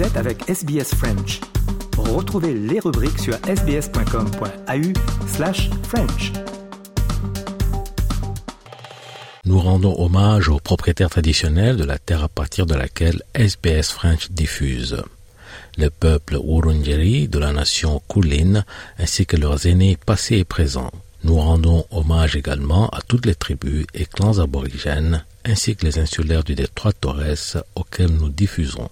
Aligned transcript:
Vous 0.00 0.06
êtes 0.06 0.16
avec 0.16 0.48
SBS 0.48 0.94
French. 0.94 1.40
Retrouvez 1.98 2.54
les 2.54 2.80
rubriques 2.80 3.18
sur 3.18 3.34
sbs.com.au 3.34 5.28
slash 5.28 5.68
French. 5.82 6.32
Nous 9.44 9.60
rendons 9.60 9.94
hommage 10.00 10.48
aux 10.48 10.58
propriétaires 10.58 11.10
traditionnels 11.10 11.76
de 11.76 11.84
la 11.84 11.98
terre 11.98 12.24
à 12.24 12.30
partir 12.30 12.64
de 12.64 12.74
laquelle 12.74 13.22
SBS 13.34 13.92
French 13.92 14.30
diffuse. 14.30 15.02
Le 15.76 15.90
peuple 15.90 16.38
Wurundjeri 16.42 17.28
de 17.28 17.38
la 17.38 17.52
nation 17.52 18.00
Kulin 18.08 18.64
ainsi 18.98 19.26
que 19.26 19.36
leurs 19.36 19.66
aînés 19.66 19.98
passés 20.06 20.38
et 20.38 20.44
présents. 20.44 20.92
Nous 21.24 21.36
rendons 21.36 21.84
hommage 21.90 22.36
également 22.36 22.88
à 22.88 23.02
toutes 23.02 23.26
les 23.26 23.34
tribus 23.34 23.84
et 23.92 24.06
clans 24.06 24.38
aborigènes 24.38 25.26
ainsi 25.44 25.76
que 25.76 25.84
les 25.84 25.98
insulaires 25.98 26.44
du 26.44 26.54
détroit 26.54 26.94
Torres 26.94 27.58
auxquels 27.74 28.12
nous 28.12 28.30
diffusons. 28.30 28.88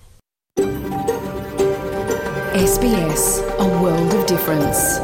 SBS, 2.55 3.43
a 3.59 3.67
world 3.83 4.15
of 4.15 4.25
difference. 4.27 5.01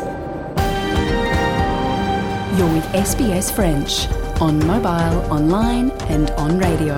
You're 2.57 2.73
with 2.73 2.87
SBS 2.95 3.53
French 3.53 4.09
on 4.41 4.59
mobile, 4.67 5.21
online 5.31 5.91
and 6.09 6.31
on 6.39 6.59
radio. 6.59 6.95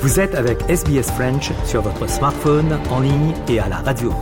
Vous 0.00 0.20
êtes 0.20 0.36
avec 0.36 0.60
SBS 0.68 1.10
French 1.16 1.50
sur 1.64 1.82
votre 1.82 2.08
smartphone, 2.08 2.78
en 2.90 3.00
ligne 3.00 3.34
et 3.48 3.58
à 3.58 3.68
la 3.68 3.78
radio. 3.78 4.12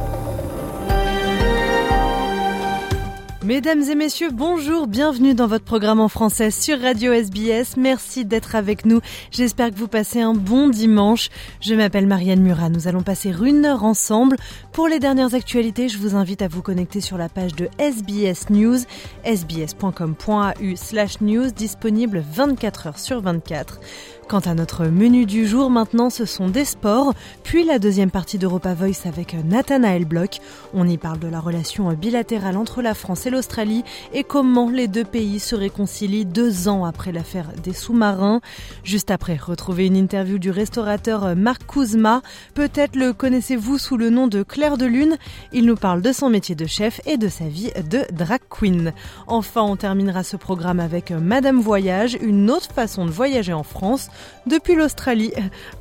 Mesdames 3.49 3.81
et 3.85 3.95
messieurs, 3.95 4.29
bonjour, 4.31 4.87
bienvenue 4.87 5.33
dans 5.33 5.47
votre 5.47 5.65
programme 5.65 6.01
en 6.01 6.09
français 6.09 6.51
sur 6.51 6.79
Radio 6.79 7.15
SBS. 7.15 7.79
Merci 7.79 8.27
d'être 8.27 8.55
avec 8.55 8.85
nous. 8.85 9.01
J'espère 9.31 9.71
que 9.71 9.77
vous 9.77 9.89
passez 9.89 10.21
un 10.21 10.35
bon 10.35 10.69
dimanche. 10.69 11.31
Je 11.63 11.75
m'appelle 11.75 12.07
Marianne 12.07 12.43
Murat. 12.43 12.69
Nous 12.69 12.89
allons 12.89 13.03
passer 13.03 13.31
une 13.31 13.65
heure 13.65 13.85
ensemble. 13.85 14.37
Pour 14.73 14.87
les 14.87 14.99
dernières 14.99 15.33
actualités, 15.33 15.89
je 15.89 15.97
vous 15.97 16.15
invite 16.15 16.43
à 16.43 16.49
vous 16.49 16.61
connecter 16.61 17.01
sur 17.01 17.17
la 17.17 17.31
page 17.31 17.55
de 17.55 17.71
SBS 17.79 18.51
News, 18.51 18.81
sbs.com.au 19.25 20.77
slash 20.77 21.23
news, 21.23 21.51
disponible 21.51 22.23
24 22.31 22.87
heures 22.89 22.99
sur 22.99 23.23
24. 23.23 23.81
Quant 24.29 24.41
à 24.41 24.53
notre 24.53 24.85
menu 24.85 25.25
du 25.25 25.47
jour, 25.47 25.71
maintenant, 25.71 26.11
ce 26.11 26.27
sont 26.27 26.49
des 26.49 26.67
sports, 26.67 27.15
puis 27.45 27.65
la 27.65 27.79
deuxième 27.79 28.11
partie 28.11 28.37
d'Europa 28.37 28.75
Voice 28.75 29.07
avec 29.07 29.33
Nathanaël 29.33 30.05
Bloch. 30.05 30.41
On 30.75 30.87
y 30.87 30.99
parle 30.99 31.19
de 31.19 31.29
la 31.29 31.41
relation 31.41 31.91
bilatérale 31.95 32.59
entre 32.59 32.83
la 32.83 32.93
France 32.93 33.25
et 33.25 33.31
l'Australie 33.31 33.85
et 34.13 34.25
comment 34.25 34.69
les 34.69 34.87
deux 34.87 35.07
pays 35.07 35.41
se 35.41 35.55
réconcilient 35.55 36.27
deux 36.27 36.69
ans 36.69 36.85
après 36.85 37.11
l'affaire 37.11 37.47
des 37.63 37.73
sous-marins. 37.73 38.43
Juste 38.85 39.11
après, 39.11 39.37
retrouvez 39.37 39.87
une 39.87 39.97
interview 39.97 40.39
du 40.39 40.51
restaurateur 40.51 41.35
Marc 41.35 41.65
Kouzma. 41.65 42.21
Peut-être 42.53 42.97
le 42.97 43.15
connaissez-vous 43.15 43.79
sous 43.79 43.97
le 43.97 44.11
nom 44.11 44.27
de 44.27 44.43
Claire 44.43 44.77
de 44.77 44.85
Lune. 44.85 45.17
Il 45.55 45.65
nous 45.65 45.77
parle 45.77 46.03
de 46.03 46.13
son 46.13 46.29
métier 46.29 46.55
de 46.55 46.67
chef 46.67 47.01
et 47.07 47.17
de 47.17 47.29
sa 47.29 47.45
vie 47.45 47.71
de 47.91 48.03
drag 48.13 48.41
queen. 48.51 48.93
Enfin, 49.27 49.63
on 49.63 49.77
terminera 49.77 50.23
ce 50.23 50.37
programme 50.37 50.81
avec 50.81 51.13
Madame 51.13 51.63
Voyage, 51.63 52.19
une 52.21 52.51
autre 52.51 52.75
façon 52.75 53.07
de 53.07 53.11
voyager 53.11 53.55
en 53.55 53.63
France 53.63 54.11
depuis 54.47 54.75
l'Australie. 54.75 55.33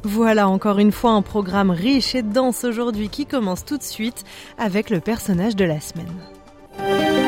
Voilà 0.04 0.48
encore 0.48 0.80
une 0.80 0.92
fois 0.92 1.12
un 1.12 1.22
programme 1.22 1.72
riche 1.72 2.16
et 2.16 2.22
dense 2.22 2.64
aujourd'hui 2.64 3.10
qui 3.10 3.26
commence 3.26 3.66
tout 3.66 3.78
de 3.78 3.84
suite 3.84 4.24
avec 4.58 4.90
le 4.90 5.00
personnage 5.00 5.56
de 5.56 5.66
la 5.66 5.80
semaine. 5.80 7.27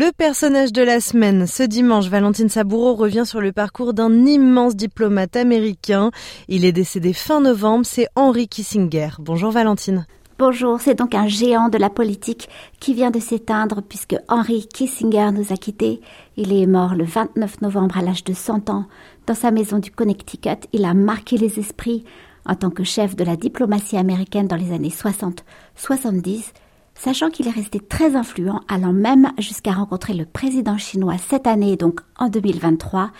Le 0.00 0.12
personnage 0.12 0.72
de 0.72 0.80
la 0.80 0.98
semaine, 0.98 1.46
ce 1.46 1.62
dimanche, 1.62 2.08
Valentine 2.08 2.48
Saboureau 2.48 2.94
revient 2.94 3.26
sur 3.26 3.42
le 3.42 3.52
parcours 3.52 3.92
d'un 3.92 4.24
immense 4.24 4.74
diplomate 4.74 5.36
américain. 5.36 6.10
Il 6.48 6.64
est 6.64 6.72
décédé 6.72 7.12
fin 7.12 7.42
novembre, 7.42 7.84
c'est 7.84 8.08
Henry 8.16 8.48
Kissinger. 8.48 9.10
Bonjour 9.18 9.50
Valentine. 9.50 10.06
Bonjour, 10.38 10.80
c'est 10.80 10.94
donc 10.94 11.14
un 11.14 11.28
géant 11.28 11.68
de 11.68 11.76
la 11.76 11.90
politique 11.90 12.48
qui 12.80 12.94
vient 12.94 13.10
de 13.10 13.20
s'éteindre 13.20 13.82
puisque 13.82 14.16
Henry 14.28 14.66
Kissinger 14.72 15.32
nous 15.32 15.52
a 15.52 15.58
quittés. 15.58 16.00
Il 16.38 16.50
est 16.54 16.66
mort 16.66 16.94
le 16.94 17.04
29 17.04 17.60
novembre 17.60 17.98
à 17.98 18.02
l'âge 18.02 18.24
de 18.24 18.32
100 18.32 18.70
ans. 18.70 18.86
Dans 19.26 19.34
sa 19.34 19.50
maison 19.50 19.80
du 19.80 19.90
Connecticut, 19.90 20.66
il 20.72 20.86
a 20.86 20.94
marqué 20.94 21.36
les 21.36 21.58
esprits 21.58 22.04
en 22.46 22.54
tant 22.54 22.70
que 22.70 22.84
chef 22.84 23.16
de 23.16 23.24
la 23.24 23.36
diplomatie 23.36 23.98
américaine 23.98 24.48
dans 24.48 24.56
les 24.56 24.72
années 24.72 24.94
60-70 25.76 26.54
sachant 27.02 27.30
qu'il 27.30 27.48
est 27.48 27.52
resté 27.52 27.80
très 27.80 28.14
influent, 28.14 28.60
allant 28.68 28.92
même 28.92 29.32
jusqu'à 29.38 29.72
rencontrer 29.72 30.12
le 30.12 30.26
président 30.26 30.76
chinois 30.76 31.16
cette 31.18 31.46
année, 31.46 31.76
donc 31.76 32.00
en 32.18 32.28
2023. 32.28 33.10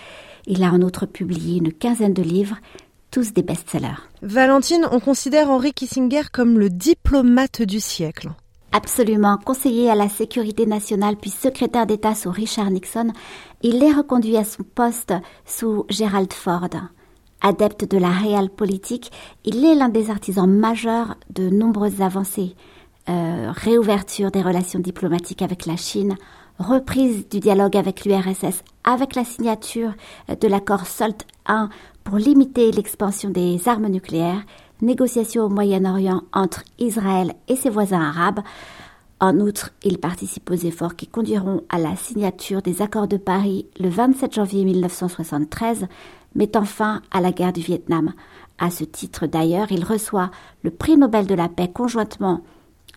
Il 0.47 0.63
a 0.63 0.73
en 0.73 0.83
outre 0.83 1.07
publié 1.07 1.59
une 1.59 1.73
quinzaine 1.73 2.13
de 2.13 2.23
livres, 2.23 2.57
tous 3.11 3.33
des 3.33 3.43
best-sellers. 3.43 3.89
Valentine, 4.23 4.87
on 4.93 5.01
considère 5.01 5.51
Henry 5.51 5.73
Kissinger 5.73 6.25
comme 6.33 6.59
le 6.59 6.69
diplomate 6.69 7.63
du 7.63 7.81
siècle. 7.81 8.31
Absolument. 8.73 9.39
Conseiller 9.39 9.91
à 9.91 9.95
la 9.95 10.09
sécurité 10.09 10.67
nationale 10.67 11.17
puis 11.17 11.31
secrétaire 11.31 11.87
d'État 11.87 12.15
sous 12.15 12.31
Richard 12.31 12.71
Nixon, 12.71 13.13
il 13.63 13.83
est 13.83 13.93
reconduit 13.93 14.37
à 14.37 14.45
son 14.45 14.63
poste 14.63 15.15
sous 15.45 15.87
Gerald 15.89 16.33
Ford. 16.33 16.69
Adepte 17.41 17.91
de 17.91 17.97
la 17.97 18.11
réelle 18.11 18.51
politique, 18.51 19.11
il 19.45 19.65
est 19.65 19.75
l'un 19.75 19.89
des 19.89 20.11
artisans 20.11 20.51
majeurs 20.51 21.17
de 21.31 21.49
nombreuses 21.49 22.03
avancées. 22.03 22.55
Euh, 23.10 23.50
réouverture 23.50 24.31
des 24.31 24.41
relations 24.41 24.78
diplomatiques 24.78 25.43
avec 25.43 25.66
la 25.66 25.76
Chine, 25.76 26.15
reprise 26.60 27.28
du 27.28 27.41
dialogue 27.41 27.76
avec 27.76 28.04
l'URSS 28.04 28.62
avec 28.84 29.16
la 29.16 29.25
signature 29.25 29.94
de 30.28 30.47
l'accord 30.47 30.87
SALT 30.87 31.26
I 31.48 31.66
pour 32.04 32.19
limiter 32.19 32.71
l'expansion 32.71 33.31
des 33.31 33.69
armes 33.69 33.88
nucléaires, 33.88 34.44
négociations 34.81 35.47
au 35.47 35.48
Moyen-Orient 35.48 36.22
entre 36.32 36.62
Israël 36.78 37.32
et 37.48 37.56
ses 37.56 37.71
voisins 37.71 38.00
arabes. 38.00 38.41
En 39.19 39.41
outre, 39.41 39.71
il 39.82 39.98
participe 39.98 40.48
aux 40.48 40.54
efforts 40.54 40.94
qui 40.94 41.09
conduiront 41.09 41.65
à 41.69 41.78
la 41.78 41.97
signature 41.97 42.62
des 42.62 42.81
accords 42.81 43.09
de 43.09 43.16
Paris 43.16 43.66
le 43.81 43.88
27 43.88 44.34
janvier 44.34 44.65
1973, 44.65 45.88
mettant 46.37 46.65
fin 46.65 47.03
à 47.10 47.21
la 47.21 47.32
guerre 47.32 47.53
du 47.53 47.60
Vietnam. 47.60 48.12
À 48.59 48.71
ce 48.71 48.84
titre 48.84 49.27
d'ailleurs, 49.27 49.72
il 49.72 49.84
reçoit 49.84 50.31
le 50.62 50.71
prix 50.71 50.97
Nobel 50.97 51.27
de 51.27 51.34
la 51.34 51.48
paix 51.48 51.72
conjointement 51.72 52.42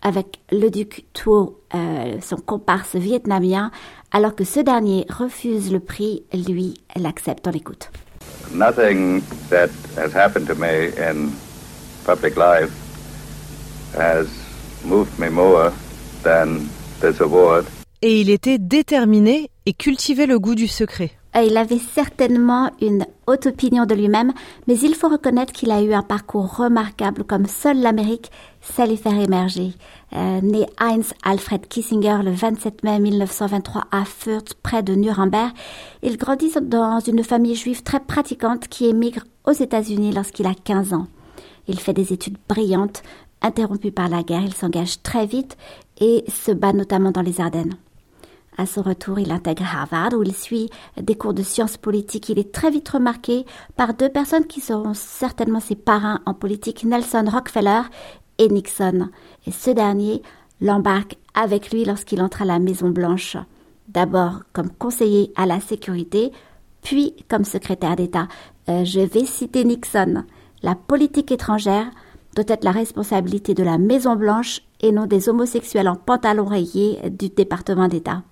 avec 0.04 0.40
le 0.52 0.70
duc 0.70 1.06
Thuo, 1.14 1.60
euh, 1.74 2.18
son 2.20 2.36
comparse 2.36 2.94
vietnamien, 2.94 3.70
alors 4.12 4.36
que 4.36 4.44
ce 4.44 4.60
dernier 4.60 5.06
refuse 5.08 5.72
le 5.72 5.80
prix, 5.80 6.22
lui 6.32 6.74
l'accepte, 6.94 7.46
on 7.48 7.50
l'écoute. 7.50 7.90
Nothing 8.54 9.22
that 9.50 9.70
has 9.96 10.14
happened 10.14 10.46
to 10.46 10.54
me 10.54 10.92
in 10.98 11.30
public 12.04 12.36
life 12.36 12.70
has 13.96 14.26
moved 14.84 15.18
me 15.18 15.28
more 15.30 15.72
than 16.22 16.60
this 17.00 17.20
award. 17.20 17.64
Et 18.02 18.20
il 18.20 18.28
était 18.28 18.58
déterminé 18.58 19.50
et 19.64 19.72
cultivait 19.72 20.26
le 20.26 20.38
goût 20.38 20.54
du 20.54 20.68
secret. 20.68 21.12
Il 21.36 21.56
avait 21.56 21.80
certainement 21.80 22.70
une 22.80 23.06
haute 23.26 23.46
opinion 23.46 23.86
de 23.86 23.94
lui-même, 23.94 24.32
mais 24.68 24.78
il 24.78 24.94
faut 24.94 25.08
reconnaître 25.08 25.52
qu'il 25.52 25.72
a 25.72 25.82
eu 25.82 25.92
un 25.92 26.02
parcours 26.02 26.56
remarquable 26.56 27.24
comme 27.24 27.46
seule 27.46 27.80
l'Amérique 27.80 28.30
sait 28.60 28.86
lui 28.86 28.96
faire 28.96 29.18
émerger. 29.18 29.72
Euh, 30.14 30.40
né 30.40 30.66
Heinz 30.78 31.12
Alfred 31.24 31.66
Kissinger 31.66 32.18
le 32.24 32.30
27 32.30 32.84
mai 32.84 33.00
1923 33.00 33.84
à 33.90 34.04
Fürth, 34.04 34.54
près 34.62 34.84
de 34.84 34.94
Nuremberg, 34.94 35.50
il 36.04 36.16
grandit 36.18 36.52
dans 36.62 37.00
une 37.00 37.24
famille 37.24 37.56
juive 37.56 37.82
très 37.82 38.00
pratiquante 38.00 38.68
qui 38.68 38.86
émigre 38.86 39.24
aux 39.44 39.52
États-Unis 39.52 40.12
lorsqu'il 40.12 40.46
a 40.46 40.54
15 40.54 40.92
ans. 40.94 41.08
Il 41.66 41.80
fait 41.80 41.94
des 41.94 42.12
études 42.12 42.38
brillantes, 42.48 43.02
interrompues 43.42 43.92
par 43.92 44.08
la 44.08 44.22
guerre, 44.22 44.44
il 44.44 44.54
s'engage 44.54 45.02
très 45.02 45.26
vite 45.26 45.56
et 46.00 46.24
se 46.28 46.52
bat 46.52 46.72
notamment 46.72 47.10
dans 47.10 47.22
les 47.22 47.40
Ardennes. 47.40 47.74
À 48.56 48.66
son 48.66 48.82
retour, 48.82 49.18
il 49.18 49.32
intègre 49.32 49.64
Harvard 49.64 50.12
où 50.12 50.22
il 50.22 50.34
suit 50.34 50.70
des 51.00 51.16
cours 51.16 51.34
de 51.34 51.42
sciences 51.42 51.76
politiques. 51.76 52.28
Il 52.28 52.38
est 52.38 52.52
très 52.52 52.70
vite 52.70 52.88
remarqué 52.88 53.44
par 53.76 53.94
deux 53.94 54.08
personnes 54.08 54.46
qui 54.46 54.60
seront 54.60 54.94
certainement 54.94 55.60
ses 55.60 55.74
parrains 55.74 56.20
en 56.24 56.34
politique, 56.34 56.84
Nelson 56.84 57.24
Rockefeller 57.26 57.82
et 58.38 58.48
Nixon. 58.48 59.08
Et 59.46 59.50
ce 59.50 59.70
dernier 59.70 60.22
l'embarque 60.60 61.16
avec 61.34 61.72
lui 61.72 61.84
lorsqu'il 61.84 62.22
entre 62.22 62.42
à 62.42 62.44
la 62.44 62.60
Maison 62.60 62.90
Blanche. 62.90 63.36
D'abord 63.88 64.42
comme 64.52 64.70
conseiller 64.70 65.32
à 65.34 65.46
la 65.46 65.58
sécurité, 65.58 66.30
puis 66.82 67.16
comme 67.28 67.44
secrétaire 67.44 67.96
d'État. 67.96 68.28
Euh, 68.68 68.84
je 68.84 69.00
vais 69.00 69.24
citer 69.24 69.64
Nixon. 69.64 70.24
La 70.62 70.76
politique 70.76 71.32
étrangère 71.32 71.90
doit 72.36 72.44
être 72.48 72.64
la 72.64 72.70
responsabilité 72.70 73.52
de 73.52 73.64
la 73.64 73.78
Maison 73.78 74.14
Blanche 74.14 74.60
et 74.80 74.92
non 74.92 75.06
des 75.06 75.28
homosexuels 75.28 75.88
en 75.88 75.96
pantalon 75.96 76.44
rayé 76.44 77.00
du 77.10 77.28
département 77.28 77.88
d'État. 77.88 78.22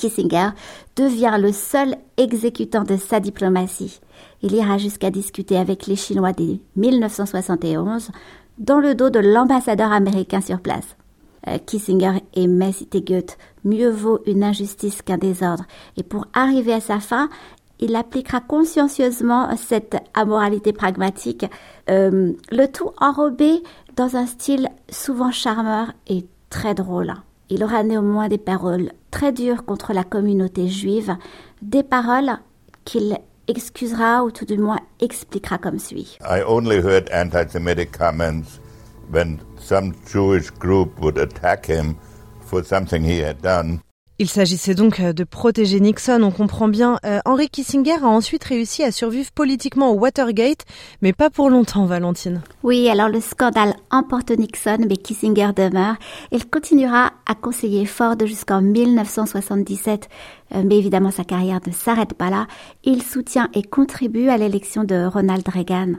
Kissinger 0.00 0.50
devient 0.96 1.36
le 1.38 1.52
seul 1.52 1.96
exécutant 2.16 2.84
de 2.84 2.96
sa 2.96 3.20
diplomatie. 3.20 4.00
Il 4.40 4.54
ira 4.54 4.78
jusqu'à 4.78 5.10
discuter 5.10 5.58
avec 5.58 5.86
les 5.86 5.96
Chinois 5.96 6.32
dès 6.32 6.58
1971 6.76 8.10
dans 8.58 8.78
le 8.78 8.94
dos 8.94 9.10
de 9.10 9.18
l'ambassadeur 9.18 9.92
américain 9.92 10.40
sur 10.40 10.60
place. 10.60 10.96
Euh, 11.48 11.58
Kissinger 11.58 12.22
aimait, 12.34 12.72
citer 12.72 13.02
Goethe, 13.02 13.36
mieux 13.64 13.90
vaut 13.90 14.20
une 14.24 14.42
injustice 14.42 15.02
qu'un 15.02 15.18
désordre. 15.18 15.64
Et 15.98 16.02
pour 16.02 16.26
arriver 16.32 16.72
à 16.72 16.80
sa 16.80 16.98
fin, 16.98 17.28
il 17.78 17.94
appliquera 17.94 18.40
consciencieusement 18.40 19.54
cette 19.56 19.96
amoralité 20.14 20.72
pragmatique, 20.72 21.44
euh, 21.90 22.32
le 22.50 22.66
tout 22.66 22.90
enrobé 23.00 23.62
dans 23.96 24.16
un 24.16 24.26
style 24.26 24.68
souvent 24.88 25.30
charmeur 25.30 25.92
et 26.06 26.24
très 26.48 26.74
drôle. 26.74 27.14
Il 27.52 27.64
aura 27.64 27.82
néanmoins 27.82 28.28
des 28.28 28.38
paroles 28.38 28.92
très 29.10 29.32
dures 29.32 29.64
contre 29.64 29.92
la 29.92 30.04
communauté 30.04 30.68
juive, 30.68 31.16
des 31.62 31.82
paroles 31.82 32.38
qu'il 32.84 33.18
excusera 33.48 34.22
ou 34.22 34.30
tout 34.30 34.44
du 34.44 34.56
moins 34.56 34.78
expliquera 35.00 35.58
comme 35.58 35.80
suit. 35.80 36.16
I 36.22 36.42
only 36.46 36.76
heard 36.76 37.10
anti-Semitic 37.12 37.90
comments 37.90 38.60
when 39.12 39.40
some 39.58 39.94
Jewish 40.06 40.50
group 40.50 41.00
would 41.00 41.18
attack 41.18 41.66
him 41.66 41.96
for 42.40 42.62
something 42.62 43.02
he 43.02 43.20
had 43.20 43.42
done. 43.42 43.80
Il 44.20 44.28
s'agissait 44.28 44.74
donc 44.74 45.00
euh, 45.00 45.14
de 45.14 45.24
protéger 45.24 45.80
Nixon, 45.80 46.20
on 46.22 46.30
comprend 46.30 46.68
bien. 46.68 46.98
Euh, 47.06 47.20
Henry 47.24 47.48
Kissinger 47.48 48.04
a 48.04 48.08
ensuite 48.08 48.44
réussi 48.44 48.82
à 48.82 48.92
survivre 48.92 49.30
politiquement 49.30 49.92
au 49.92 49.94
Watergate, 49.94 50.66
mais 51.00 51.14
pas 51.14 51.30
pour 51.30 51.48
longtemps, 51.48 51.86
Valentine. 51.86 52.42
Oui, 52.62 52.90
alors 52.90 53.08
le 53.08 53.22
scandale 53.22 53.72
emporte 53.90 54.30
Nixon, 54.30 54.76
mais 54.86 54.98
Kissinger 54.98 55.52
demeure. 55.56 55.94
Il 56.32 56.46
continuera 56.50 57.12
à 57.24 57.34
conseiller 57.34 57.86
Ford 57.86 58.16
jusqu'en 58.26 58.60
1977, 58.60 60.10
euh, 60.54 60.64
mais 60.66 60.76
évidemment 60.76 61.10
sa 61.10 61.24
carrière 61.24 61.60
ne 61.66 61.72
s'arrête 61.72 62.12
pas 62.12 62.28
là. 62.28 62.46
Il 62.84 63.02
soutient 63.02 63.48
et 63.54 63.62
contribue 63.62 64.28
à 64.28 64.36
l'élection 64.36 64.84
de 64.84 65.02
Ronald 65.02 65.48
Reagan. 65.48 65.94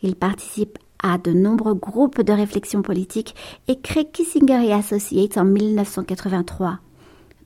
Il 0.00 0.16
participe 0.16 0.78
à 1.02 1.18
de 1.18 1.32
nombreux 1.32 1.74
groupes 1.74 2.22
de 2.22 2.32
réflexion 2.32 2.80
politique 2.80 3.34
et 3.68 3.78
crée 3.78 4.06
Kissinger 4.06 4.72
Associates 4.72 5.36
en 5.36 5.44
1983. 5.44 6.78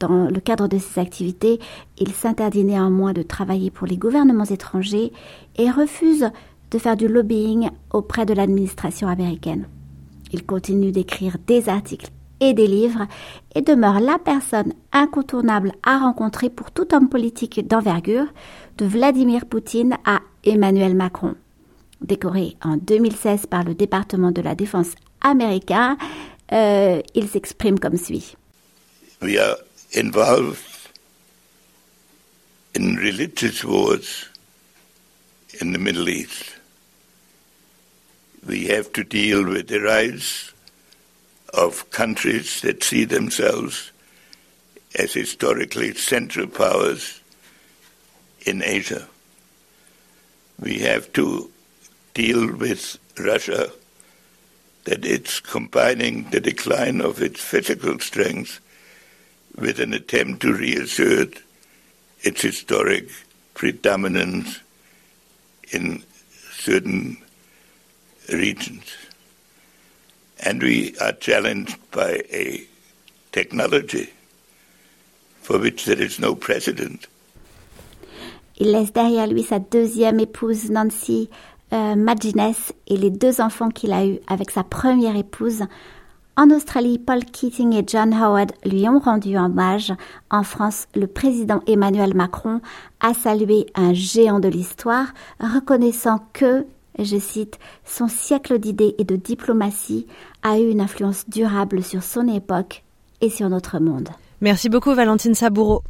Dans 0.00 0.30
le 0.30 0.40
cadre 0.40 0.66
de 0.66 0.78
ses 0.78 0.98
activités, 0.98 1.60
il 1.98 2.12
s'interdit 2.12 2.64
néanmoins 2.64 3.12
de 3.12 3.22
travailler 3.22 3.70
pour 3.70 3.86
les 3.86 3.98
gouvernements 3.98 4.44
étrangers 4.44 5.12
et 5.56 5.70
refuse 5.70 6.30
de 6.70 6.78
faire 6.78 6.96
du 6.96 7.06
lobbying 7.06 7.68
auprès 7.92 8.24
de 8.24 8.32
l'administration 8.32 9.08
américaine. 9.08 9.68
Il 10.32 10.46
continue 10.46 10.90
d'écrire 10.90 11.36
des 11.46 11.68
articles 11.68 12.08
et 12.40 12.54
des 12.54 12.66
livres 12.66 13.06
et 13.54 13.60
demeure 13.60 14.00
la 14.00 14.18
personne 14.18 14.72
incontournable 14.92 15.72
à 15.82 15.98
rencontrer 15.98 16.48
pour 16.48 16.70
tout 16.70 16.94
homme 16.94 17.10
politique 17.10 17.66
d'envergure, 17.68 18.26
de 18.78 18.86
Vladimir 18.86 19.44
Poutine 19.44 19.98
à 20.06 20.20
Emmanuel 20.44 20.94
Macron. 20.94 21.34
Décoré 22.00 22.56
en 22.64 22.78
2016 22.78 23.44
par 23.44 23.64
le 23.64 23.74
département 23.74 24.30
de 24.30 24.40
la 24.40 24.54
défense 24.54 24.92
américain, 25.20 25.98
euh, 26.52 27.02
il 27.14 27.28
s'exprime 27.28 27.78
comme 27.78 27.98
suit. 27.98 28.36
Involved 29.92 30.88
in 32.74 32.96
religious 32.96 33.64
wars 33.64 34.28
in 35.60 35.72
the 35.72 35.78
Middle 35.78 36.08
East. 36.08 36.54
We 38.46 38.66
have 38.68 38.92
to 38.94 39.04
deal 39.04 39.44
with 39.44 39.68
the 39.68 39.80
rise 39.80 40.52
of 41.52 41.90
countries 41.90 42.60
that 42.60 42.84
see 42.84 43.04
themselves 43.04 43.90
as 44.94 45.12
historically 45.12 45.94
central 45.94 46.46
powers 46.46 47.20
in 48.46 48.62
Asia. 48.62 49.08
We 50.58 50.78
have 50.80 51.12
to 51.14 51.50
deal 52.14 52.54
with 52.54 52.98
Russia 53.18 53.72
that 54.84 55.04
it's 55.04 55.40
combining 55.40 56.30
the 56.30 56.40
decline 56.40 57.00
of 57.00 57.20
its 57.20 57.40
physical 57.40 57.98
strength 57.98 58.60
with 59.60 59.78
an 59.78 59.92
attempt 59.94 60.40
to 60.42 60.52
reassert 60.52 61.42
its 62.22 62.42
historic 62.42 63.08
predominance 63.54 64.60
in 65.72 66.02
certain 66.52 67.16
regions. 68.32 68.84
And 70.42 70.62
we 70.62 70.94
are 71.00 71.12
challenged 71.12 71.78
by 71.90 72.22
a 72.32 72.62
technology 73.32 74.10
for 75.42 75.58
which 75.58 75.84
there 75.84 76.00
is 76.00 76.18
no 76.18 76.34
precedent. 76.34 77.06
Il 78.58 78.72
laisse 78.72 78.92
derrière 78.92 79.26
lui 79.26 79.42
sa 79.42 79.58
deuxième 79.58 80.20
épouse 80.20 80.70
Nancy 80.70 81.30
euh, 81.72 81.94
et 82.86 82.96
les 82.96 83.10
deux 83.10 83.40
enfants 83.40 83.70
qu'il 83.70 83.92
a 83.92 84.04
eus 84.04 84.18
avec 84.26 84.50
sa 84.50 84.64
première 84.64 85.16
épouse 85.16 85.64
En 86.36 86.50
Australie, 86.50 86.98
Paul 86.98 87.24
Keating 87.24 87.74
et 87.74 87.84
John 87.86 88.14
Howard 88.14 88.52
lui 88.64 88.88
ont 88.88 88.98
rendu 88.98 89.36
hommage. 89.36 89.92
En 90.30 90.42
France, 90.42 90.86
le 90.94 91.06
président 91.06 91.60
Emmanuel 91.66 92.14
Macron 92.14 92.60
a 93.00 93.14
salué 93.14 93.66
un 93.74 93.92
géant 93.92 94.40
de 94.40 94.48
l'histoire, 94.48 95.06
reconnaissant 95.40 96.20
que, 96.32 96.64
je 96.98 97.18
cite, 97.18 97.58
son 97.84 98.08
siècle 98.08 98.58
d'idées 98.58 98.94
et 98.98 99.04
de 99.04 99.16
diplomatie 99.16 100.06
a 100.42 100.58
eu 100.58 100.70
une 100.70 100.80
influence 100.80 101.28
durable 101.28 101.82
sur 101.82 102.02
son 102.02 102.26
époque 102.28 102.84
et 103.20 103.28
sur 103.28 103.48
notre 103.48 103.78
monde. 103.78 104.08
Merci 104.40 104.70
beaucoup 104.70 104.94
Valentine 104.94 105.34
Saboureau. 105.34 105.82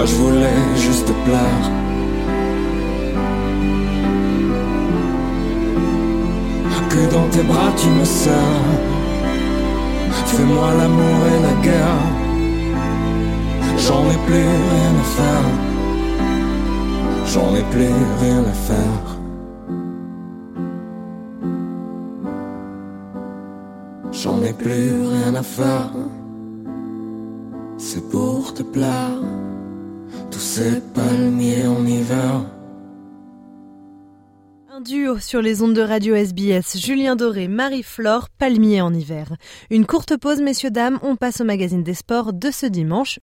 Moi 0.00 0.06
je 0.06 0.14
voulais 0.14 0.60
juste 0.76 1.04
te 1.08 1.12
plaire. 1.26 1.66
Que 6.88 7.12
dans 7.12 7.28
tes 7.28 7.42
bras 7.42 7.70
tu 7.76 7.88
me 7.90 8.04
sers. 8.06 8.64
Fais-moi 10.24 10.68
l'amour 10.78 11.18
et 11.32 11.40
la 11.46 11.54
guerre. 11.66 12.06
J'en 13.84 14.04
ai 14.14 14.18
plus 14.26 14.48
rien 14.72 14.92
à 15.04 15.06
faire. 15.18 15.48
J'en 17.32 17.54
ai 17.54 17.64
plus 17.74 17.94
rien 18.22 18.42
à 18.54 18.56
faire. 18.68 19.04
J'en 24.12 24.42
ai 24.42 24.54
plus 24.54 24.92
rien 25.14 25.34
à 25.34 25.42
faire. 25.42 25.92
C'est 27.76 28.08
pour 28.08 28.54
te 28.54 28.62
plaire 28.62 29.20
en 30.58 31.86
hiver. 31.86 32.44
Un 34.68 34.80
duo 34.80 35.18
sur 35.18 35.42
les 35.42 35.62
ondes 35.62 35.74
de 35.74 35.82
radio 35.82 36.16
SBS, 36.16 36.76
Julien 36.76 37.14
Doré, 37.14 37.46
Marie-Flore, 37.46 38.28
palmier 38.30 38.80
en 38.80 38.92
hiver. 38.92 39.36
Une 39.70 39.86
courte 39.86 40.16
pause, 40.16 40.40
messieurs, 40.40 40.70
dames, 40.70 40.98
on 41.02 41.14
passe 41.14 41.40
au 41.40 41.44
magazine 41.44 41.84
des 41.84 41.94
sports 41.94 42.32
de 42.32 42.50
ce 42.50 42.66
dimanche. 42.66 43.20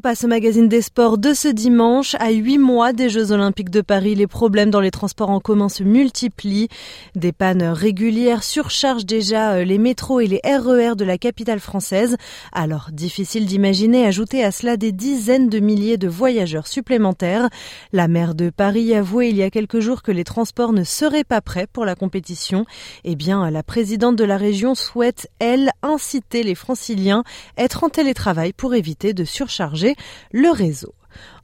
Passe 0.00 0.24
au 0.24 0.28
magazine 0.28 0.68
des 0.68 0.82
sports 0.82 1.18
de 1.18 1.34
ce 1.34 1.48
dimanche. 1.48 2.16
À 2.18 2.30
huit 2.30 2.58
mois 2.58 2.92
des 2.92 3.10
Jeux 3.10 3.32
Olympiques 3.32 3.70
de 3.70 3.82
Paris, 3.82 4.14
les 4.14 4.26
problèmes 4.26 4.70
dans 4.70 4.80
les 4.80 4.90
transports 4.90 5.30
en 5.30 5.40
commun 5.40 5.68
se 5.68 5.82
multiplient. 5.82 6.68
Des 7.14 7.32
pannes 7.32 7.62
régulières 7.62 8.42
surchargent 8.42 9.04
déjà 9.04 9.52
euh, 9.52 9.64
les 9.64 9.78
métros 9.78 10.20
et 10.20 10.26
les 10.26 10.40
RER 10.44 10.92
e 10.92 10.94
de 10.94 11.04
la 11.04 11.18
capitale 11.18 11.60
française. 11.60 12.16
Alors, 12.52 12.88
difficile 12.92 13.46
d'imaginer 13.46 14.06
ajouter 14.06 14.42
à 14.42 14.52
cela 14.52 14.76
des 14.76 14.92
dizaines 14.92 15.48
de 15.48 15.60
milliers 15.60 15.98
de 15.98 16.08
voyageurs 16.08 16.66
supplémentaires. 16.66 17.48
La 17.92 18.08
maire 18.08 18.34
de 18.34 18.50
Paris 18.50 18.94
avouait 18.94 19.28
il 19.28 19.36
y 19.36 19.42
a 19.42 19.50
quelques 19.50 19.80
jours 19.80 20.02
que 20.02 20.12
les 20.12 20.24
transports 20.24 20.72
ne 20.72 20.84
seraient 20.84 21.24
pas 21.24 21.42
prêts 21.42 21.66
pour 21.70 21.84
la 21.84 21.94
compétition. 21.94 22.64
Eh 23.04 23.16
bien, 23.16 23.50
la 23.50 23.62
présidente 23.62 24.16
de 24.16 24.24
la 24.24 24.38
région 24.38 24.74
souhaite, 24.74 25.28
elle, 25.38 25.70
inciter 25.82 26.42
les 26.42 26.54
franciliens 26.54 27.22
à 27.56 27.64
être 27.64 27.84
en 27.84 27.90
télétravail 27.90 28.52
pour 28.52 28.74
éviter 28.74 29.12
de 29.12 29.24
surcharger 29.24 29.89
le 30.32 30.50
réseau. 30.50 30.94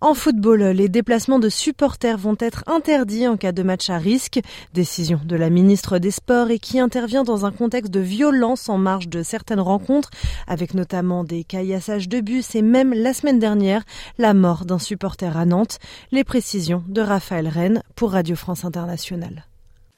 En 0.00 0.14
football, 0.14 0.62
les 0.62 0.88
déplacements 0.88 1.38
de 1.38 1.48
supporters 1.48 2.18
vont 2.18 2.36
être 2.38 2.62
interdits 2.66 3.26
en 3.26 3.36
cas 3.36 3.52
de 3.52 3.62
match 3.62 3.90
à 3.90 3.98
risque. 3.98 4.40
Décision 4.74 5.20
de 5.24 5.36
la 5.36 5.50
ministre 5.50 5.98
des 5.98 6.10
Sports 6.10 6.50
et 6.50 6.58
qui 6.58 6.78
intervient 6.78 7.24
dans 7.24 7.46
un 7.46 7.52
contexte 7.52 7.92
de 7.92 8.00
violence 8.00 8.68
en 8.68 8.78
marge 8.78 9.08
de 9.08 9.22
certaines 9.22 9.60
rencontres, 9.60 10.10
avec 10.46 10.74
notamment 10.74 11.24
des 11.24 11.44
caillassages 11.44 12.08
de 12.08 12.20
bus 12.20 12.54
et 12.54 12.62
même 12.62 12.92
la 12.92 13.12
semaine 13.12 13.38
dernière 13.38 13.82
la 14.18 14.34
mort 14.34 14.64
d'un 14.64 14.78
supporter 14.78 15.36
à 15.36 15.44
Nantes. 15.46 15.78
Les 16.12 16.24
précisions 16.24 16.84
de 16.88 17.00
Raphaël 17.00 17.48
Rennes 17.48 17.82
pour 17.94 18.12
Radio 18.12 18.36
France 18.36 18.64
Internationale. 18.64 19.46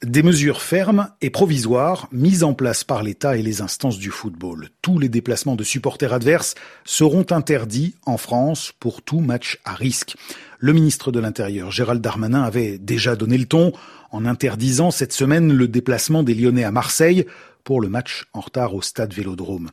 Des 0.05 0.23
mesures 0.23 0.61
fermes 0.61 1.09
et 1.19 1.29
provisoires 1.29 2.07
mises 2.13 2.45
en 2.45 2.53
place 2.53 2.85
par 2.85 3.03
l'État 3.03 3.35
et 3.35 3.41
les 3.41 3.61
instances 3.61 3.97
du 3.97 4.11
football. 4.11 4.69
Tous 4.81 4.97
les 4.97 5.09
déplacements 5.09 5.57
de 5.57 5.63
supporters 5.65 6.13
adverses 6.13 6.55
seront 6.85 7.25
interdits 7.31 7.95
en 8.05 8.15
France 8.15 8.71
pour 8.79 9.01
tout 9.01 9.19
match 9.19 9.59
à 9.65 9.73
risque. 9.73 10.15
Le 10.57 10.71
ministre 10.71 11.11
de 11.11 11.19
l'Intérieur, 11.19 11.69
Gérald 11.71 12.01
Darmanin, 12.01 12.43
avait 12.43 12.77
déjà 12.77 13.17
donné 13.17 13.37
le 13.37 13.45
ton 13.45 13.73
en 14.11 14.25
interdisant 14.25 14.89
cette 14.89 15.11
semaine 15.11 15.51
le 15.51 15.67
déplacement 15.67 16.23
des 16.23 16.33
Lyonnais 16.33 16.63
à 16.63 16.71
Marseille 16.71 17.25
pour 17.65 17.81
le 17.81 17.89
match 17.89 18.25
en 18.31 18.39
retard 18.39 18.75
au 18.75 18.81
stade 18.81 19.13
Vélodrome. 19.13 19.69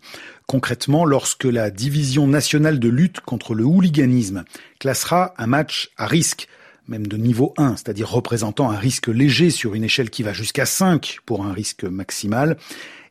Concrètement, 0.48 1.04
lorsque 1.04 1.44
la 1.44 1.70
division 1.70 2.26
nationale 2.26 2.80
de 2.80 2.88
lutte 2.88 3.20
contre 3.20 3.54
le 3.54 3.62
hooliganisme 3.62 4.44
classera 4.80 5.34
un 5.38 5.46
match 5.46 5.90
à 5.96 6.08
risque 6.08 6.48
même 6.88 7.06
de 7.06 7.16
niveau 7.16 7.52
1, 7.56 7.76
c'est-à-dire 7.76 8.08
représentant 8.08 8.70
un 8.70 8.78
risque 8.78 9.08
léger 9.08 9.50
sur 9.50 9.74
une 9.74 9.84
échelle 9.84 10.10
qui 10.10 10.22
va 10.22 10.32
jusqu'à 10.32 10.66
5 10.66 11.18
pour 11.26 11.44
un 11.44 11.52
risque 11.52 11.84
maximal, 11.84 12.56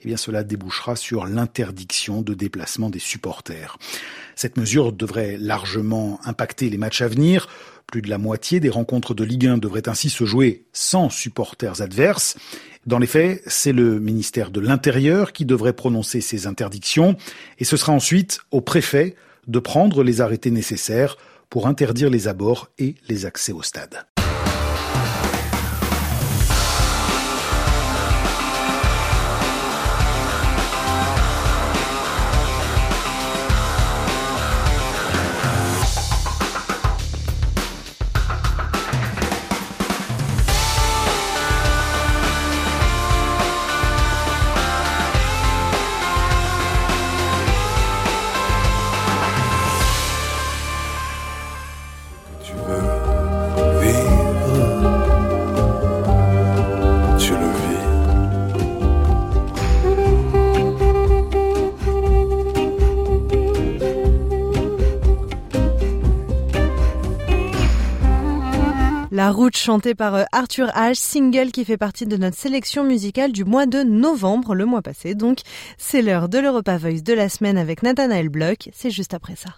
eh 0.02 0.08
bien 0.08 0.18
cela 0.18 0.44
débouchera 0.44 0.96
sur 0.96 1.26
l'interdiction 1.26 2.22
de 2.22 2.34
déplacement 2.34 2.90
des 2.90 3.00
supporters. 3.00 3.78
Cette 4.36 4.58
mesure 4.58 4.92
devrait 4.92 5.38
largement 5.38 6.20
impacter 6.26 6.70
les 6.70 6.78
matchs 6.78 7.02
à 7.02 7.08
venir. 7.08 7.48
Plus 7.88 8.02
de 8.02 8.10
la 8.10 8.18
moitié 8.18 8.60
des 8.60 8.70
rencontres 8.70 9.14
de 9.14 9.24
Ligue 9.24 9.48
1 9.48 9.58
devraient 9.58 9.88
ainsi 9.88 10.10
se 10.10 10.26
jouer 10.26 10.66
sans 10.74 11.10
supporters 11.10 11.82
adverses. 11.82 12.38
Dans 12.86 13.00
les 13.00 13.08
faits, 13.08 13.42
c'est 13.48 13.72
le 13.74 14.00
ministère 14.00 14.52
de 14.52 14.60
l'Intérieur 14.60 15.34
qui 15.34 15.46
devrait 15.46 15.74
prononcer 15.74 16.22
ces 16.22 16.48
interdictions 16.48 17.16
et 17.58 17.64
ce 17.64 17.78
sera 17.78 17.94
ensuite 17.94 18.40
au 18.52 18.62
préfet 18.62 19.16
de 19.48 19.60
prendre 19.60 20.04
les 20.04 20.22
arrêtés 20.22 20.52
nécessaires 20.52 21.18
pour 21.56 21.68
interdire 21.68 22.10
les 22.10 22.28
abords 22.28 22.70
et 22.78 22.96
les 23.08 23.26
accès 23.26 23.54
au 23.54 23.62
stade. 23.62 24.06
La 69.26 69.32
route 69.32 69.58
chantée 69.58 69.96
par 69.96 70.14
euh, 70.14 70.24
Arthur 70.34 70.68
H, 70.68 70.94
single 70.94 71.52
qui 71.52 71.66
fait 71.66 71.78
partie 71.78 72.06
de 72.06 72.16
notre 72.16 72.38
sélection 72.38 72.84
musicale 72.84 73.32
du 73.32 73.44
mois 73.44 73.66
de 73.66 73.82
novembre, 73.82 74.54
le 74.54 74.66
mois 74.66 74.84
passé 74.84 75.16
donc. 75.16 75.40
C'est 75.80 76.04
l'heure 76.04 76.30
de 76.30 76.38
l'Europa 76.38 76.78
Voice 76.78 77.02
de 77.02 77.14
la 77.14 77.28
semaine 77.28 77.58
avec 77.58 77.82
Nathanaël 77.82 78.30
Bloch, 78.30 78.70
c'est 78.72 78.92
juste 78.92 79.16
après 79.16 79.36
ça. 79.36 79.50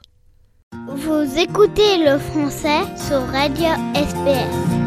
Vous 0.87 1.37
écoutez 1.37 1.97
le 1.97 2.17
français 2.17 2.79
sur 2.95 3.19
Radio 3.27 3.67
SPS. 3.93 4.86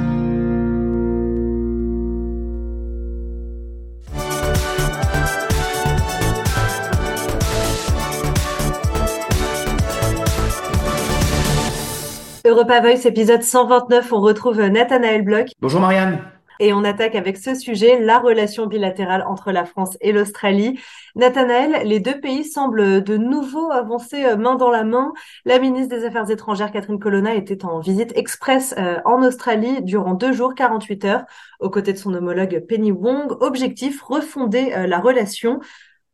Europa 12.51 12.81
Voice, 12.81 13.07
épisode 13.07 13.45
129, 13.45 14.13
on 14.13 14.21
retrouve 14.21 14.61
Nathanaël 14.61 15.23
Bloch. 15.23 15.51
Bonjour 15.61 15.81
Marianne. 15.81 16.19
Et 16.59 16.73
on 16.73 16.83
attaque 16.83 17.15
avec 17.15 17.37
ce 17.37 17.55
sujet, 17.55 18.01
la 18.01 18.19
relation 18.19 18.67
bilatérale 18.67 19.25
entre 19.29 19.53
la 19.53 19.65
France 19.65 19.97
et 20.01 20.11
l'Australie. 20.11 20.77
Nathanaël, 21.15 21.87
les 21.87 22.01
deux 22.01 22.19
pays 22.19 22.45
semblent 22.45 23.05
de 23.05 23.17
nouveau 23.17 23.71
avancer 23.71 24.25
euh, 24.25 24.37
main 24.37 24.57
dans 24.57 24.69
la 24.69 24.83
main. 24.83 25.13
La 25.45 25.61
ministre 25.61 25.97
des 25.97 26.05
Affaires 26.05 26.29
étrangères, 26.29 26.73
Catherine 26.73 26.99
Colonna, 26.99 27.37
était 27.37 27.65
en 27.65 27.79
visite 27.79 28.13
express 28.17 28.75
euh, 28.77 28.99
en 29.05 29.23
Australie 29.23 29.81
durant 29.83 30.15
deux 30.15 30.33
jours, 30.33 30.57
48 30.57 31.05
heures, 31.05 31.25
aux 31.61 31.71
côtés 31.71 31.93
de 31.93 31.99
son 31.99 32.13
homologue 32.15 32.65
Penny 32.69 32.91
Wong. 32.91 33.31
Objectif, 33.41 34.03
refonder 34.03 34.73
euh, 34.75 34.89
la 34.89 34.99
relation 34.99 35.61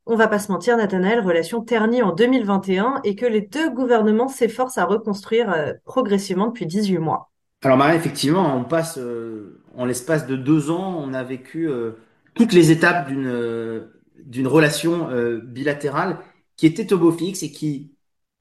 on 0.07 0.17
va 0.17 0.29
pas 0.29 0.39
se 0.39 0.51
mentir, 0.53 0.77
Nathanaël, 0.77 1.21
relation 1.21 1.63
ternie 1.63 2.03
en 2.03 2.13
2021 2.13 3.01
et 3.05 3.17
que 3.17 3.27
les 3.27 3.41
deux 3.41 3.71
gouvernements 3.71 4.29
s'efforcent 4.29 4.79
à 4.79 4.85
reconstruire 4.85 5.53
euh, 5.53 5.73
progressivement 5.85 6.47
depuis 6.47 6.67
18 6.67 6.99
mois. 6.99 7.31
Alors 7.63 7.77
Marie, 7.77 7.97
effectivement, 7.97 8.57
on 8.57 8.63
passe 8.65 8.99
euh, 8.99 9.61
en 9.77 9.85
l'espace 9.85 10.27
de 10.27 10.37
deux 10.37 10.71
ans, 10.71 10.97
on 11.03 11.13
a 11.13 11.25
vécu 11.25 11.69
euh, 11.69 11.93
toutes 12.35 12.53
les 12.53 12.71
étapes 12.71 13.09
d'une 13.09 13.89
d'une 14.25 14.47
relation 14.47 15.09
bilatérale 15.45 16.19
qui 16.57 16.67
était 16.67 16.93
au 16.93 16.99
beau 16.99 17.13
fixe 17.13 17.43
et 17.43 17.53
qui, 17.53 17.93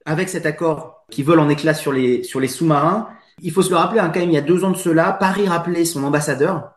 avec 0.04 0.28
cet 0.28 0.46
accord 0.46 1.04
qui 1.10 1.22
vole 1.22 1.38
en 1.38 1.48
éclats 1.48 1.74
sur 1.74 1.92
les 1.92 2.22
sur 2.24 2.40
les 2.40 2.48
sous-marins, 2.48 3.08
il 3.42 3.52
faut 3.52 3.62
se 3.62 3.70
le 3.70 3.76
rappeler, 3.76 4.00
hein, 4.00 4.10
quand 4.12 4.20
même, 4.20 4.30
il 4.30 4.34
y 4.34 4.38
a 4.38 4.42
deux 4.42 4.64
ans 4.64 4.70
de 4.70 4.76
cela, 4.76 5.12
Paris 5.12 5.46
rappelait 5.46 5.84
son 5.84 6.02
ambassadeur 6.02 6.75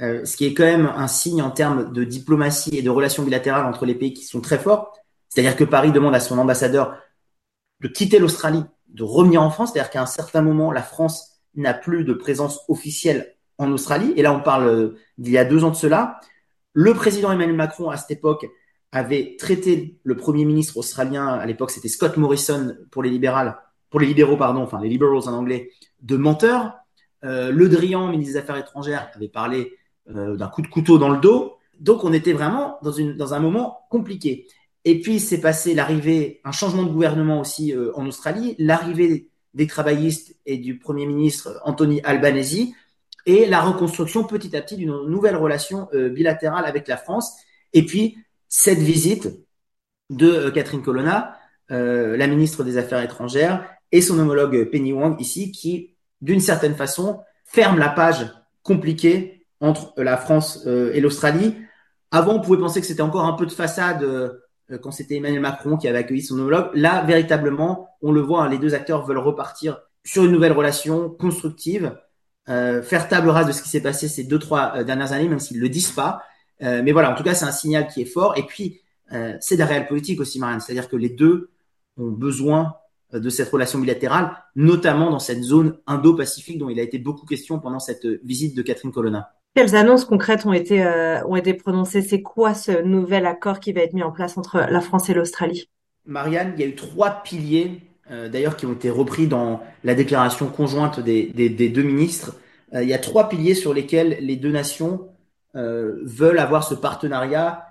euh, 0.00 0.24
ce 0.24 0.36
qui 0.36 0.44
est 0.44 0.54
quand 0.54 0.64
même 0.64 0.86
un 0.94 1.08
signe 1.08 1.42
en 1.42 1.50
termes 1.50 1.92
de 1.92 2.04
diplomatie 2.04 2.76
et 2.76 2.82
de 2.82 2.90
relations 2.90 3.22
bilatérales 3.22 3.64
entre 3.64 3.86
les 3.86 3.94
pays 3.94 4.12
qui 4.12 4.24
sont 4.24 4.40
très 4.40 4.58
forts. 4.58 4.92
C'est-à-dire 5.28 5.56
que 5.56 5.64
Paris 5.64 5.92
demande 5.92 6.14
à 6.14 6.20
son 6.20 6.38
ambassadeur 6.38 6.96
de 7.80 7.88
quitter 7.88 8.18
l'Australie, 8.18 8.64
de 8.88 9.02
revenir 9.02 9.42
en 9.42 9.50
France. 9.50 9.72
C'est-à-dire 9.72 9.90
qu'à 9.90 10.02
un 10.02 10.06
certain 10.06 10.42
moment, 10.42 10.72
la 10.72 10.82
France 10.82 11.40
n'a 11.54 11.74
plus 11.74 12.04
de 12.04 12.12
présence 12.12 12.60
officielle 12.68 13.34
en 13.58 13.72
Australie. 13.72 14.12
Et 14.16 14.22
là, 14.22 14.32
on 14.32 14.40
parle 14.40 14.66
euh, 14.66 14.98
d'il 15.18 15.32
y 15.32 15.38
a 15.38 15.44
deux 15.44 15.64
ans 15.64 15.70
de 15.70 15.76
cela. 15.76 16.20
Le 16.72 16.92
président 16.92 17.32
Emmanuel 17.32 17.56
Macron, 17.56 17.88
à 17.88 17.96
cette 17.96 18.10
époque, 18.10 18.46
avait 18.92 19.36
traité 19.38 19.98
le 20.04 20.16
premier 20.16 20.44
ministre 20.44 20.76
australien, 20.76 21.26
à 21.26 21.44
l'époque 21.46 21.70
c'était 21.70 21.88
Scott 21.88 22.16
Morrison 22.16 22.76
pour 22.90 23.02
les 23.02 23.10
libérales, 23.10 23.58
pour 23.90 24.00
les 24.00 24.06
libéraux, 24.06 24.36
pardon, 24.36 24.62
enfin 24.62 24.80
les 24.80 24.88
liberals 24.88 25.28
en 25.28 25.32
anglais, 25.32 25.70
de 26.02 26.16
menteur. 26.16 26.74
Euh, 27.24 27.50
le 27.50 27.68
Drian, 27.68 28.08
ministre 28.08 28.34
des 28.34 28.38
Affaires 28.38 28.56
étrangères, 28.56 29.10
avait 29.14 29.28
parlé 29.28 29.72
euh, 30.14 30.36
d'un 30.36 30.48
coup 30.48 30.62
de 30.62 30.68
couteau 30.68 30.98
dans 30.98 31.08
le 31.08 31.18
dos. 31.18 31.56
Donc 31.80 32.04
on 32.04 32.12
était 32.12 32.32
vraiment 32.32 32.78
dans, 32.82 32.92
une, 32.92 33.16
dans 33.16 33.34
un 33.34 33.40
moment 33.40 33.80
compliqué. 33.90 34.46
Et 34.84 35.00
puis 35.00 35.18
c'est 35.18 35.40
passé 35.40 35.74
l'arrivée, 35.74 36.40
un 36.44 36.52
changement 36.52 36.84
de 36.84 36.90
gouvernement 36.90 37.40
aussi 37.40 37.74
euh, 37.74 37.90
en 37.96 38.06
Australie, 38.06 38.54
l'arrivée 38.58 39.30
des 39.54 39.66
travaillistes 39.66 40.36
et 40.46 40.58
du 40.58 40.78
Premier 40.78 41.06
ministre 41.06 41.60
Anthony 41.64 42.00
Albanese, 42.04 42.68
et 43.26 43.46
la 43.46 43.60
reconstruction 43.60 44.22
petit 44.22 44.56
à 44.56 44.62
petit 44.62 44.76
d'une 44.76 45.06
nouvelle 45.08 45.34
relation 45.34 45.88
euh, 45.92 46.08
bilatérale 46.08 46.66
avec 46.66 46.86
la 46.86 46.96
France. 46.96 47.36
Et 47.72 47.84
puis 47.84 48.18
cette 48.48 48.78
visite 48.78 49.28
de 50.08 50.50
Catherine 50.50 50.82
Colonna, 50.82 51.36
la 51.68 52.26
ministre 52.28 52.62
des 52.62 52.78
Affaires 52.78 53.02
étrangères, 53.02 53.68
et 53.90 54.00
son 54.00 54.20
homologue 54.20 54.70
Penny 54.70 54.92
Wong 54.92 55.20
ici, 55.20 55.50
qui 55.50 55.96
d'une 56.20 56.38
certaine 56.38 56.76
façon 56.76 57.20
ferme 57.44 57.80
la 57.80 57.88
page 57.88 58.30
compliquée 58.62 59.35
entre 59.60 59.94
la 59.96 60.16
France 60.16 60.64
euh, 60.66 60.92
et 60.92 61.00
l'Australie. 61.00 61.56
Avant, 62.10 62.34
on 62.34 62.40
pouvait 62.40 62.58
penser 62.58 62.80
que 62.80 62.86
c'était 62.86 63.02
encore 63.02 63.24
un 63.24 63.32
peu 63.32 63.46
de 63.46 63.52
façade 63.52 64.02
euh, 64.02 64.30
quand 64.82 64.90
c'était 64.90 65.16
Emmanuel 65.16 65.40
Macron 65.40 65.76
qui 65.76 65.88
avait 65.88 65.98
accueilli 65.98 66.22
son 66.22 66.38
homologue. 66.38 66.70
Là, 66.74 67.02
véritablement, 67.04 67.88
on 68.02 68.12
le 68.12 68.20
voit, 68.20 68.44
hein, 68.44 68.48
les 68.48 68.58
deux 68.58 68.74
acteurs 68.74 69.04
veulent 69.06 69.18
repartir 69.18 69.80
sur 70.04 70.24
une 70.24 70.32
nouvelle 70.32 70.52
relation 70.52 71.08
constructive, 71.08 71.96
euh, 72.48 72.82
faire 72.82 73.08
table 73.08 73.28
rase 73.28 73.46
de 73.46 73.52
ce 73.52 73.62
qui 73.62 73.68
s'est 73.68 73.82
passé 73.82 74.08
ces 74.08 74.24
deux, 74.24 74.38
trois 74.38 74.84
dernières 74.84 75.12
années, 75.12 75.28
même 75.28 75.40
s'ils 75.40 75.56
ne 75.56 75.62
le 75.62 75.68
disent 75.68 75.90
pas. 75.90 76.22
mais 76.60 76.92
voilà, 76.92 77.10
en 77.10 77.14
tout 77.14 77.24
cas, 77.24 77.34
c'est 77.34 77.44
un 77.44 77.52
signal 77.52 77.88
qui 77.88 78.02
est 78.02 78.06
fort. 78.06 78.36
Et 78.38 78.44
puis, 78.44 78.80
c'est 79.40 79.56
de 79.56 79.58
la 79.58 79.66
réelle 79.66 79.88
politique 79.88 80.20
aussi, 80.20 80.38
Marianne. 80.38 80.60
C'est-à-dire 80.60 80.88
que 80.88 80.96
les 80.96 81.08
deux 81.08 81.50
ont 81.96 82.10
besoin 82.10 82.76
de 83.12 83.28
cette 83.30 83.50
relation 83.50 83.80
bilatérale, 83.80 84.36
notamment 84.54 85.10
dans 85.10 85.18
cette 85.18 85.42
zone 85.42 85.76
Indo-Pacifique 85.86 86.58
dont 86.58 86.68
il 86.68 86.78
a 86.78 86.82
été 86.82 86.98
beaucoup 86.98 87.26
question 87.26 87.58
pendant 87.58 87.80
cette 87.80 88.06
visite 88.24 88.56
de 88.56 88.62
Catherine 88.62 88.92
Colonna. 88.92 89.35
Quelles 89.56 89.74
annonces 89.74 90.04
concrètes 90.04 90.44
ont 90.44 90.52
été, 90.52 90.84
euh, 90.84 91.24
ont 91.24 91.34
été 91.34 91.54
prononcées? 91.54 92.02
C'est 92.02 92.20
quoi 92.20 92.52
ce 92.52 92.82
nouvel 92.82 93.24
accord 93.24 93.58
qui 93.58 93.72
va 93.72 93.80
être 93.80 93.94
mis 93.94 94.02
en 94.02 94.12
place 94.12 94.36
entre 94.36 94.58
la 94.58 94.82
France 94.82 95.08
et 95.08 95.14
l'Australie? 95.14 95.70
Marianne, 96.04 96.52
il 96.54 96.60
y 96.60 96.64
a 96.64 96.66
eu 96.66 96.74
trois 96.74 97.22
piliers 97.22 97.80
d'ailleurs 98.10 98.56
qui 98.56 98.66
ont 98.66 98.74
été 98.74 98.90
repris 98.90 99.26
dans 99.26 99.62
la 99.82 99.94
déclaration 99.94 100.48
conjointe 100.48 101.00
des, 101.00 101.24
des, 101.24 101.68
deux 101.70 101.82
ministres. 101.82 102.36
il 102.72 102.86
y 102.86 102.92
a 102.92 102.98
trois 102.98 103.28
piliers 103.30 103.54
sur 103.54 103.74
lesquels 103.74 104.18
les 104.20 104.36
deux 104.36 104.52
nations 104.52 105.08
veulent 105.54 106.38
avoir 106.38 106.62
ce 106.62 106.74
partenariat 106.74 107.64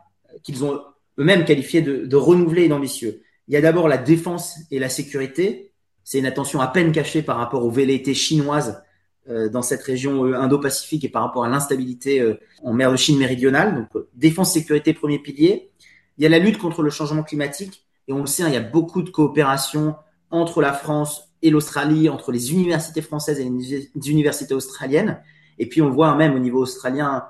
qu'ils 0.44 0.65
ont 0.65 0.82
eux-mêmes 1.20 1.46
qualifié 1.46 1.82
de, 1.82 2.06
de 2.06 2.15
renouvelé 2.18 2.63
et 2.63 2.68
d'ambitieux. 2.68 3.22
Il 3.48 3.54
y 3.54 3.58
a 3.58 3.62
d'abord 3.62 3.88
la 3.88 3.98
défense 3.98 4.58
et 4.72 4.80
la 4.80 4.89
sécurité. 4.89 5.72
C'est 6.04 6.20
une 6.20 6.25
attention 6.25 6.60
à 6.60 6.68
peine 6.68 6.92
cachée 6.92 7.22
par 7.22 7.38
rapport 7.38 7.63
aux 7.63 7.72
velléités 7.72 8.15
chinoises 8.15 8.72
euh, 8.72 8.85
dans 9.27 9.63
cette 9.63 9.82
région 9.82 10.25
euh, 10.25 10.36
Indo-Pacifique 10.36 11.03
et 11.03 11.10
par 11.10 11.24
rapport 11.24 11.44
à 11.44 11.50
l'instabilité 11.50 12.20
euh, 12.20 12.39
en 12.63 12.74
mer 12.74 12.91
de 12.91 12.96
Chine 12.96 13.17
méridionale. 13.17 13.75
Donc 13.75 14.03
défense, 14.13 14.53
sécurité, 14.53 14.94
premier 14.94 15.17
pilier. 15.17 15.72
Il 16.17 16.24
y 16.24 16.27
a 16.27 16.29
la 16.29 16.39
lutte 16.39 16.60
contre 16.60 16.84
le 16.84 16.91
changement 16.91 17.24
climatique. 17.24 17.86
Et 18.08 18.13
on 18.13 18.20
le 18.20 18.27
sait, 18.27 18.44
hein, 18.44 18.50
il 18.50 18.53
y 18.53 18.58
a 18.58 18.62
beaucoup 18.62 19.01
de 19.01 19.10
coopération 19.10 19.96
entre 20.29 20.62
la 20.62 20.74
France 20.74 21.34
et 21.41 21.50
l'Australie, 21.50 22.08
entre 22.08 22.32
les 22.32 22.53
universités 22.53 23.01
françaises 23.01 23.39
et 23.39 23.50
les 23.50 24.10
universités 24.12 24.53
australiennes. 24.53 25.20
Et 25.58 25.67
puis 25.67 25.82
on 25.82 25.88
le 25.88 25.94
voit 25.94 26.10
hein, 26.10 26.15
même 26.15 26.36
au 26.36 26.39
niveau 26.39 26.62
australien 26.62 27.25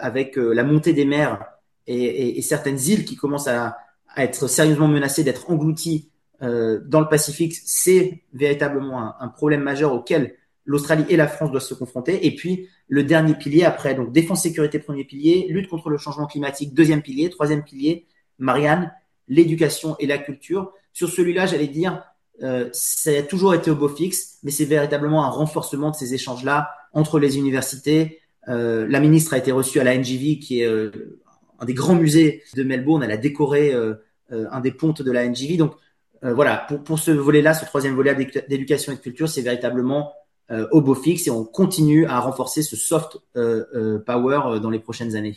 avec 0.00 0.34
la 0.34 0.64
montée 0.64 0.92
des 0.92 1.04
mers 1.04 1.40
et, 1.86 2.42
certaines 2.42 2.80
îles 2.80 3.04
qui 3.04 3.14
commencent 3.14 3.46
à, 3.46 3.76
être 4.16 4.48
sérieusement 4.48 4.88
menacées 4.88 5.22
d'être 5.22 5.50
englouties 5.50 6.10
dans 6.40 7.00
le 7.00 7.08
Pacifique. 7.08 7.54
C'est 7.64 8.24
véritablement 8.32 9.20
un, 9.20 9.28
problème 9.28 9.62
majeur 9.62 9.92
auquel 9.92 10.34
l'Australie 10.68 11.06
et 11.08 11.16
la 11.16 11.26
France 11.26 11.50
doivent 11.50 11.62
se 11.62 11.72
confronter. 11.72 12.26
Et 12.26 12.34
puis, 12.34 12.68
le 12.88 13.02
dernier 13.02 13.34
pilier 13.34 13.64
après, 13.64 13.94
donc 13.94 14.12
défense, 14.12 14.42
sécurité, 14.42 14.78
premier 14.78 15.02
pilier, 15.02 15.46
lutte 15.48 15.68
contre 15.68 15.88
le 15.88 15.96
changement 15.96 16.26
climatique, 16.26 16.74
deuxième 16.74 17.00
pilier, 17.00 17.30
troisième 17.30 17.64
pilier, 17.64 18.06
Marianne, 18.38 18.92
l'éducation 19.28 19.96
et 19.98 20.06
la 20.06 20.18
culture. 20.18 20.70
Sur 20.92 21.08
celui-là, 21.08 21.46
j'allais 21.46 21.68
dire, 21.68 22.02
euh, 22.42 22.68
ça 22.72 23.10
a 23.12 23.22
toujours 23.22 23.54
été 23.54 23.70
au 23.70 23.76
beau 23.76 23.88
fixe, 23.88 24.36
mais 24.42 24.50
c'est 24.50 24.66
véritablement 24.66 25.24
un 25.24 25.30
renforcement 25.30 25.90
de 25.90 25.96
ces 25.96 26.12
échanges-là 26.12 26.70
entre 26.92 27.18
les 27.18 27.38
universités. 27.38 28.20
Euh, 28.48 28.86
la 28.90 29.00
ministre 29.00 29.32
a 29.32 29.38
été 29.38 29.52
reçue 29.52 29.80
à 29.80 29.84
la 29.84 29.96
NGV, 29.96 30.38
qui 30.38 30.60
est 30.60 30.66
euh, 30.66 30.90
un 31.58 31.64
des 31.64 31.74
grands 31.74 31.94
musées 31.94 32.42
de 32.54 32.62
Melbourne. 32.62 33.02
Elle 33.02 33.10
a 33.10 33.16
décoré 33.16 33.74
un 34.30 34.60
des 34.60 34.70
pontes 34.70 35.00
de 35.00 35.10
la 35.10 35.26
NGV. 35.26 35.56
Donc 35.56 35.72
voilà, 36.22 36.66
pour, 36.68 36.84
pour 36.84 36.98
ce 36.98 37.10
volet-là, 37.10 37.54
ce 37.54 37.64
troisième 37.64 37.94
volet 37.94 38.14
d'éducation 38.48 38.92
et 38.92 38.96
de 38.96 39.00
culture, 39.00 39.30
c'est 39.30 39.40
véritablement 39.40 40.12
au 40.50 40.80
beau 40.80 40.94
fixe 40.94 41.26
et 41.26 41.30
on 41.30 41.44
continue 41.44 42.06
à 42.06 42.20
renforcer 42.20 42.62
ce 42.62 42.76
soft 42.76 43.18
euh, 43.36 43.64
euh, 43.74 43.98
power 43.98 44.60
dans 44.60 44.70
les 44.70 44.78
prochaines 44.78 45.16
années. 45.16 45.36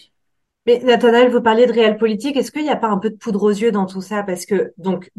Mais 0.65 0.79
Nathanaël, 0.83 1.31
vous 1.31 1.41
parlez 1.41 1.65
de 1.65 1.73
réel 1.73 1.97
politique. 1.97 2.37
Est-ce 2.37 2.51
qu'il 2.51 2.63
n'y 2.63 2.69
a 2.69 2.75
pas 2.75 2.89
un 2.89 2.97
peu 2.97 3.09
de 3.09 3.15
poudre 3.15 3.43
aux 3.43 3.49
yeux 3.49 3.71
dans 3.71 3.85
tout 3.85 4.01
ça? 4.01 4.23
Parce 4.23 4.45
que 4.45 4.73
donc 4.77 5.09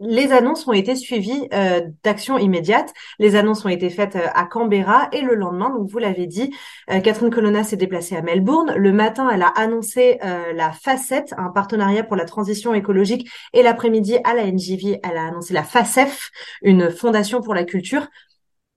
les 0.00 0.32
annonces 0.32 0.66
ont 0.66 0.72
été 0.72 0.96
suivies 0.96 1.48
euh, 1.54 1.80
d'actions 2.02 2.38
immédiates. 2.38 2.92
Les 3.20 3.36
annonces 3.36 3.64
ont 3.64 3.68
été 3.68 3.88
faites 3.88 4.16
à 4.16 4.44
Canberra 4.44 5.08
et 5.12 5.20
le 5.20 5.36
lendemain, 5.36 5.70
donc 5.70 5.88
vous 5.88 5.98
l'avez 5.98 6.26
dit, 6.26 6.52
Catherine 6.88 7.30
Colonna 7.30 7.62
s'est 7.62 7.76
déplacée 7.76 8.16
à 8.16 8.22
Melbourne. 8.22 8.74
Le 8.76 8.92
matin, 8.92 9.30
elle 9.32 9.42
a 9.42 9.52
annoncé 9.54 10.18
la 10.20 10.72
FACET, 10.72 11.34
un 11.38 11.50
partenariat 11.50 12.02
pour 12.02 12.16
la 12.16 12.24
transition 12.24 12.74
écologique, 12.74 13.30
et 13.52 13.62
l'après-midi 13.62 14.18
à 14.24 14.34
la 14.34 14.50
NGV, 14.50 14.98
elle 15.04 15.16
a 15.16 15.28
annoncé 15.28 15.54
la 15.54 15.62
FACEF, 15.62 16.32
une 16.62 16.90
fondation 16.90 17.40
pour 17.40 17.54
la 17.54 17.62
culture 17.62 18.08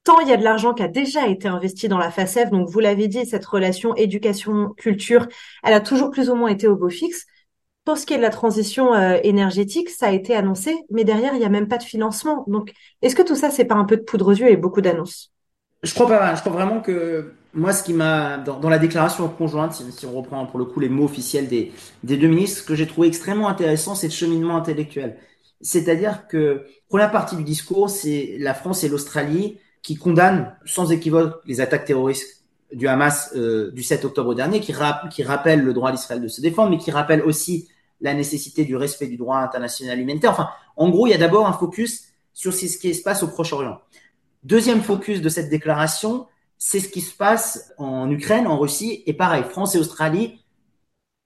tant 0.10 0.20
il 0.22 0.28
y 0.28 0.34
a 0.34 0.38
de 0.38 0.44
l'argent 0.44 0.74
qui 0.74 0.82
a 0.82 0.88
déjà 0.88 1.28
été 1.28 1.48
investi 1.48 1.88
dans 1.88 2.00
la 2.00 2.10
FACEF, 2.10 2.50
donc 2.50 2.68
vous 2.68 2.80
l'avez 2.80 3.08
dit, 3.08 3.28
cette 3.28 3.46
relation 3.46 3.96
éducation-culture, 3.96 5.28
elle 5.64 5.74
a 5.76 5.80
toujours 5.80 6.10
plus 6.10 6.32
ou 6.32 6.36
moins 6.36 6.50
été 6.50 6.68
au 6.68 6.76
beau 6.76 6.90
fixe. 6.90 7.28
Pour 7.86 7.96
ce 7.96 8.08
qui 8.08 8.16
est 8.16 8.18
de 8.18 8.24
la 8.24 8.32
transition 8.32 8.96
euh, 8.96 9.20
énergétique, 9.22 9.90
ça 9.90 10.08
a 10.08 10.12
été 10.12 10.36
annoncé, 10.36 10.76
mais 10.90 11.04
derrière, 11.04 11.34
il 11.36 11.40
n'y 11.40 11.46
a 11.46 11.50
même 11.50 11.68
pas 11.68 11.78
de 11.78 11.84
financement. 11.84 12.44
Donc, 12.48 12.74
est-ce 13.04 13.16
que 13.16 13.22
tout 13.22 13.36
ça, 13.36 13.52
c'est 13.52 13.66
pas 13.66 13.76
un 13.76 13.86
peu 13.86 13.98
de 13.98 14.02
poudre 14.02 14.30
aux 14.30 14.36
yeux 14.36 14.50
et 14.50 14.58
beaucoup 14.58 14.82
d'annonces? 14.82 15.32
Je 15.84 15.94
crois 15.94 16.08
pas. 16.08 16.34
Je 16.34 16.42
crois 16.42 16.54
vraiment 16.54 16.82
que 16.82 17.34
moi, 17.54 17.72
ce 17.72 17.84
qui 17.84 17.94
m'a 17.94 18.40
dans, 18.40 18.68
la 18.68 18.80
déclaration 18.80 19.28
conjointe, 19.30 19.74
si, 19.74 20.06
on 20.08 20.12
reprend 20.12 20.44
pour 20.48 20.58
le 20.58 20.66
coup 20.66 20.80
les 20.80 20.90
mots 20.90 21.06
officiels 21.06 21.48
des, 21.48 21.72
des 22.04 22.18
deux 22.18 22.28
ministres, 22.28 22.62
ce 22.62 22.64
que 22.64 22.74
j'ai 22.74 22.88
trouvé 22.88 23.08
extrêmement 23.08 23.48
intéressant, 23.48 23.94
c'est 23.94 24.08
le 24.08 24.14
cheminement 24.14 24.58
intellectuel. 24.58 25.18
C'est-à-dire 25.62 26.28
que 26.28 26.66
première 26.90 27.12
partie 27.12 27.36
du 27.36 27.44
discours, 27.44 27.92
c'est 27.92 28.38
la 28.40 28.56
France 28.56 28.84
et 28.84 28.90
l'Australie 28.90 29.60
qui 29.82 29.96
condamne 29.96 30.56
sans 30.66 30.92
équivoque 30.92 31.42
les 31.46 31.62
attaques 31.62 31.86
terroristes 31.86 32.44
du 32.72 32.88
Hamas 32.88 33.32
euh, 33.36 33.72
du 33.72 33.84
7 33.84 34.06
octobre 34.06 34.36
dernier, 34.36 34.60
qui, 34.60 34.74
qui 35.12 35.24
rappelle 35.24 35.62
le 35.62 35.74
droit 35.74 35.92
d'Israël 35.92 36.22
de 36.22 36.28
se 36.28 36.42
défendre, 36.42 36.70
mais 36.70 36.78
qui 36.78 36.92
rappelle 36.92 37.24
aussi 37.24 37.68
la 38.02 38.14
nécessité 38.14 38.66
du 38.66 38.76
respect 38.76 39.08
du 39.08 39.18
droit 39.18 39.38
international 39.38 40.00
humanitaire. 40.00 40.32
Enfin, 40.32 40.50
en 40.78 40.90
gros, 40.90 41.08
il 41.08 41.12
y 41.12 41.14
a 41.14 41.18
d'abord 41.18 41.48
un 41.48 41.54
focus 41.54 42.06
sur 42.34 42.54
ce 42.54 42.78
qui 42.78 42.94
se 42.94 43.02
passe 43.02 43.24
au 43.24 43.28
Proche-Orient. 43.28 43.82
Deuxième 44.44 44.82
focus 44.82 45.22
de 45.22 45.30
cette 45.30 45.50
déclaration, 45.50 46.28
c'est 46.58 46.80
ce 46.80 46.90
qui 46.90 47.02
se 47.02 47.16
passe 47.16 47.74
en 47.78 48.10
Ukraine, 48.10 48.48
en 48.48 48.58
Russie, 48.58 49.04
et 49.06 49.14
pareil, 49.14 49.44
France 49.44 49.76
et 49.76 49.80
Australie 49.80 50.40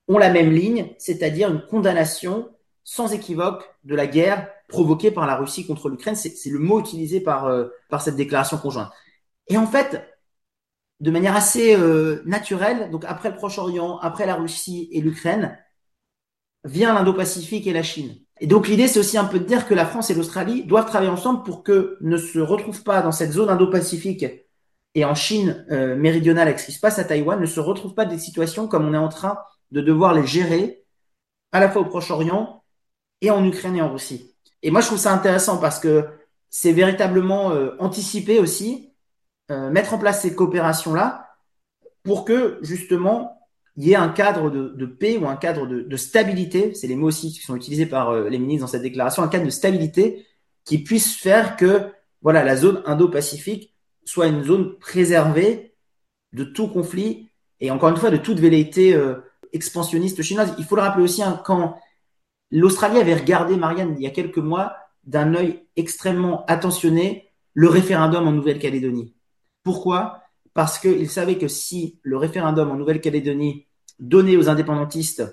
ont 0.08 0.18
la 0.18 0.32
même 0.32 0.52
ligne, 0.52 0.94
c'est-à-dire 0.98 1.50
une 1.50 1.66
condamnation 1.66 2.50
sans 2.84 3.14
équivoque 3.14 3.64
de 3.84 3.96
la 3.96 4.08
guerre 4.08 4.50
provoquée 4.74 5.12
par 5.12 5.26
la 5.28 5.38
Russie 5.38 5.66
contre 5.66 5.88
l'Ukraine. 5.88 6.16
C'est 6.16 6.50
le 6.50 6.60
mot 6.60 6.80
utilisé 6.82 7.22
par, 7.22 7.46
euh, 7.46 7.70
par 7.90 8.02
cette 8.02 8.18
déclaration 8.18 8.58
conjointe. 8.58 8.92
Et 9.48 9.58
en 9.58 9.68
fait, 9.68 10.04
de 11.00 11.12
manière 11.12 11.36
assez 11.36 11.76
euh, 11.76 12.22
naturelle, 12.26 12.90
donc 12.92 13.06
après 13.06 13.30
le 13.30 13.36
Proche-Orient, 13.36 14.00
après 14.00 14.26
la 14.26 14.36
Russie 14.36 14.90
et 14.92 15.02
l'Ukraine, 15.02 15.58
vient 16.66 16.94
l'Indo-Pacifique 16.94 17.68
et 17.68 17.74
la 17.74 17.84
Chine. 17.84 18.16
Et 18.40 18.48
donc 18.48 18.68
l'idée, 18.68 18.88
c'est 18.88 19.00
aussi 19.00 19.18
un 19.18 19.26
peu 19.26 19.40
de 19.40 19.46
dire 19.46 19.68
que 19.68 19.74
la 19.76 19.86
France 19.86 20.10
et 20.10 20.16
l'Australie 20.16 20.64
doivent 20.64 20.88
travailler 20.88 21.12
ensemble 21.12 21.44
pour 21.44 21.64
que 21.64 21.98
ne 22.02 22.18
se 22.18 22.40
retrouvent 22.40 22.84
pas 22.84 23.02
dans 23.02 23.12
cette 23.12 23.32
zone 23.32 23.50
Indo-Pacifique 23.50 24.26
et 24.96 25.06
en 25.06 25.16
Chine 25.16 25.66
euh, 25.72 25.96
méridionale 25.96 26.48
avec 26.48 26.60
ce 26.60 26.68
qui 26.68 26.72
se 26.72 26.80
passe 26.80 27.00
à 27.00 27.04
Taïwan, 27.04 27.40
ne 27.40 27.46
se 27.46 27.60
retrouvent 27.60 27.96
pas 27.96 28.06
des 28.06 28.18
situations 28.20 28.68
comme 28.68 28.88
on 28.88 28.94
est 28.94 28.98
en 28.98 29.10
train 29.10 29.38
de 29.72 29.82
devoir 29.82 30.14
les 30.14 30.26
gérer 30.26 30.84
à 31.52 31.60
la 31.60 31.70
fois 31.70 31.82
au 31.82 31.86
Proche-Orient 31.86 32.64
et 33.22 33.30
en 33.32 33.46
Ukraine 33.46 33.76
et 33.76 33.82
en 33.82 33.92
Russie. 33.92 34.33
Et 34.64 34.72
moi, 34.72 34.82
je 34.82 34.88
trouve 34.88 34.98
ça 34.98 35.14
intéressant 35.14 35.58
parce 35.58 35.80
que 35.80 36.06
c'est 36.50 36.72
véritablement 36.72 37.52
euh, 37.52 37.76
anticiper 37.80 38.40
aussi, 38.40 38.94
euh, 39.52 39.70
mettre 39.70 39.94
en 39.94 39.98
place 39.98 40.22
ces 40.22 40.34
coopérations-là 40.34 41.36
pour 42.04 42.26
que 42.26 42.58
justement 42.62 43.40
il 43.76 43.88
y 43.88 43.92
ait 43.94 43.98
un 43.98 44.10
cadre 44.10 44.52
de, 44.52 44.86
paix 44.86 45.18
ou 45.18 45.28
un 45.28 45.36
cadre 45.36 45.66
de, 45.66 45.98
stabilité, 45.98 46.76
c'est 46.76 46.86
les 46.86 46.96
mots 46.96 47.08
aussi 47.08 47.34
qui 47.34 47.40
sont 47.40 47.56
utilisés 47.56 47.88
par 47.88 48.12
euh, 48.12 48.30
les 48.30 48.38
ministres 48.38 48.66
dans 48.66 48.72
cette 48.72 48.84
déclaration, 48.84 49.24
un 49.24 49.28
cadre 49.28 49.46
de 49.46 49.50
stabilité 49.50 50.28
qui 50.64 50.78
puisse 50.78 51.16
faire 51.16 51.58
que 51.58 51.92
voilà 52.22 52.44
la 52.44 52.56
zone 52.56 52.84
Indo-Pacifique 52.86 53.74
soit 54.06 54.28
une 54.28 54.44
zone 54.44 54.78
préservée 54.78 55.74
de 56.34 56.44
tout 56.44 56.68
conflit 56.68 57.32
et 57.60 57.72
encore 57.72 57.90
une 57.90 57.98
fois 57.98 58.12
de 58.12 58.18
toute 58.18 58.40
velléité 58.40 58.96
expansionniste 59.54 60.22
chinoise. 60.22 60.54
Il 60.60 60.66
faut 60.66 60.76
le 60.76 60.82
rappeler 60.82 61.04
aussi 61.04 61.24
hein, 61.24 61.42
quand 61.44 61.78
L'Australie 62.56 63.00
avait 63.00 63.16
regardé, 63.16 63.58
Marianne, 63.58 63.96
il 63.98 64.04
y 64.04 64.08
a 64.08 64.12
quelques 64.12 64.38
mois, 64.38 64.76
d'un 65.06 65.34
œil 65.34 65.64
extrêmement 65.76 66.46
attentionné, 66.46 67.32
le 67.56 67.68
référendum 67.68 68.28
en 68.28 68.32
Nouvelle-Calédonie. 68.32 69.16
Pourquoi? 69.64 70.22
Parce 70.54 70.78
qu'il 70.78 71.10
savait 71.10 71.40
que 71.40 71.48
si 71.48 72.00
le 72.04 72.16
référendum 72.16 72.70
en 72.70 72.76
Nouvelle-Calédonie 72.76 73.66
donnait 74.00 74.38
aux 74.38 74.50
indépendantistes 74.50 75.24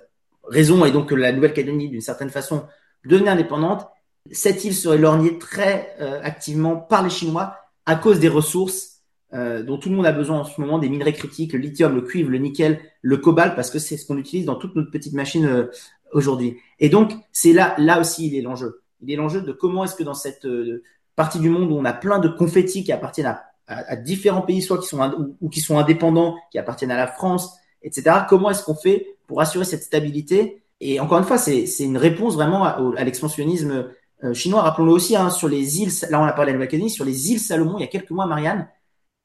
raison, 0.44 0.83
et 0.87 0.92
donc 0.92 1.11
que 1.11 1.14
la 1.14 1.33
Nouvelle-Calédonie, 1.33 1.90
d'une 1.90 2.00
certaine 2.00 2.30
façon, 2.30 2.64
devenait 3.04 3.30
indépendante, 3.30 3.87
cette 4.33 4.64
île 4.64 4.74
serait 4.74 4.96
lorgnée 4.96 5.38
très 5.38 5.94
euh, 6.00 6.22
activement 6.22 6.76
par 6.76 7.02
les 7.02 7.11
Chinois 7.11 7.54
à 7.85 7.96
cause 7.96 8.18
des 8.18 8.28
ressources 8.28 9.02
euh, 9.33 9.62
dont 9.62 9.78
tout 9.78 9.90
le 9.90 9.96
monde 9.96 10.06
a 10.06 10.12
besoin 10.12 10.40
en 10.40 10.44
ce 10.44 10.61
moment, 10.61 10.78
des 10.78 10.88
minerais 10.88 11.12
critiques, 11.12 11.52
le 11.52 11.61
lithium, 11.61 11.94
le 11.94 12.02
cuivre, 12.02 12.30
le 12.30 12.38
nickel, 12.38 12.80
le 13.00 13.16
cobalt, 13.18 13.54
parce 13.54 13.70
que 13.70 13.78
c'est 13.78 13.96
ce 13.96 14.04
qu'on 14.06 14.18
utilise 14.18 14.44
dans 14.44 14.56
toutes 14.56 14.74
nos 14.74 14.85
petites 14.85 15.12
machines 15.12 15.46
euh, 15.46 15.66
aujourd'hui. 16.12 16.59
Et 16.79 16.88
donc, 16.88 17.12
c'est 17.33 17.53
là, 17.53 17.75
là 17.79 18.01
aussi, 18.01 18.27
il 18.27 18.35
est 18.35 18.42
l'enjeu. 18.42 18.83
Il 19.03 19.11
est 19.11 19.16
l'enjeu 19.16 19.40
de 19.40 19.53
comment 19.53 19.85
est-ce 19.85 19.94
que 19.94 20.03
dans 20.03 20.14
cette 20.14 20.44
euh, 20.44 20.83
partie 21.16 21.38
du 21.38 21.49
monde 21.49 21.70
où 21.70 21.75
on 21.75 21.85
a 21.85 21.92
plein 21.92 22.18
de 22.18 22.29
confettis 22.29 22.85
qui 22.85 22.92
appartiennent 22.92 23.37
à, 23.66 23.96
différents 23.96 24.42
pays, 24.42 24.62
soit 24.62 24.79
qui 24.79 24.88
sont 24.88 25.35
ou, 25.40 25.49
qui 25.49 25.61
sont 25.61 25.79
indépendants, 25.79 26.37
qui 26.51 26.59
appartiennent 26.59 26.90
à 26.90 26.96
la 26.96 27.07
France, 27.07 27.57
etc. 27.83 28.23
Comment 28.29 28.51
est-ce 28.51 28.64
qu'on 28.64 28.75
fait 28.75 29.16
pour 29.29 29.40
assurer 29.40 29.64
cette 29.64 29.85
stabilité? 29.85 30.64
Et 30.81 30.99
encore 30.99 31.18
une 31.18 31.25
fois, 31.25 31.38
c'est 31.38 31.66
une 31.79 31.96
réponse 31.96 32.35
vraiment 32.35 32.64
à, 32.64 33.05
l'expansionnisme 33.05 33.90
euh, 34.25 34.35
chinois. 34.35 34.62
Rappelons-le 34.62 34.92
aussi 34.92 35.14
hein, 35.14 35.31
sur 35.31 35.49
les 35.49 35.81
îles. 35.81 35.92
Là, 36.11 36.20
on 36.20 36.25
a 36.25 36.33
parlé 36.33 36.53
de 36.53 36.59
la 36.59 36.88
sur 36.88 37.05
les 37.05 37.31
îles 37.31 37.38
Salomon. 37.38 37.79
Il 37.79 37.83
y 37.83 37.85
a 37.85 37.88
quelques 37.88 38.11
mois, 38.11 38.27
Marianne, 38.27 38.68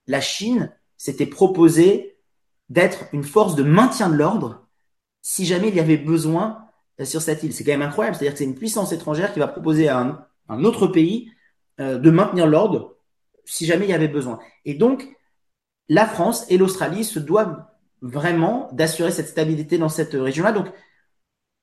la 0.05 0.21
Chine 0.21 0.71
s'était 0.97 1.25
proposée 1.25 2.17
d'être 2.69 3.05
une 3.13 3.23
force 3.23 3.55
de 3.55 3.63
maintien 3.63 4.09
de 4.09 4.15
l'ordre 4.15 4.67
si 5.21 5.45
jamais 5.45 5.69
il 5.69 5.75
y 5.75 5.79
avait 5.79 5.97
besoin 5.97 6.64
sur 7.03 7.21
cette 7.21 7.43
île. 7.43 7.53
C'est 7.53 7.63
quand 7.63 7.71
même 7.71 7.81
incroyable. 7.81 8.15
C'est-à-dire 8.15 8.33
que 8.33 8.39
c'est 8.39 8.45
une 8.45 8.55
puissance 8.55 8.91
étrangère 8.91 9.33
qui 9.33 9.39
va 9.39 9.47
proposer 9.47 9.89
à 9.89 9.99
un, 10.47 10.63
autre 10.63 10.87
pays 10.87 11.29
euh, 11.79 11.97
de 11.97 12.09
maintenir 12.09 12.47
l'ordre 12.47 12.95
si 13.45 13.65
jamais 13.65 13.85
il 13.85 13.91
y 13.91 13.93
avait 13.93 14.07
besoin. 14.07 14.39
Et 14.63 14.73
donc, 14.73 15.07
la 15.89 16.07
France 16.07 16.45
et 16.49 16.57
l'Australie 16.57 17.03
se 17.03 17.19
doivent 17.19 17.63
vraiment 18.01 18.69
d'assurer 18.71 19.11
cette 19.11 19.27
stabilité 19.27 19.77
dans 19.77 19.89
cette 19.89 20.13
région-là. 20.13 20.51
Donc, 20.51 20.67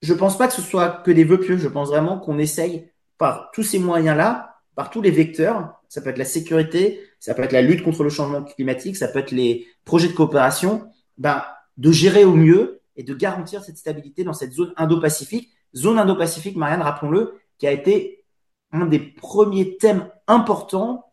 je 0.02 0.14
pense 0.14 0.36
pas 0.36 0.48
que 0.48 0.54
ce 0.54 0.62
soit 0.62 1.02
que 1.04 1.10
des 1.10 1.24
vœux 1.24 1.40
pieux. 1.40 1.56
Je 1.56 1.68
pense 1.68 1.88
vraiment 1.88 2.18
qu'on 2.18 2.38
essaye 2.38 2.90
par 3.18 3.50
tous 3.52 3.62
ces 3.62 3.78
moyens-là 3.78 4.52
par 4.74 4.90
tous 4.90 5.02
les 5.02 5.10
vecteurs. 5.10 5.74
Ça 5.88 6.00
peut 6.00 6.10
être 6.10 6.18
la 6.18 6.24
sécurité, 6.24 7.00
ça 7.20 7.34
peut 7.34 7.42
être 7.42 7.52
la 7.52 7.62
lutte 7.62 7.82
contre 7.82 8.02
le 8.02 8.10
changement 8.10 8.42
climatique, 8.42 8.96
ça 8.96 9.08
peut 9.08 9.18
être 9.18 9.30
les 9.30 9.66
projets 9.84 10.08
de 10.08 10.14
coopération, 10.14 10.88
ben, 11.18 11.44
de 11.76 11.92
gérer 11.92 12.24
au 12.24 12.34
mieux 12.34 12.80
et 12.96 13.02
de 13.02 13.14
garantir 13.14 13.62
cette 13.62 13.78
stabilité 13.78 14.24
dans 14.24 14.32
cette 14.32 14.52
zone 14.52 14.72
Indo-Pacifique. 14.76 15.50
Zone 15.74 15.98
Indo-Pacifique, 15.98 16.56
Marianne, 16.56 16.82
rappelons-le, 16.82 17.40
qui 17.58 17.66
a 17.66 17.72
été 17.72 18.24
un 18.72 18.86
des 18.86 18.98
premiers 18.98 19.76
thèmes 19.76 20.08
importants 20.26 21.06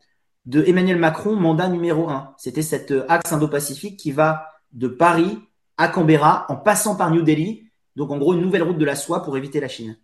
de 0.45 0.63
Emmanuel 0.65 0.97
Macron, 0.97 1.35
mandat 1.35 1.67
numéro 1.67 2.09
un. 2.09 2.33
C'était 2.37 2.61
cet 2.61 2.91
euh, 2.91 3.05
axe 3.09 3.31
Indo-Pacifique 3.31 3.97
qui 3.97 4.11
va 4.11 4.47
de 4.71 4.87
Paris 4.87 5.39
à 5.77 5.87
Canberra 5.87 6.45
en 6.49 6.55
passant 6.55 6.95
par 6.95 7.11
New 7.11 7.21
Delhi. 7.21 7.69
Donc 7.95 8.11
en 8.11 8.17
gros, 8.17 8.33
une 8.33 8.41
nouvelle 8.41 8.63
route 8.63 8.77
de 8.77 8.85
la 8.85 8.95
soie 8.95 9.23
pour 9.23 9.37
éviter 9.37 9.59
la 9.59 9.67
Chine. 9.67 9.97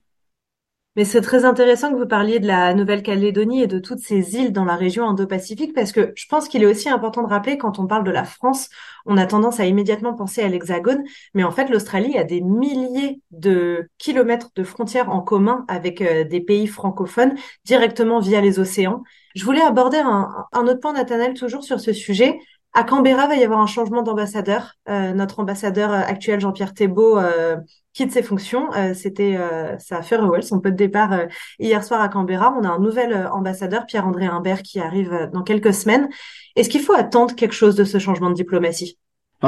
Mais 0.95 1.03
c'est 1.03 1.19
très 1.19 1.43
intéressant 1.43 1.91
que 1.91 1.97
vous 1.97 2.07
parliez 2.07 2.39
de 2.39 2.47
la 2.47 2.73
Nouvelle-Calédonie 2.73 3.61
et 3.61 3.67
de 3.67 3.79
toutes 3.79 3.99
ces 3.99 4.35
îles 4.35 4.53
dans 4.53 4.63
la 4.63 4.77
région 4.77 5.05
Indo-Pacifique 5.09 5.73
parce 5.73 5.91
que 5.91 6.13
je 6.15 6.25
pense 6.27 6.47
qu'il 6.47 6.63
est 6.63 6.65
aussi 6.65 6.87
important 6.87 7.21
de 7.21 7.27
rappeler 7.27 7.57
quand 7.57 7.79
on 7.79 7.87
parle 7.87 8.05
de 8.05 8.11
la 8.11 8.23
France, 8.23 8.69
on 9.05 9.17
a 9.17 9.25
tendance 9.25 9.59
à 9.59 9.65
immédiatement 9.65 10.13
penser 10.13 10.41
à 10.41 10.47
l'Hexagone, 10.47 11.03
mais 11.33 11.43
en 11.43 11.51
fait 11.51 11.69
l'Australie 11.69 12.17
a 12.17 12.23
des 12.23 12.39
milliers 12.39 13.21
de 13.31 13.89
kilomètres 13.97 14.51
de 14.55 14.63
frontières 14.63 15.09
en 15.09 15.21
commun 15.21 15.65
avec 15.67 16.01
euh, 16.01 16.23
des 16.23 16.39
pays 16.39 16.67
francophones 16.67 17.35
directement 17.65 18.19
via 18.19 18.39
les 18.39 18.59
océans. 18.59 19.03
Je 19.35 19.43
voulais 19.43 19.61
aborder 19.61 19.97
un, 19.97 20.47
autre 20.53 20.79
point, 20.79 20.93
Nathanaël, 20.93 21.33
toujours 21.33 21.63
sur 21.63 21.81
ce 21.81 21.91
sujet. 21.91 22.39
À 22.77 22.83
Canberra, 22.83 23.27
va 23.27 23.37
y 23.37 23.43
avoir 23.45 23.61
un 23.61 23.67
changement 23.67 24.01
d'ambassadeur. 24.03 24.73
Euh, 24.89 25.13
notre 25.13 25.39
ambassadeur 25.39 25.93
euh, 25.93 26.01
actuel, 26.05 26.41
Jean-Pierre 26.41 26.73
Thébault, 26.73 27.17
euh, 27.17 27.55
quitte 27.93 28.11
ses 28.11 28.21
fonctions. 28.21 28.67
C'était 28.93 29.39
sa 29.79 30.01
farewell, 30.01 30.43
son 30.43 30.59
peu 30.59 30.69
de 30.69 30.75
départ 30.75 31.17
hier 31.57 31.81
soir 31.81 32.01
à 32.01 32.09
Canberra. 32.09 32.53
On 32.59 32.65
a 32.65 32.67
un 32.67 32.79
nouvel 32.79 33.29
ambassadeur, 33.31 33.85
Pierre-André 33.85 34.25
Humbert, 34.25 34.63
qui 34.63 34.81
arrive 34.81 35.29
dans 35.31 35.43
quelques 35.43 35.73
semaines. 35.73 36.09
Est-ce 36.57 36.67
qu'il 36.67 36.81
faut 36.81 36.93
attendre 36.93 37.33
quelque 37.35 37.53
chose 37.53 37.75
de 37.75 37.85
ce 37.85 37.97
changement 37.97 38.29
de 38.29 38.35
diplomatie? 38.35 38.97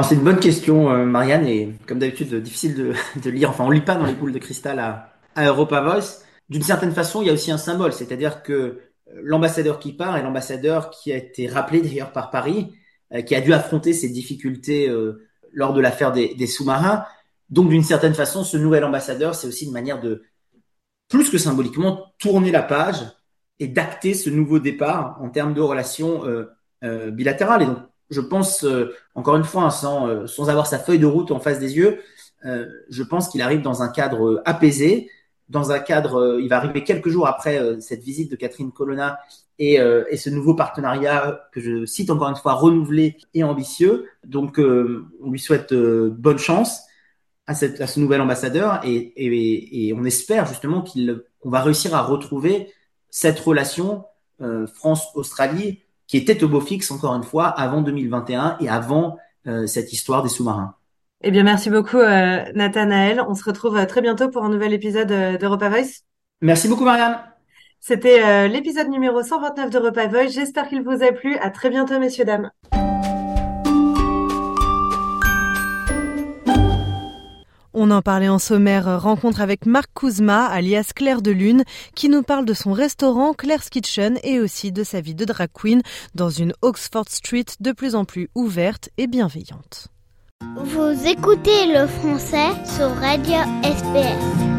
C'est 0.02 0.14
une 0.14 0.22
bonne 0.22 0.38
question, 0.38 1.04
Marianne, 1.04 1.46
et 1.46 1.74
comme 1.86 1.98
d'habitude, 1.98 2.34
difficile 2.36 2.94
de, 3.22 3.28
lire. 3.30 3.50
Enfin, 3.50 3.64
on 3.66 3.70
lit 3.70 3.82
pas 3.82 3.96
dans 3.96 4.06
les 4.06 4.14
boules 4.14 4.32
de 4.32 4.38
cristal 4.38 4.78
à, 4.78 5.12
à 5.34 5.44
Europa 5.44 5.82
Voice. 5.82 6.24
D'une 6.48 6.62
certaine 6.62 6.92
façon, 6.92 7.20
il 7.20 7.26
y 7.26 7.30
a 7.30 7.34
aussi 7.34 7.52
un 7.52 7.58
symbole, 7.58 7.92
c'est-à-dire 7.92 8.42
que 8.42 8.80
l'ambassadeur 9.14 9.78
qui 9.78 9.92
part 9.92 10.16
est 10.16 10.22
l'ambassadeur 10.22 10.88
qui 10.88 11.12
a 11.12 11.16
été 11.18 11.48
rappelé 11.48 11.82
d'ailleurs 11.82 12.12
par 12.12 12.30
Paris, 12.30 12.72
qui 13.26 13.34
a 13.34 13.40
dû 13.40 13.52
affronter 13.52 13.92
ces 13.92 14.08
difficultés 14.08 14.88
euh, 14.88 15.26
lors 15.52 15.72
de 15.72 15.80
l'affaire 15.80 16.12
des, 16.12 16.34
des 16.34 16.46
sous-marins. 16.46 17.04
Donc, 17.50 17.70
d'une 17.70 17.82
certaine 17.82 18.14
façon, 18.14 18.44
ce 18.44 18.56
nouvel 18.56 18.84
ambassadeur, 18.84 19.34
c'est 19.34 19.46
aussi 19.46 19.64
une 19.64 19.72
manière 19.72 20.00
de, 20.00 20.22
plus 21.08 21.30
que 21.30 21.38
symboliquement, 21.38 22.12
tourner 22.18 22.50
la 22.50 22.62
page 22.62 22.98
et 23.58 23.68
d'acter 23.68 24.14
ce 24.14 24.30
nouveau 24.30 24.58
départ 24.58 25.18
en 25.20 25.30
termes 25.30 25.54
de 25.54 25.60
relations 25.60 26.24
euh, 26.26 26.44
euh 26.84 27.10
bilatérales. 27.10 27.62
Et 27.62 27.66
donc, 27.66 27.78
je 28.10 28.20
pense, 28.20 28.64
encore 29.14 29.36
une 29.36 29.44
fois, 29.44 29.64
hein, 29.64 29.70
sans, 29.70 30.26
sans 30.26 30.48
avoir 30.48 30.66
sa 30.66 30.78
feuille 30.78 30.98
de 30.98 31.06
route 31.06 31.30
en 31.30 31.40
face 31.40 31.58
des 31.58 31.76
yeux, 31.76 32.00
je 32.42 33.02
pense 33.02 33.28
qu'il 33.28 33.42
arrive 33.42 33.60
dans 33.60 33.82
un 33.82 33.88
cadre 33.88 34.40
apaisé, 34.46 35.10
dans 35.48 35.70
un 35.70 35.78
cadre, 35.78 36.38
il 36.40 36.48
va 36.48 36.56
arriver 36.58 36.84
quelques 36.84 37.08
jours 37.08 37.26
après 37.26 37.80
cette 37.80 38.02
visite 38.02 38.30
de 38.30 38.36
Catherine 38.36 38.70
Colonna 38.70 39.18
et, 39.58 39.80
euh, 39.80 40.04
et, 40.10 40.16
ce 40.16 40.30
nouveau 40.30 40.54
partenariat 40.54 41.48
que 41.52 41.60
je 41.60 41.84
cite 41.84 42.10
encore 42.10 42.28
une 42.28 42.36
fois 42.36 42.54
renouvelé 42.54 43.16
et 43.34 43.42
ambitieux. 43.42 44.06
Donc, 44.24 44.58
euh, 44.58 45.06
on 45.22 45.30
lui 45.30 45.38
souhaite 45.38 45.72
euh, 45.72 46.10
bonne 46.16 46.38
chance 46.38 46.82
à, 47.46 47.54
cette, 47.54 47.80
à, 47.80 47.86
ce 47.86 47.98
nouvel 48.00 48.20
ambassadeur 48.20 48.80
et, 48.84 48.94
et, 48.94 49.88
et 49.88 49.92
on 49.94 50.04
espère 50.04 50.46
justement 50.46 50.82
qu'il 50.82 51.22
qu'on 51.40 51.50
va 51.50 51.62
réussir 51.62 51.94
à 51.94 52.02
retrouver 52.02 52.72
cette 53.10 53.38
relation 53.38 54.04
euh, 54.40 54.66
France-Australie 54.66 55.82
qui 56.06 56.16
était 56.16 56.42
au 56.42 56.48
beau 56.48 56.60
fixe 56.60 56.90
encore 56.90 57.14
une 57.14 57.22
fois 57.22 57.46
avant 57.46 57.80
2021 57.82 58.58
et 58.60 58.68
avant 58.68 59.18
cette 59.66 59.94
histoire 59.94 60.22
des 60.22 60.28
sous-marins. 60.28 60.74
Eh 61.22 61.30
bien, 61.30 61.42
merci 61.42 61.68
beaucoup, 61.68 61.98
Nathanaël. 61.98 63.20
On 63.28 63.34
se 63.34 63.44
retrouve 63.44 63.84
très 63.86 64.00
bientôt 64.00 64.28
pour 64.28 64.44
un 64.44 64.50
nouvel 64.50 64.72
épisode 64.72 65.08
d'Europa 65.38 65.68
Voice. 65.68 66.02
Merci 66.40 66.68
beaucoup, 66.68 66.84
Marianne. 66.84 67.18
C'était 67.80 68.22
euh, 68.22 68.48
l'épisode 68.48 68.88
numéro 68.88 69.22
129 69.22 69.70
de 69.70 69.78
Repas 69.78 70.08
Voice. 70.08 70.30
J'espère 70.30 70.68
qu'il 70.68 70.82
vous 70.82 71.02
a 71.02 71.12
plu. 71.12 71.36
À 71.38 71.50
très 71.50 71.70
bientôt, 71.70 71.98
messieurs, 71.98 72.24
dames. 72.24 72.50
On 77.74 77.92
en 77.92 78.02
parlait 78.02 78.28
en 78.28 78.40
sommaire, 78.40 79.00
rencontre 79.00 79.40
avec 79.40 79.64
Marc 79.64 79.90
Kouzma, 79.94 80.46
alias 80.46 80.90
Claire 80.94 81.22
de 81.22 81.30
Lune, 81.30 81.62
qui 81.94 82.08
nous 82.08 82.22
parle 82.22 82.44
de 82.44 82.54
son 82.54 82.72
restaurant 82.72 83.34
Claire's 83.34 83.68
Kitchen 83.68 84.18
et 84.24 84.40
aussi 84.40 84.72
de 84.72 84.82
sa 84.82 85.00
vie 85.00 85.14
de 85.14 85.24
drag 85.24 85.50
queen 85.52 85.82
dans 86.14 86.30
une 86.30 86.54
Oxford 86.62 87.08
Street 87.08 87.46
de 87.60 87.72
plus 87.72 87.94
en 87.94 88.04
plus 88.04 88.28
ouverte 88.34 88.88
et 88.96 89.06
bienveillante. 89.06 89.88
Vous 90.44 91.06
écoutez 91.06 91.66
le 91.66 91.88
français 91.88 92.50
sur 92.64 92.94
Radio 93.00 93.38
SPS. 93.62 94.57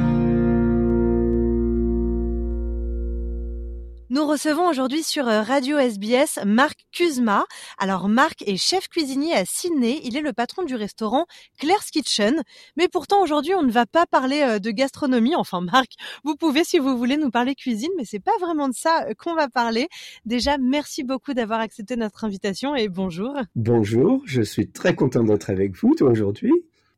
Nous 4.19 4.27
recevons 4.27 4.67
aujourd'hui 4.67 5.01
sur 5.01 5.29
euh, 5.29 5.43
Radio 5.43 5.77
SBS 5.77 6.39
Marc 6.45 6.77
Kuzma. 6.91 7.45
Alors 7.77 8.10
Marc 8.10 8.41
est 8.45 8.58
chef 8.58 8.89
cuisinier 8.89 9.34
à 9.34 9.45
Sydney, 9.45 10.01
il 10.03 10.17
est 10.17 10.21
le 10.21 10.34
patron 10.34 10.63
du 10.63 10.75
restaurant 10.75 11.25
Claire's 11.58 11.89
Kitchen. 11.89 12.43
Mais 12.75 12.89
pourtant 12.89 13.23
aujourd'hui 13.23 13.55
on 13.55 13.63
ne 13.63 13.71
va 13.71 13.86
pas 13.86 14.05
parler 14.05 14.41
euh, 14.41 14.60
de 14.60 14.71
gastronomie. 14.71 15.38
Enfin 15.38 15.62
Marc, 15.62 15.93
vous 16.25 16.36
pouvez 16.36 16.65
si 16.65 16.79
vous 16.79 16.97
voulez 16.97 17.15
nous 17.15 17.29
parler 17.29 17.55
cuisine, 17.55 17.91
mais 17.95 18.03
c'est 18.03 18.19
pas 18.19 18.38
vraiment 18.41 18.67
de 18.67 18.73
ça 18.73 19.05
euh, 19.05 19.13
qu'on 19.17 19.36
va 19.36 19.47
parler. 19.47 19.88
Déjà 20.25 20.58
merci 20.58 21.05
beaucoup 21.05 21.34
d'avoir 21.34 21.62
accepté 21.62 21.95
notre 21.95 22.25
invitation 22.25 22.75
et 22.75 22.89
bonjour. 22.89 23.38
Bonjour, 23.55 24.21
je 24.25 24.41
suis 24.41 24.69
très 24.69 24.95
content 24.95 25.23
d'être 25.23 25.49
avec 25.49 25.77
vous 25.77 25.95
aujourd'hui. 26.01 26.51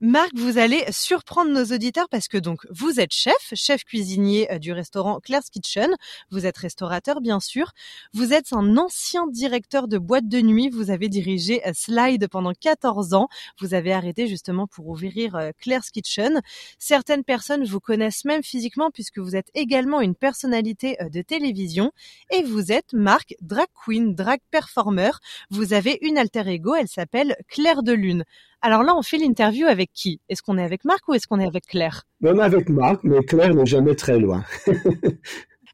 Marc, 0.03 0.31
vous 0.33 0.57
allez 0.57 0.83
surprendre 0.89 1.51
nos 1.51 1.75
auditeurs 1.75 2.09
parce 2.09 2.27
que 2.27 2.39
donc 2.39 2.65
vous 2.71 2.99
êtes 2.99 3.13
chef, 3.13 3.53
chef 3.53 3.83
cuisinier 3.83 4.51
euh, 4.51 4.57
du 4.57 4.73
restaurant 4.73 5.19
Claire's 5.19 5.51
Kitchen. 5.51 5.93
Vous 6.31 6.47
êtes 6.47 6.57
restaurateur 6.57 7.21
bien 7.21 7.39
sûr. 7.39 7.71
Vous 8.11 8.33
êtes 8.33 8.51
un 8.51 8.77
ancien 8.77 9.27
directeur 9.27 9.87
de 9.87 9.99
boîte 9.99 10.27
de 10.27 10.41
nuit. 10.41 10.69
Vous 10.69 10.89
avez 10.89 11.07
dirigé 11.07 11.61
euh, 11.67 11.71
Slide 11.75 12.27
pendant 12.29 12.53
14 12.59 13.13
ans. 13.13 13.27
Vous 13.59 13.75
avez 13.75 13.93
arrêté 13.93 14.25
justement 14.25 14.65
pour 14.65 14.87
ouvrir 14.87 15.35
euh, 15.35 15.51
Claire's 15.59 15.91
Kitchen. 15.91 16.41
Certaines 16.79 17.23
personnes 17.23 17.63
vous 17.63 17.79
connaissent 17.79 18.25
même 18.25 18.41
physiquement 18.41 18.89
puisque 18.89 19.19
vous 19.19 19.35
êtes 19.35 19.51
également 19.53 20.01
une 20.01 20.15
personnalité 20.15 20.97
de 20.99 21.21
télévision 21.21 21.91
et 22.31 22.41
vous 22.41 22.71
êtes 22.71 22.93
Marc, 22.93 23.35
drag 23.39 23.67
queen, 23.85 24.15
drag 24.15 24.39
performer. 24.49 25.11
Vous 25.51 25.73
avez 25.73 25.99
une 26.01 26.17
alter 26.17 26.47
ego. 26.47 26.73
Elle 26.73 26.87
s'appelle 26.87 27.35
Claire 27.47 27.83
de 27.83 27.93
Lune. 27.93 28.25
Alors 28.63 28.83
là, 28.83 28.95
on 28.95 29.01
fait 29.01 29.17
l'interview 29.17 29.65
avec 29.65 29.91
qui? 29.91 30.21
Est-ce 30.29 30.43
qu'on 30.43 30.57
est 30.57 30.63
avec 30.63 30.85
Marc 30.85 31.07
ou 31.07 31.13
est-ce 31.13 31.27
qu'on 31.27 31.39
est 31.39 31.47
avec 31.47 31.65
Claire? 31.65 32.03
Même 32.21 32.39
avec 32.39 32.69
Marc, 32.69 32.99
mais 33.03 33.23
Claire 33.23 33.55
n'est 33.55 33.65
jamais 33.65 33.95
très 33.95 34.19
loin. 34.19 34.43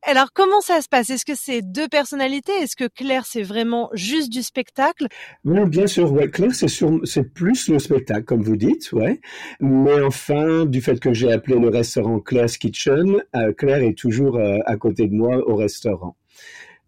Alors, 0.03 0.31
comment 0.31 0.61
ça 0.61 0.81
se 0.81 0.87
passe? 0.87 1.09
Est-ce 1.09 1.25
que 1.25 1.35
c'est 1.35 1.61
deux 1.61 1.89
personnalités? 1.89 2.53
Est-ce 2.53 2.77
que 2.77 2.87
Claire, 2.87 3.25
c'est 3.25 3.41
vraiment 3.41 3.89
juste 3.91 4.31
du 4.31 4.41
spectacle? 4.41 5.07
Oui, 5.43 5.67
bien 5.67 5.85
sûr. 5.85 6.13
Ouais. 6.13 6.29
Claire, 6.29 6.55
c'est, 6.55 6.69
c'est 6.69 7.33
plus 7.33 7.67
le 7.67 7.79
spectacle, 7.79 8.23
comme 8.23 8.41
vous 8.41 8.55
dites, 8.55 8.91
ouais. 8.93 9.19
Mais 9.59 10.01
enfin, 10.01 10.65
du 10.65 10.79
fait 10.81 10.97
que 10.99 11.13
j'ai 11.13 11.29
appelé 11.31 11.59
le 11.59 11.67
restaurant 11.67 12.21
Claire's 12.21 12.57
Kitchen, 12.57 13.21
euh, 13.35 13.51
Claire 13.51 13.83
est 13.83 13.97
toujours 13.97 14.37
euh, 14.37 14.59
à 14.65 14.77
côté 14.77 15.07
de 15.07 15.13
moi 15.13 15.45
au 15.45 15.57
restaurant 15.57 16.15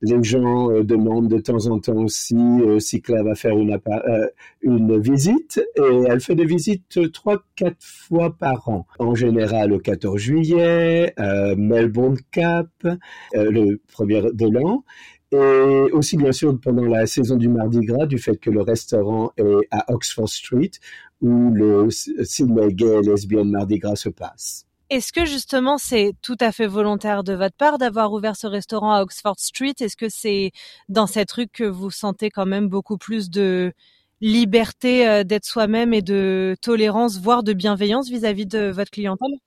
les 0.02 0.24
gens 0.24 0.72
euh, 0.72 0.84
demandent 0.84 1.28
de 1.28 1.40
temps 1.40 1.66
en 1.68 1.80
temps 1.80 1.98
aussi 1.98 2.36
euh, 2.36 2.80
si 2.80 3.02
Claire 3.02 3.24
va 3.24 3.36
faire 3.36 3.58
une, 3.58 3.72
euh, 3.74 4.28
une 4.62 5.00
visite 5.00 5.62
et 5.76 6.04
elle 6.08 6.22
fait 6.22 6.36
des 6.36 6.46
visites 6.46 7.12
trois, 7.12 7.44
quatre 7.56 7.84
fois 7.84 8.36
par 8.38 8.68
an. 8.70 8.86
En 9.00 9.16
général 9.16 9.70
le 9.70 9.80
14 9.80 10.18
juillet, 10.18 11.14
Melbourne 11.58 12.18
Cap, 12.32 12.70
le 13.34 13.76
premier 13.92 14.22
de 14.34 14.48
l'an 14.48 14.84
et 15.32 15.92
aussi 15.92 16.18
bien 16.18 16.32
sûr 16.32 16.58
pendant 16.60 16.86
la 16.86 17.06
saison 17.06 17.36
du 17.36 17.50
Mardi 17.50 17.82
Gras 17.82 18.08
du 18.08 18.18
fait 18.18 18.38
que 18.38 18.50
le 18.50 18.62
restaurant 18.62 19.32
est 19.38 19.68
à 19.70 19.94
Oxford 19.94 20.30
Street 20.30 20.72
où 21.22 21.52
le 21.54 21.90
Sydney 21.90 22.74
Gay 22.74 23.02
Lesbian 23.04 23.46
Mardi 23.46 23.78
Gras 23.78 23.96
se 23.96 24.10
passe. 24.10 24.69
Est-ce 24.90 25.14
que 25.14 25.24
justement 25.24 25.78
c'est 25.78 26.14
tout 26.24 26.38
à 26.40 26.52
fait 26.52 26.66
volontaire 26.66 27.24
de 27.24 27.34
votre 27.34 27.56
part 27.56 27.78
d'avoir 27.78 28.12
ouvert 28.12 28.36
ce 28.36 28.48
restaurant 28.48 28.92
à 28.92 29.04
Oxford 29.04 29.38
Street? 29.38 29.76
Est-ce 29.80 29.96
que 29.96 30.10
c'est 30.10 30.52
dans 30.88 31.06
cette 31.06 31.32
rue 31.32 31.48
que 31.48 31.64
vous 31.64 31.92
sentez 31.92 32.32
quand 32.32 32.48
même 32.48 32.68
beaucoup 32.68 32.98
plus 32.98 33.30
de 33.30 33.72
liberté 34.20 35.08
euh, 35.08 35.24
d'être 35.24 35.46
soi-même 35.46 35.94
et 35.94 36.02
de 36.02 36.56
tolérance, 36.62 37.20
voire 37.20 37.44
de 37.44 37.54
bienveillance 37.54 38.10
vis-à-vis 38.10 38.48
de 38.48 38.72
votre 38.72 38.90
clientèle? 38.90 39.38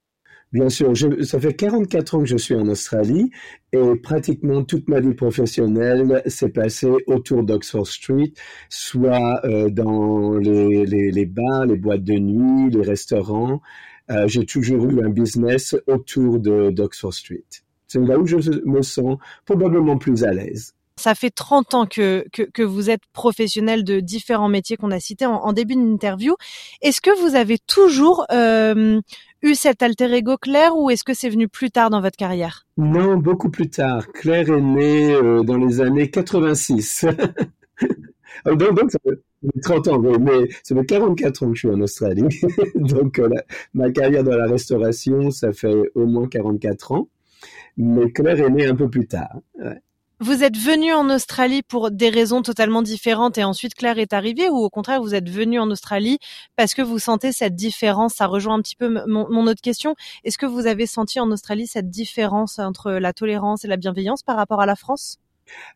Bien 0.52 0.68
sûr, 0.68 0.92
ça 1.22 1.40
fait 1.40 1.54
44 1.54 2.14
ans 2.14 2.18
que 2.20 2.26
je 2.26 2.36
suis 2.36 2.54
en 2.54 2.68
Australie 2.68 3.30
et 3.72 3.96
pratiquement 4.02 4.62
toute 4.62 4.86
ma 4.86 5.00
vie 5.00 5.14
professionnelle 5.14 6.22
s'est 6.26 6.50
passée 6.50 6.90
autour 7.06 7.42
d'Oxford 7.42 7.86
Street, 7.86 8.32
soit 8.68 9.40
euh, 9.46 9.70
dans 9.70 10.36
les, 10.36 10.84
les, 10.84 11.10
les, 11.10 11.26
bars, 11.26 11.64
les 11.64 11.76
boîtes 11.76 12.04
de 12.04 12.18
nuit, 12.18 12.70
les 12.70 12.82
restaurants. 12.82 13.62
Euh, 14.12 14.28
j'ai 14.28 14.44
toujours 14.44 14.88
eu 14.90 15.04
un 15.04 15.08
business 15.08 15.74
autour 15.86 16.38
de 16.38 16.70
d'Oxford 16.70 17.14
Street. 17.14 17.44
C'est 17.88 18.00
là 18.00 18.18
où 18.18 18.26
je 18.26 18.36
me 18.64 18.82
sens 18.82 19.18
probablement 19.44 19.98
plus 19.98 20.24
à 20.24 20.32
l'aise. 20.32 20.74
Ça 20.96 21.14
fait 21.14 21.30
30 21.30 21.74
ans 21.74 21.86
que, 21.86 22.24
que, 22.32 22.42
que, 22.42 22.62
vous 22.62 22.90
êtes 22.90 23.00
professionnel 23.12 23.82
de 23.82 24.00
différents 24.00 24.48
métiers 24.48 24.76
qu'on 24.76 24.90
a 24.90 25.00
cités 25.00 25.26
en, 25.26 25.36
en 25.36 25.52
début 25.52 25.74
d'interview. 25.74 26.36
Est-ce 26.82 27.00
que 27.00 27.10
vous 27.20 27.34
avez 27.34 27.58
toujours 27.58 28.26
euh, 28.30 29.00
eu 29.42 29.54
cet 29.54 29.82
alter 29.82 30.12
ego 30.14 30.36
Claire 30.36 30.76
ou 30.76 30.90
est-ce 30.90 31.02
que 31.02 31.14
c'est 31.14 31.30
venu 31.30 31.48
plus 31.48 31.70
tard 31.70 31.90
dans 31.90 32.00
votre 32.00 32.16
carrière? 32.16 32.66
Non, 32.76 33.16
beaucoup 33.16 33.50
plus 33.50 33.70
tard. 33.70 34.06
Claire 34.12 34.50
est 34.50 34.60
née 34.60 35.12
euh, 35.12 35.42
dans 35.42 35.56
les 35.56 35.80
années 35.80 36.10
86. 36.10 37.06
donc, 38.46 38.74
donc, 38.74 38.90
ça 38.90 38.98
30 39.62 39.88
ans, 39.88 40.00
mais 40.00 40.48
ça 40.62 40.74
fait 40.74 40.86
44 40.86 41.42
ans 41.42 41.48
que 41.48 41.54
je 41.54 41.58
suis 41.60 41.68
en 41.68 41.80
Australie. 41.80 42.40
donc, 42.74 43.18
euh, 43.18 43.28
ma 43.74 43.90
carrière 43.90 44.24
dans 44.24 44.36
la 44.36 44.46
restauration, 44.46 45.30
ça 45.30 45.52
fait 45.52 45.74
au 45.94 46.06
moins 46.06 46.28
44 46.28 46.92
ans. 46.92 47.08
Mais 47.76 48.10
Claire 48.12 48.38
est 48.40 48.50
née 48.50 48.66
un 48.66 48.76
peu 48.76 48.88
plus 48.88 49.06
tard. 49.06 49.40
Ouais. 49.58 49.80
Vous 50.24 50.44
êtes 50.44 50.56
venu 50.56 50.92
en 50.92 51.10
Australie 51.10 51.62
pour 51.62 51.90
des 51.90 52.08
raisons 52.08 52.42
totalement 52.42 52.82
différentes 52.82 53.38
et 53.38 53.42
ensuite 53.42 53.74
Claire 53.74 53.98
est 53.98 54.12
arrivée 54.12 54.48
ou 54.48 54.58
au 54.58 54.70
contraire 54.70 55.02
vous 55.02 55.16
êtes 55.16 55.28
venu 55.28 55.58
en 55.58 55.68
Australie 55.68 56.20
parce 56.54 56.74
que 56.74 56.82
vous 56.82 57.00
sentez 57.00 57.32
cette 57.32 57.56
différence? 57.56 58.14
Ça 58.14 58.28
rejoint 58.28 58.54
un 58.54 58.62
petit 58.62 58.76
peu 58.76 58.88
mon 59.08 59.46
autre 59.48 59.60
question. 59.60 59.96
Est-ce 60.22 60.38
que 60.38 60.46
vous 60.46 60.68
avez 60.68 60.86
senti 60.86 61.18
en 61.18 61.28
Australie 61.32 61.66
cette 61.66 61.90
différence 61.90 62.60
entre 62.60 62.92
la 62.92 63.12
tolérance 63.12 63.64
et 63.64 63.68
la 63.68 63.76
bienveillance 63.76 64.22
par 64.22 64.36
rapport 64.36 64.60
à 64.60 64.66
la 64.66 64.76
France? 64.76 65.18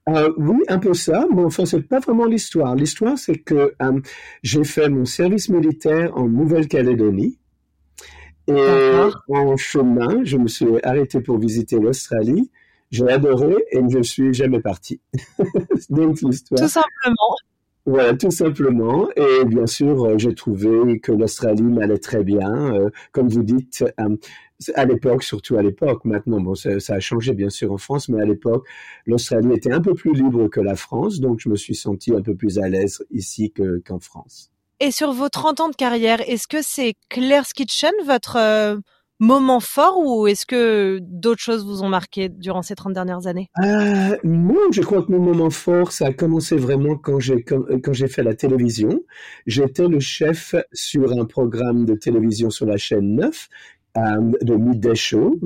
Euh, 0.09 0.33
oui, 0.37 0.59
un 0.69 0.79
peu 0.79 0.95
ça. 0.95 1.27
Bon, 1.31 1.47
enfin, 1.47 1.65
c'est 1.65 1.83
pas 1.83 1.99
vraiment 1.99 2.27
l'histoire. 2.27 2.75
L'histoire, 2.75 3.19
c'est 3.19 3.39
que 3.39 3.75
euh, 3.83 4.01
j'ai 4.43 4.65
fait 4.65 4.89
mon 4.89 5.05
service 5.05 5.49
militaire 5.49 6.17
en 6.17 6.29
Nouvelle-Calédonie. 6.29 7.39
Et 8.49 8.55
en 9.29 9.57
chemin, 9.57 10.23
je 10.23 10.37
me 10.37 10.47
suis 10.47 10.67
arrêté 10.85 11.21
pour 11.21 11.39
visiter 11.39 11.81
l'Australie. 11.81 12.51
J'ai 12.93 13.09
adoré 13.09 13.55
et 13.73 13.81
je 13.89 13.99
ne 13.99 14.03
suis 14.03 14.33
jamais 14.33 14.61
parti. 14.61 15.01
Donc 15.91 16.21
l'histoire. 16.21 16.61
Tout 16.61 16.69
simplement. 16.69 17.35
Voilà, 17.87 18.15
tout 18.15 18.33
simplement. 18.33 19.09
Et 19.15 19.45
bien 19.45 19.67
sûr, 19.67 20.19
j'ai 20.19 20.35
trouvé 20.35 20.99
que 20.99 21.13
l'Australie 21.13 21.63
m'allait 21.63 21.99
très 21.99 22.25
bien. 22.25 22.75
Euh, 22.75 22.91
comme 23.13 23.29
vous 23.29 23.45
dites, 23.45 23.85
euh, 24.01 24.17
à 24.75 24.85
l'époque, 24.85 25.23
surtout 25.23 25.57
à 25.57 25.63
l'époque, 25.63 26.05
maintenant, 26.05 26.41
bon, 26.41 26.55
ça, 26.55 26.81
ça, 26.81 26.95
a 26.95 27.01
changé 27.01 27.35
bien 27.35 27.51
sûr 27.51 27.73
en 27.73 27.79
France, 27.79 28.09
mais 28.09 28.21
à 28.23 28.25
l'époque, 28.25 28.67
l'Australie 29.07 29.55
était 29.55 29.73
un 29.73 29.81
peu 29.81 29.95
plus 29.95 30.13
libre 30.13 30.49
que 30.49 30.61
la 30.61 30.77
France, 30.77 31.21
donc 31.21 31.41
je 31.41 31.49
me 31.49 31.57
suis 31.57 31.75
senti 31.75 32.13
un 32.13 32.23
peu 32.23 32.35
plus 32.35 32.59
à 32.59 32.69
l'aise 32.69 33.05
ici 33.11 33.53
qu'en 33.85 34.01
France. 34.01 34.51
Et 34.81 34.91
sur 34.91 35.13
vos 35.13 35.29
30 35.29 35.61
ans 35.61 35.69
de 35.69 35.77
carrière, 35.77 36.21
est-ce 36.29 36.47
que 36.47 36.59
c'est 36.63 36.95
Claire's 37.09 37.53
Kitchen, 37.55 37.93
votre 38.05 38.37
euh, 38.37 38.77
moment 39.19 39.61
fort 39.61 39.99
ou 39.99 40.27
est-ce 40.27 40.45
que 40.45 40.99
d'autres 41.01 41.41
choses 41.41 41.65
vous 41.65 41.83
ont 41.83 41.89
marqué 41.89 42.29
durant 42.29 42.63
ces 42.63 42.75
30 42.75 42.93
dernières 42.93 43.27
années? 43.27 43.49
Euh, 43.63 44.17
Moi, 44.23 44.61
je 44.73 44.83
crois 44.83 45.03
que 45.03 45.11
mon 45.11 45.21
moment 45.21 45.51
fort, 45.51 45.93
ça 45.93 46.07
a 46.07 46.13
commencé 46.13 46.57
vraiment 46.57 46.97
quand 46.97 47.19
j'ai 47.19 47.43
quand, 47.43 47.63
quand 47.83 47.93
j'ai 47.93 48.09
fait 48.09 48.23
la 48.23 48.35
télévision. 48.35 49.03
J'étais 49.47 49.89
le 49.89 50.01
chef 50.01 50.55
sur 50.73 51.13
un 51.13 51.25
programme 51.25 51.87
de 51.87 51.95
télévision 51.95 52.51
sur 52.51 52.67
la 52.67 52.77
chaîne 52.77 53.17
9 53.17 53.49
euh, 53.97 54.33
de 54.43 54.55
Midday 54.55 54.95
Show, 54.95 55.39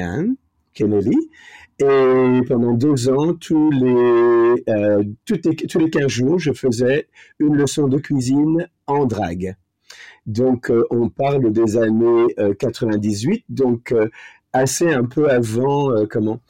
Ann 0.00 0.36
Kennedy. 0.74 1.16
Et 1.78 2.40
pendant 2.48 2.72
deux 2.72 3.10
ans, 3.10 3.34
tous 3.34 3.70
les, 3.70 4.64
euh, 4.68 5.04
tous 5.26 5.38
les, 5.44 5.54
tous 5.54 5.78
les 5.78 5.90
15 5.90 6.06
jours, 6.06 6.38
je 6.38 6.52
faisais 6.52 7.06
une 7.38 7.54
leçon 7.54 7.86
de 7.86 7.98
cuisine 7.98 8.66
en 8.86 9.04
drague. 9.04 9.56
Donc, 10.24 10.70
euh, 10.70 10.86
on 10.90 11.10
parle 11.10 11.52
des 11.52 11.76
années 11.76 12.34
98, 12.58 13.34
euh, 13.34 13.54
donc 13.54 13.94
assez 14.54 14.90
un 14.90 15.04
peu 15.04 15.28
avant, 15.28 16.06
comment 16.06 16.40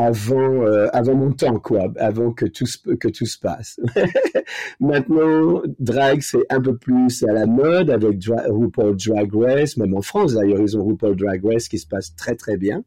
avant, 0.00 0.64
avant 0.92 1.14
mon 1.14 1.32
temps, 1.32 1.58
quoi, 1.58 1.92
avant 1.98 2.32
que 2.32 2.46
tout, 2.46 2.64
que 2.98 3.08
tout 3.08 3.26
se 3.26 3.38
passe. 3.38 3.78
Maintenant, 4.80 5.62
drag, 5.78 6.20
c'est 6.22 6.44
un 6.50 6.60
peu 6.60 6.76
plus 6.76 7.22
à 7.24 7.32
la 7.32 7.46
mode 7.46 7.90
avec 7.90 8.18
Dra 8.18 8.42
RuPaul 8.48 8.96
Drag 8.96 9.30
Race, 9.34 9.76
même 9.76 9.94
en 9.94 10.02
France 10.02 10.34
d'ailleurs, 10.34 10.60
ils 10.60 10.76
ont 10.76 10.84
RuPaul 10.84 11.16
Drag 11.16 11.44
Race 11.44 11.68
qui 11.68 11.78
se 11.78 11.86
passe 11.86 12.14
très 12.16 12.34
très 12.34 12.56
bien. 12.56 12.82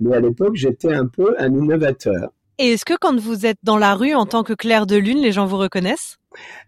Mais 0.00 0.14
à 0.14 0.20
l'époque, 0.20 0.54
j'étais 0.54 0.92
un 0.92 1.06
peu 1.06 1.34
un 1.38 1.52
innovateur. 1.52 2.32
Et 2.60 2.72
est-ce 2.72 2.84
que 2.84 2.94
quand 3.00 3.18
vous 3.18 3.46
êtes 3.46 3.58
dans 3.62 3.78
la 3.78 3.94
rue 3.94 4.14
en 4.14 4.26
tant 4.26 4.42
que 4.42 4.52
clair 4.52 4.86
de 4.86 4.96
lune, 4.96 5.18
les 5.18 5.30
gens 5.30 5.46
vous 5.46 5.58
reconnaissent? 5.58 6.18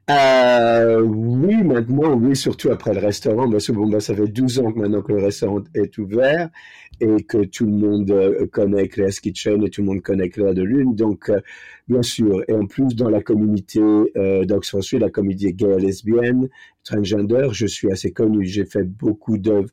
Euh, 0.09 1.01
Oui, 1.03 1.57
maintenant, 1.65 2.15
oui, 2.15 2.37
surtout 2.37 2.71
après 2.71 2.95
le 2.95 3.01
restaurant. 3.01 3.51
Parce 3.51 3.67
que 3.67 3.73
bon, 3.73 3.99
ça 3.99 4.15
fait 4.15 4.29
12 4.29 4.61
ans 4.61 4.73
que 4.73 4.79
maintenant 4.79 5.03
que 5.03 5.13
le 5.13 5.25
restaurant 5.25 5.63
est 5.75 5.99
ouvert 5.99 6.49
et 7.01 7.23
que 7.25 7.45
tout 7.45 7.65
le 7.65 7.73
monde 7.73 8.11
euh, 8.11 8.47
connaît 8.47 8.89
Claire's 8.89 9.21
Kitchen 9.21 9.65
et 9.65 9.71
tout 9.71 9.81
le 9.81 9.89
monde 9.89 10.03
connaît 10.03 10.29
Claire 10.29 10.55
de 10.55 10.63
Lune. 10.63 10.95
Donc, 10.95 11.31
euh, 11.31 11.41
bien 11.89 12.03
sûr. 12.03 12.43
Et 12.49 12.53
en 12.53 12.67
plus, 12.67 12.95
dans 12.95 13.09
la 13.09 13.23
communauté 13.23 13.81
euh, 13.81 14.45
d'Oxford 14.45 14.83
Street, 14.83 14.99
la 14.99 15.11
communauté 15.11 15.53
gay 15.53 15.79
lesbienne, 15.79 16.49
transgender, 16.85 17.49
je 17.53 17.67
suis 17.67 17.91
assez 17.91 18.13
connu. 18.13 18.45
J'ai 18.45 18.65
fait 18.65 18.85
beaucoup 18.85 19.39
d'œuvres 19.39 19.71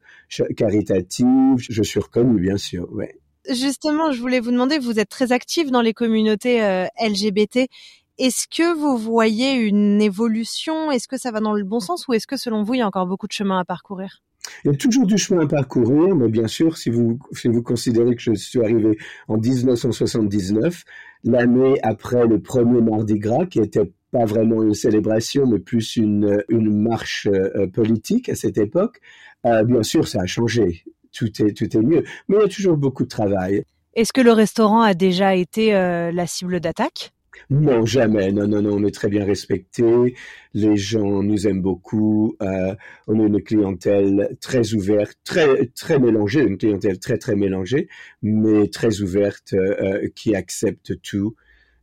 caritatives. 0.55 1.57
Je 1.57 1.83
suis 1.83 1.99
reconnu, 1.99 2.39
bien 2.39 2.57
sûr, 2.57 2.91
ouais 2.93 3.15
justement, 3.49 4.11
je 4.11 4.19
voulais 4.19 4.41
vous 4.41 4.51
demander, 4.51 4.77
vous 4.77 4.99
êtes 4.99 5.07
très 5.07 5.31
actif 5.31 5.71
dans 5.71 5.81
les 5.81 5.93
communautés 5.93 6.59
LGBT. 7.01 7.69
Est-ce 8.17 8.45
que 8.47 8.75
vous 8.77 8.97
voyez 8.97 9.53
une 9.53 10.01
évolution? 10.01 10.91
Est-ce 10.91 11.07
que 11.07 11.17
ça 11.17 11.31
va 11.31 11.39
dans 11.39 11.53
le 11.53 11.63
bon 11.63 11.79
sens? 11.79 12.09
Ou 12.09 12.13
est-ce 12.13 12.27
que 12.27 12.35
selon 12.35 12.63
vous, 12.63 12.73
il 12.73 12.79
y 12.79 12.81
a 12.81 12.87
encore 12.87 13.07
beaucoup 13.07 13.27
de 13.27 13.31
chemin 13.31 13.57
à 13.57 13.63
parcourir? 13.63 14.21
Il 14.63 14.71
y 14.71 14.73
a 14.73 14.77
toujours 14.77 15.05
du 15.05 15.17
chemin 15.17 15.43
à 15.43 15.47
parcourir, 15.47 16.15
mais 16.15 16.29
bien 16.29 16.47
sûr, 16.47 16.77
si 16.77 16.89
vous, 16.89 17.19
si 17.33 17.47
vous 17.47 17.61
considérez 17.61 18.15
que 18.15 18.21
je 18.21 18.33
suis 18.33 18.61
arrivé 18.61 18.97
en 19.27 19.37
1979, 19.37 20.83
l'année 21.23 21.79
après 21.83 22.25
le 22.25 22.41
premier 22.41 22.81
Mardi 22.81 23.19
Gras, 23.19 23.45
qui 23.45 23.59
était 23.59 23.91
pas 24.11 24.25
vraiment 24.25 24.63
une 24.63 24.73
célébration, 24.73 25.45
mais 25.45 25.59
plus 25.59 25.97
une, 25.97 26.43
une 26.49 26.81
marche 26.81 27.27
euh, 27.27 27.67
politique 27.67 28.29
à 28.29 28.35
cette 28.35 28.57
époque, 28.57 28.99
euh, 29.45 29.63
bien 29.63 29.83
sûr, 29.83 30.07
ça 30.07 30.21
a 30.21 30.25
changé 30.25 30.85
tout 31.17 31.41
est, 31.41 31.53
tout 31.53 31.77
est 31.77 31.81
mieux. 31.81 32.03
Mais 32.27 32.37
il 32.37 32.41
y 32.41 32.45
a 32.45 32.47
toujours 32.47 32.77
beaucoup 32.77 33.03
de 33.03 33.09
travail. 33.09 33.63
Est-ce 33.93 34.13
que 34.13 34.21
le 34.21 34.31
restaurant 34.31 34.81
a 34.81 34.93
déjà 34.93 35.35
été 35.35 35.73
euh, 35.73 36.11
la 36.11 36.27
cible 36.27 36.59
d'attaque? 36.59 37.11
Non, 37.49 37.85
jamais. 37.85 38.31
Non, 38.31 38.47
non, 38.47 38.61
non, 38.61 38.75
on 38.75 38.83
est 38.83 38.93
très 38.93 39.09
bien 39.09 39.25
respecté. 39.25 40.15
Les 40.53 40.77
gens 40.77 41.23
nous 41.23 41.47
aiment 41.47 41.61
beaucoup. 41.61 42.35
Euh, 42.41 42.75
on 43.07 43.19
a 43.19 43.27
une 43.27 43.41
clientèle 43.41 44.37
très 44.41 44.73
ouverte, 44.73 45.17
très, 45.23 45.67
très 45.67 45.99
mélangée, 45.99 46.41
une 46.41 46.57
clientèle 46.57 46.99
très, 46.99 47.17
très 47.17 47.35
mélangée, 47.35 47.87
mais 48.21 48.67
très 48.69 49.01
ouverte, 49.01 49.53
euh, 49.53 50.07
qui 50.15 50.35
accepte 50.35 51.01
tout. 51.01 51.35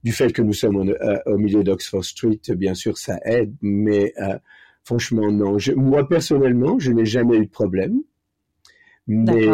Du 0.02 0.12
fait 0.12 0.32
que 0.32 0.42
nous 0.42 0.52
sommes 0.52 0.90
euh, 0.90 1.18
au 1.26 1.38
milieu 1.38 1.64
d'Oxford 1.64 2.04
Street, 2.04 2.40
bien 2.50 2.74
sûr, 2.74 2.98
ça 2.98 3.18
aide, 3.24 3.54
mais 3.62 4.12
euh, 4.20 4.38
franchement, 4.84 5.32
non. 5.32 5.58
Je, 5.58 5.72
moi, 5.72 6.08
personnellement, 6.08 6.78
je 6.78 6.92
n'ai 6.92 7.06
jamais 7.06 7.38
eu 7.38 7.46
de 7.46 7.50
problème. 7.50 8.02
Mais, 9.06 9.48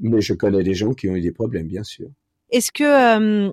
mais 0.00 0.22
je 0.22 0.32
connais 0.32 0.62
des 0.62 0.72
gens 0.72 0.94
qui 0.94 1.10
ont 1.10 1.14
eu 1.14 1.20
des 1.20 1.30
problèmes, 1.30 1.66
bien 1.66 1.82
sûr. 1.82 2.08
Est-ce 2.50 2.72
que 2.72 2.84
euh, 2.84 3.52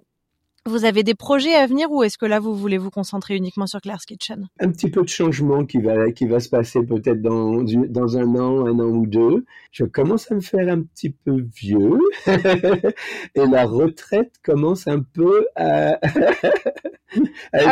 vous 0.67 0.85
avez 0.85 1.03
des 1.03 1.15
projets 1.15 1.53
à 1.53 1.65
venir 1.65 1.91
ou 1.91 2.03
est-ce 2.03 2.17
que 2.17 2.25
là, 2.25 2.39
vous 2.39 2.55
voulez 2.55 2.77
vous 2.77 2.91
concentrer 2.91 3.35
uniquement 3.35 3.65
sur 3.65 3.81
Claire's 3.81 4.05
Kitchen? 4.05 4.47
Un 4.59 4.71
petit 4.71 4.89
peu 4.89 5.01
de 5.01 5.09
changement 5.09 5.65
qui 5.65 5.79
va, 5.79 6.11
qui 6.11 6.27
va 6.27 6.39
se 6.39 6.49
passer 6.49 6.83
peut-être 6.83 7.21
dans, 7.21 7.63
dans 7.63 8.17
un 8.17 8.35
an, 8.35 8.65
un 8.67 8.79
an 8.79 8.89
ou 8.89 9.07
deux. 9.07 9.45
Je 9.71 9.85
commence 9.85 10.31
à 10.31 10.35
me 10.35 10.41
faire 10.41 10.67
un 10.69 10.81
petit 10.83 11.09
peu 11.09 11.45
vieux 11.55 11.99
et 12.27 13.45
la 13.45 13.65
retraite 13.65 14.33
commence 14.43 14.87
un 14.87 15.01
peu 15.01 15.47
à, 15.55 15.93
à 17.53 17.71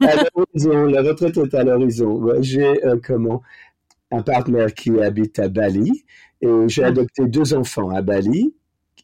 à 0.00 0.14
l'horizon. 0.34 0.84
La 0.86 1.02
retraite 1.02 1.36
est 1.36 1.54
à 1.54 1.64
l'horizon. 1.64 2.28
J'ai 2.40 2.84
euh, 2.84 2.96
comment 3.02 3.42
un 4.10 4.22
partenaire 4.22 4.72
qui 4.72 4.90
habite 5.00 5.38
à 5.38 5.48
Bali 5.48 6.04
et 6.40 6.48
j'ai 6.68 6.84
ah. 6.84 6.88
adopté 6.88 7.26
deux 7.26 7.54
enfants 7.54 7.90
à 7.90 8.02
Bali 8.02 8.54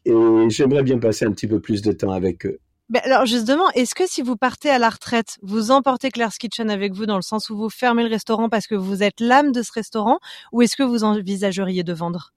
et 0.05 0.49
j'aimerais 0.49 0.83
bien 0.83 0.99
passer 0.99 1.25
un 1.25 1.31
petit 1.31 1.47
peu 1.47 1.59
plus 1.59 1.81
de 1.81 1.91
temps 1.91 2.11
avec 2.11 2.45
eux. 2.45 2.59
Ben 2.89 3.01
alors 3.05 3.25
justement, 3.25 3.69
est-ce 3.71 3.95
que 3.95 4.07
si 4.07 4.21
vous 4.21 4.35
partez 4.35 4.69
à 4.69 4.77
la 4.77 4.89
retraite, 4.89 5.37
vous 5.41 5.71
emportez 5.71 6.11
Claire's 6.11 6.37
Kitchen 6.37 6.69
avec 6.69 6.93
vous 6.93 7.05
dans 7.05 7.15
le 7.15 7.21
sens 7.21 7.49
où 7.49 7.57
vous 7.57 7.69
fermez 7.69 8.03
le 8.03 8.09
restaurant 8.09 8.49
parce 8.49 8.67
que 8.67 8.75
vous 8.75 9.03
êtes 9.03 9.19
l'âme 9.19 9.51
de 9.51 9.61
ce 9.61 9.71
restaurant 9.71 10.19
ou 10.51 10.61
est-ce 10.61 10.75
que 10.75 10.83
vous 10.83 11.03
envisageriez 11.03 11.83
de 11.83 11.93
vendre? 11.93 12.33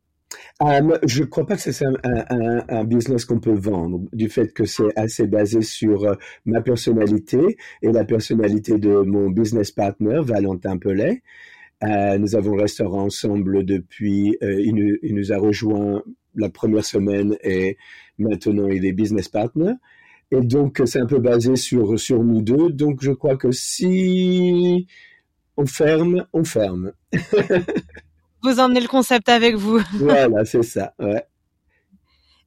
Um, 0.61 0.98
je 1.05 1.22
ne 1.22 1.26
crois 1.26 1.46
pas 1.46 1.57
que 1.57 1.62
c'est 1.62 1.85
un, 1.85 1.94
un, 2.05 2.64
un, 2.68 2.85
business 2.85 3.24
qu'on 3.24 3.38
peut 3.38 3.55
vendre, 3.55 4.00
du 4.12 4.29
fait 4.29 4.52
que 4.52 4.64
c'est 4.64 4.96
assez 4.96 5.26
basé 5.26 5.62
sur 5.62 6.05
uh, 6.05 6.16
ma 6.44 6.61
personnalité 6.62 7.57
et 7.83 7.92
la 7.92 8.05
personnalité 8.05 8.79
de 8.79 9.02
mon 9.02 9.31
business 9.31 9.70
partner, 9.70 10.20
Valentin 10.22 10.79
Pellet. 10.79 11.22
Euh, 11.85 12.18
nous 12.18 12.35
avons 12.35 12.57
le 12.57 12.62
restaurant 12.62 13.02
ensemble 13.02 13.64
depuis, 13.64 14.37
euh, 14.42 14.61
il, 14.62 14.74
nous, 14.74 14.96
il, 15.02 15.14
nous, 15.14 15.33
a 15.33 15.37
rejoint 15.37 16.02
la 16.37 16.51
première 16.51 16.85
semaine 16.85 17.37
et 17.42 17.77
maintenant 18.18 18.68
il 18.68 18.85
est 18.85 18.92
business 18.92 19.29
partner. 19.29 19.72
Et 20.31 20.40
donc 20.40 20.83
c'est 20.87 21.01
un 21.01 21.07
peu 21.07 21.18
basé 21.18 21.57
sur, 21.57 21.99
sur 21.99 22.22
nous 22.22 22.42
deux. 22.42 22.70
Donc 22.70 23.03
je 23.03 23.12
crois 23.12 23.37
que 23.37 23.51
si 23.51 24.87
on 25.57 25.66
ferme, 25.66 26.27
on 26.33 26.44
ferme. 26.44 26.92
vous 28.42 28.61
emmenez 28.61 28.81
le 28.81 28.88
concept 28.88 29.29
avec 29.29 29.57
vous. 29.57 29.81
voilà, 29.94 30.44
c'est 30.44 30.62
ça. 30.62 30.94
Ouais. 30.99 31.25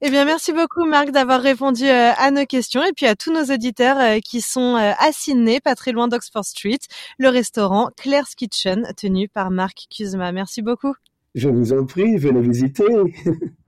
Eh 0.02 0.08
bien, 0.08 0.24
merci 0.24 0.54
beaucoup 0.54 0.86
Marc 0.86 1.10
d'avoir 1.10 1.42
répondu 1.42 1.84
euh, 1.84 2.12
à 2.16 2.30
nos 2.30 2.46
questions 2.46 2.82
et 2.82 2.92
puis 2.96 3.04
à 3.04 3.14
tous 3.14 3.30
nos 3.34 3.54
auditeurs 3.54 3.98
euh, 3.98 4.18
qui 4.24 4.40
sont 4.40 4.76
euh, 4.76 4.92
à 4.98 5.12
Sydney, 5.12 5.60
pas 5.60 5.74
très 5.74 5.92
loin 5.92 6.08
d'Oxford 6.08 6.46
Street, 6.46 6.78
le 7.18 7.28
restaurant 7.28 7.90
Claire's 7.98 8.34
Kitchen 8.34 8.86
tenu 8.96 9.28
par 9.28 9.50
Marc 9.50 9.88
Kuzma. 9.94 10.32
Merci 10.32 10.62
beaucoup. 10.62 10.94
Je 11.34 11.50
vous 11.50 11.74
en 11.74 11.84
prie, 11.84 12.16
venez 12.16 12.40
visiter. 12.40 12.84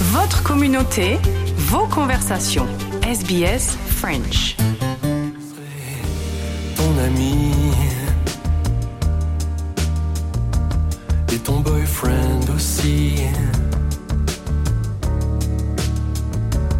Votre 0.00 0.44
communauté, 0.44 1.18
vos 1.56 1.86
conversations. 1.88 2.66
SBS 3.02 3.76
French. 3.88 4.56
Ton 6.76 6.98
ami 7.04 7.52
et 11.32 11.38
ton 11.38 11.60
boyfriend 11.60 12.48
aussi. 12.54 13.14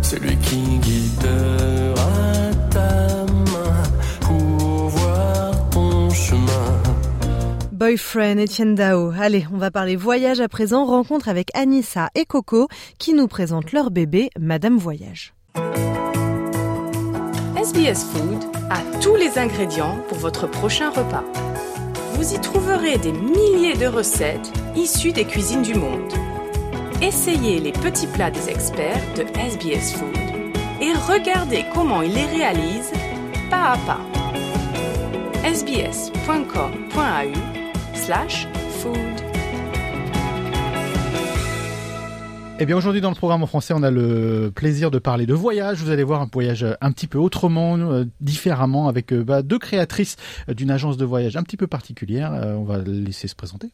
Celui 0.00 0.36
qui 0.36 0.78
guidera 0.78 2.07
Boyfriend 7.78 8.40
Etienne 8.40 8.74
Dao. 8.74 9.12
Allez, 9.16 9.46
on 9.52 9.56
va 9.56 9.70
parler 9.70 9.94
voyage 9.94 10.40
à 10.40 10.48
présent. 10.48 10.84
Rencontre 10.84 11.28
avec 11.28 11.56
Anissa 11.56 12.08
et 12.16 12.24
Coco 12.24 12.66
qui 12.98 13.14
nous 13.14 13.28
présentent 13.28 13.70
leur 13.70 13.92
bébé, 13.92 14.30
Madame 14.36 14.78
Voyage. 14.78 15.32
SBS 17.56 18.04
Food 18.04 18.42
a 18.68 18.80
tous 19.00 19.14
les 19.14 19.38
ingrédients 19.38 19.96
pour 20.08 20.18
votre 20.18 20.48
prochain 20.48 20.90
repas. 20.90 21.22
Vous 22.14 22.34
y 22.34 22.40
trouverez 22.40 22.98
des 22.98 23.12
milliers 23.12 23.76
de 23.76 23.86
recettes 23.86 24.52
issues 24.74 25.12
des 25.12 25.24
cuisines 25.24 25.62
du 25.62 25.74
monde. 25.74 26.12
Essayez 27.00 27.60
les 27.60 27.70
petits 27.70 28.08
plats 28.08 28.32
des 28.32 28.48
experts 28.48 29.04
de 29.14 29.22
SBS 29.38 29.92
Food 29.92 30.18
et 30.80 30.92
regardez 31.12 31.64
comment 31.72 32.02
ils 32.02 32.12
les 32.12 32.26
réalisent 32.26 32.90
pas 33.50 33.74
à 33.74 33.78
pas. 33.86 34.00
sbs.com.au 35.44 37.57
slash 38.08 38.46
food. 38.80 39.27
Eh 42.60 42.66
bien 42.66 42.76
aujourd'hui 42.76 43.00
dans 43.00 43.10
le 43.10 43.14
programme 43.14 43.44
en 43.44 43.46
français, 43.46 43.72
on 43.76 43.84
a 43.84 43.90
le 43.92 44.50
plaisir 44.52 44.90
de 44.90 44.98
parler 44.98 45.26
de 45.26 45.34
voyage. 45.34 45.78
Vous 45.78 45.90
allez 45.90 46.02
voir 46.02 46.22
un 46.22 46.28
voyage 46.32 46.66
un 46.80 46.90
petit 46.90 47.06
peu 47.06 47.16
autrement, 47.16 47.76
euh, 47.78 48.04
différemment, 48.20 48.88
avec 48.88 49.12
euh, 49.12 49.22
bah, 49.22 49.42
deux 49.42 49.60
créatrices 49.60 50.16
d'une 50.48 50.72
agence 50.72 50.96
de 50.96 51.04
voyage 51.04 51.36
un 51.36 51.44
petit 51.44 51.56
peu 51.56 51.68
particulière. 51.68 52.32
Euh, 52.32 52.54
on 52.54 52.64
va 52.64 52.78
laisser 52.78 53.28
se 53.28 53.36
présenter. 53.36 53.70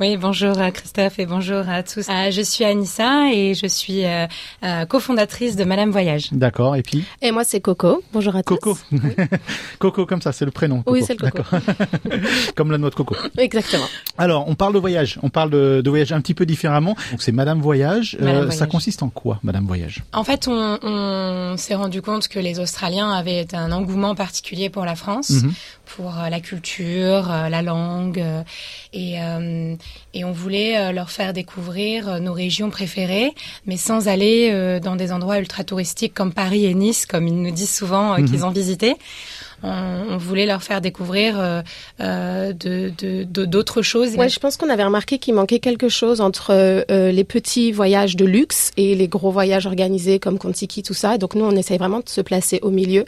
Oui, 0.00 0.16
bonjour 0.16 0.58
à 0.58 0.70
Christophe 0.72 1.18
et 1.20 1.26
bonjour 1.26 1.68
à 1.68 1.82
tous. 1.84 2.08
Euh, 2.08 2.30
je 2.30 2.42
suis 2.42 2.64
Anissa 2.64 3.30
et 3.32 3.54
je 3.54 3.66
suis 3.66 4.04
euh, 4.04 4.26
euh, 4.64 4.84
cofondatrice 4.86 5.54
de 5.54 5.62
Madame 5.64 5.90
Voyage. 5.90 6.30
D'accord, 6.32 6.74
et 6.74 6.82
puis 6.82 7.04
Et 7.22 7.30
moi 7.30 7.44
c'est 7.44 7.60
Coco. 7.60 8.02
Bonjour 8.12 8.34
à 8.34 8.42
Coco. 8.42 8.76
tous. 8.90 8.98
Coco 9.78 10.06
comme 10.06 10.20
ça, 10.20 10.32
c'est 10.32 10.44
le 10.44 10.50
prénom. 10.50 10.78
Coco. 10.78 10.92
Oui, 10.92 11.04
c'est 11.06 11.18
le 11.20 11.30
Coco. 11.30 11.44
D'accord. 11.52 11.74
comme 12.56 12.72
la 12.72 12.78
noix 12.78 12.90
de 12.90 12.94
coco. 12.96 13.14
Exactement. 13.38 13.86
Alors, 14.18 14.48
on 14.48 14.56
parle 14.56 14.74
de 14.74 14.78
voyage. 14.78 15.18
On 15.22 15.30
parle 15.30 15.50
de, 15.50 15.80
de 15.82 15.90
voyage 15.90 16.12
un 16.12 16.20
petit 16.20 16.34
peu 16.34 16.46
différemment. 16.46 16.96
Donc 17.12 17.22
c'est 17.22 17.32
Madame 17.32 17.60
Voyage. 17.60 18.13
Madame 18.20 18.42
Ça 18.50 18.56
Voyage. 18.56 18.68
consiste 18.68 19.02
en 19.02 19.08
quoi, 19.08 19.38
Madame 19.42 19.66
Voyage? 19.66 20.02
En 20.12 20.24
fait, 20.24 20.48
on, 20.48 20.78
on 20.82 21.56
s'est 21.56 21.74
rendu 21.74 22.02
compte 22.02 22.28
que 22.28 22.38
les 22.38 22.58
Australiens 22.60 23.10
avaient 23.10 23.54
un 23.54 23.72
engouement 23.72 24.14
particulier 24.14 24.68
pour 24.70 24.84
la 24.84 24.94
France, 24.96 25.30
Mhm. 25.30 25.52
pour 25.96 26.18
euh, 26.18 26.28
la 26.28 26.40
culture, 26.40 27.30
euh, 27.30 27.48
la 27.48 27.62
langue, 27.62 28.18
euh, 28.20 28.42
et, 28.92 29.20
euh, 29.20 29.74
et 30.14 30.24
on 30.24 30.32
voulait 30.32 30.76
euh, 30.78 30.92
leur 30.92 31.10
faire 31.10 31.32
découvrir 31.32 32.08
euh, 32.08 32.18
nos 32.20 32.32
régions 32.32 32.70
préférées, 32.70 33.32
mais 33.66 33.76
sans 33.76 34.08
aller 34.08 34.50
euh, 34.52 34.80
dans 34.80 34.96
des 34.96 35.12
endroits 35.12 35.38
ultra 35.38 35.64
touristiques 35.64 36.14
comme 36.14 36.32
Paris 36.32 36.64
et 36.66 36.74
Nice, 36.74 37.06
comme 37.06 37.26
ils 37.28 37.40
nous 37.42 37.50
disent 37.50 37.74
souvent 37.74 38.14
euh, 38.14 38.18
Mhm. 38.18 38.24
qu'ils 38.30 38.44
ont 38.44 38.50
visité. 38.50 38.96
On, 39.64 40.14
on 40.14 40.16
voulait 40.18 40.46
leur 40.46 40.62
faire 40.62 40.80
découvrir 40.80 41.38
euh, 41.38 41.62
euh, 42.00 42.52
de 42.52 42.92
de- 42.98 43.24
de- 43.24 43.44
d'autres 43.44 43.82
choses. 43.82 44.14
Ouais, 44.16 44.28
je 44.28 44.38
pense 44.38 44.56
qu'on 44.56 44.68
avait 44.68 44.84
remarqué 44.84 45.18
qu'il 45.18 45.34
manquait 45.34 45.58
quelque 45.58 45.88
chose 45.88 46.20
entre 46.20 46.48
euh, 46.52 47.10
les 47.10 47.24
petits 47.24 47.72
voyages 47.72 48.16
de 48.16 48.24
luxe 48.24 48.70
et 48.76 48.94
les 48.94 49.08
gros 49.08 49.30
voyages 49.30 49.66
organisés 49.66 50.18
comme 50.18 50.38
Kontiki, 50.38 50.82
tout 50.82 50.94
ça. 50.94 51.18
Donc 51.18 51.34
nous, 51.34 51.44
on 51.44 51.56
essaye 51.56 51.78
vraiment 51.78 52.00
de 52.00 52.08
se 52.08 52.20
placer 52.20 52.58
au 52.62 52.70
milieu. 52.70 53.04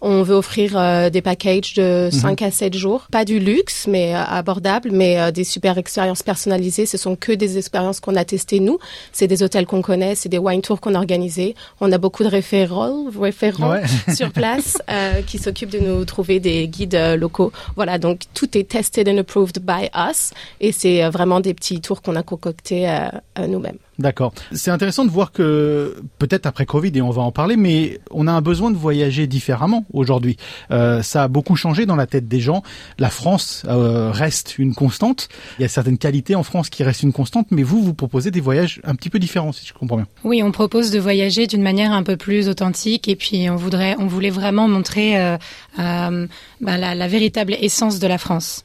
On 0.00 0.22
veut 0.22 0.34
offrir 0.36 0.72
euh, 0.76 1.10
des 1.10 1.22
packages 1.22 1.74
de 1.74 2.06
Mhm. 2.06 2.10
5 2.10 2.42
à 2.42 2.50
7 2.50 2.74
jours. 2.74 3.06
Pas 3.10 3.24
du 3.24 3.38
luxe, 3.38 3.86
mais 3.88 4.14
euh, 4.14 4.18
abordable, 4.24 4.90
mais 4.92 5.20
euh, 5.20 5.30
des 5.30 5.44
super 5.44 5.78
expériences 5.78 6.22
personnalisées. 6.22 6.86
Ce 6.86 6.96
sont 6.96 7.16
que 7.16 7.32
des 7.32 7.58
expériences 7.58 8.00
qu'on 8.00 8.16
a 8.16 8.24
testées 8.24 8.60
nous. 8.60 8.78
C'est 9.12 9.26
des 9.26 9.42
hôtels 9.42 9.66
qu'on 9.66 9.82
connaît, 9.82 10.14
c'est 10.14 10.28
des 10.28 10.38
wine 10.38 10.62
tours 10.62 10.80
qu'on 10.80 10.94
a 10.94 10.98
organisés. 10.98 11.54
On 11.80 11.90
a 11.92 11.98
beaucoup 11.98 12.22
de 12.24 12.28
référents, 12.28 13.04
référents 13.20 13.70
Ouais. 13.72 13.82
sur 14.14 14.30
place 14.30 14.78
euh, 14.90 15.20
qui 15.26 15.38
s'occupent 15.38 15.70
de 15.70 15.78
nous 15.80 15.97
trouver 16.04 16.40
des 16.40 16.68
guides 16.68 16.94
euh, 16.94 17.16
locaux. 17.16 17.52
Voilà, 17.76 17.98
donc 17.98 18.22
tout 18.34 18.56
est 18.56 18.68
tested 18.68 19.08
and 19.08 19.18
approved 19.18 19.60
by 19.60 19.88
us 19.96 20.32
et 20.60 20.72
c'est 20.72 21.04
euh, 21.04 21.10
vraiment 21.10 21.40
des 21.40 21.54
petits 21.54 21.80
tours 21.80 22.02
qu'on 22.02 22.16
a 22.16 22.22
concoctés 22.22 22.88
euh, 22.88 23.08
euh, 23.38 23.46
nous-mêmes. 23.46 23.78
D'accord. 23.98 24.32
C'est 24.52 24.70
intéressant 24.70 25.04
de 25.04 25.10
voir 25.10 25.32
que 25.32 25.96
peut-être 26.18 26.46
après 26.46 26.66
Covid 26.66 26.92
et 26.94 27.02
on 27.02 27.10
va 27.10 27.22
en 27.22 27.32
parler, 27.32 27.56
mais 27.56 27.98
on 28.12 28.28
a 28.28 28.32
un 28.32 28.40
besoin 28.40 28.70
de 28.70 28.76
voyager 28.76 29.26
différemment 29.26 29.86
aujourd'hui. 29.92 30.36
Euh, 30.70 31.02
ça 31.02 31.24
a 31.24 31.28
beaucoup 31.28 31.56
changé 31.56 31.84
dans 31.84 31.96
la 31.96 32.06
tête 32.06 32.28
des 32.28 32.38
gens. 32.38 32.62
La 33.00 33.10
France 33.10 33.64
euh, 33.66 34.12
reste 34.12 34.56
une 34.56 34.72
constante. 34.72 35.28
Il 35.58 35.62
y 35.62 35.64
a 35.64 35.68
certaines 35.68 35.98
qualités 35.98 36.36
en 36.36 36.44
France 36.44 36.70
qui 36.70 36.84
restent 36.84 37.02
une 37.02 37.12
constante, 37.12 37.48
mais 37.50 37.64
vous 37.64 37.82
vous 37.82 37.92
proposez 37.92 38.30
des 38.30 38.40
voyages 38.40 38.80
un 38.84 38.94
petit 38.94 39.10
peu 39.10 39.18
différents, 39.18 39.50
si 39.50 39.66
je 39.66 39.74
comprends 39.74 39.96
bien. 39.96 40.06
Oui, 40.22 40.44
on 40.44 40.52
propose 40.52 40.92
de 40.92 41.00
voyager 41.00 41.48
d'une 41.48 41.62
manière 41.62 41.90
un 41.90 42.04
peu 42.04 42.16
plus 42.16 42.48
authentique 42.48 43.08
et 43.08 43.16
puis 43.16 43.50
on 43.50 43.56
voudrait, 43.56 43.96
on 43.98 44.06
voulait 44.06 44.30
vraiment 44.30 44.68
montrer 44.68 45.18
euh, 45.18 45.36
euh, 45.78 46.26
bah, 46.60 46.76
la, 46.76 46.94
la 46.94 47.08
véritable 47.08 47.56
essence 47.60 47.98
de 47.98 48.06
la 48.06 48.18
France. 48.18 48.64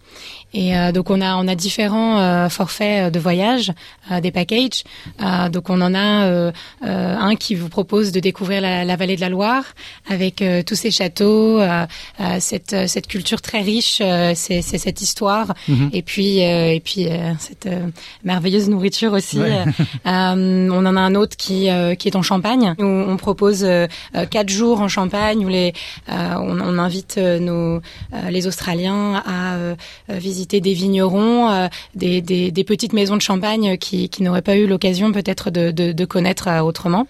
Et 0.54 0.78
euh, 0.78 0.92
donc 0.92 1.10
on 1.10 1.20
a 1.22 1.36
on 1.36 1.48
a 1.48 1.56
différents 1.56 2.20
euh, 2.20 2.50
forfaits 2.50 3.12
de 3.14 3.20
voyage, 3.20 3.72
euh, 4.12 4.20
des 4.22 4.32
packages. 4.32 4.84
Euh, 5.22 5.50
donc 5.50 5.70
on 5.70 5.82
en 5.82 5.94
a 5.94 6.26
euh, 6.26 6.52
euh, 6.86 7.18
un 7.18 7.36
qui 7.36 7.56
vous 7.56 7.70
propose 7.70 8.12
de 8.12 8.20
découvrir 8.20 8.62
la, 8.62 8.86
la 8.86 8.96
vallée 8.96 9.16
de 9.16 9.22
la 9.22 9.30
Loire 9.30 9.64
avec 10.10 10.42
euh, 10.42 10.62
tous 10.64 10.76
ces 10.76 10.92
châteaux, 10.92 11.60
euh, 11.60 11.86
euh, 12.20 12.38
cette 12.40 12.74
euh, 12.74 12.88
cette 12.88 13.08
culture 13.08 13.42
très 13.42 13.62
riche, 13.62 14.00
euh, 14.02 14.34
c'est 14.36 14.62
cette 14.62 15.02
histoire 15.02 15.54
Mhm. 15.68 15.90
et 15.94 16.02
puis 16.02 16.44
euh, 16.44 16.74
et 16.74 16.80
puis 16.80 17.08
euh, 17.08 17.34
cette 17.40 17.66
euh, 17.66 17.88
merveilleuse 18.24 18.70
nourriture 18.70 19.14
aussi. 19.14 19.40
Ouais. 19.40 19.64
Euh, 20.06 20.70
on 20.72 20.86
en 20.86 20.96
a 20.96 21.00
un 21.02 21.16
autre 21.16 21.36
qui 21.38 21.70
euh, 21.70 21.96
qui 21.96 22.08
est 22.10 22.16
en 22.16 22.22
Champagne. 22.22 22.76
Où 22.80 22.84
on 22.86 23.18
propose 23.18 23.64
euh, 23.64 23.88
euh, 24.16 24.26
quatre 24.26 24.50
jours 24.50 24.82
en 24.82 24.88
Champagne 24.88 25.46
où 25.46 25.50
les 25.50 25.74
euh, 26.10 26.36
on, 26.38 26.60
on 26.60 26.78
invite 26.78 27.16
euh, 27.18 27.40
nos 27.40 27.82
euh, 28.14 28.30
les 28.30 28.48
Australiens 28.48 29.22
à 29.26 29.56
euh, 29.56 29.76
euh, 30.10 30.18
des 30.48 30.74
vignerons, 30.74 31.50
euh, 31.50 31.68
des, 31.96 32.22
des 32.22 32.52
des 32.52 32.64
petites 32.64 32.94
maisons 32.94 33.16
de 33.16 33.22
champagne 33.22 33.78
qui 33.78 34.10
qui 34.10 34.24
n'auraient 34.24 34.42
pas 34.42 34.56
eu 34.56 34.68
l'occasion 34.68 35.12
peut-être 35.12 35.50
de 35.50 35.72
de, 35.72 35.92
de 35.92 36.06
connaître 36.06 36.48
euh, 36.48 36.62
autrement. 36.62 37.08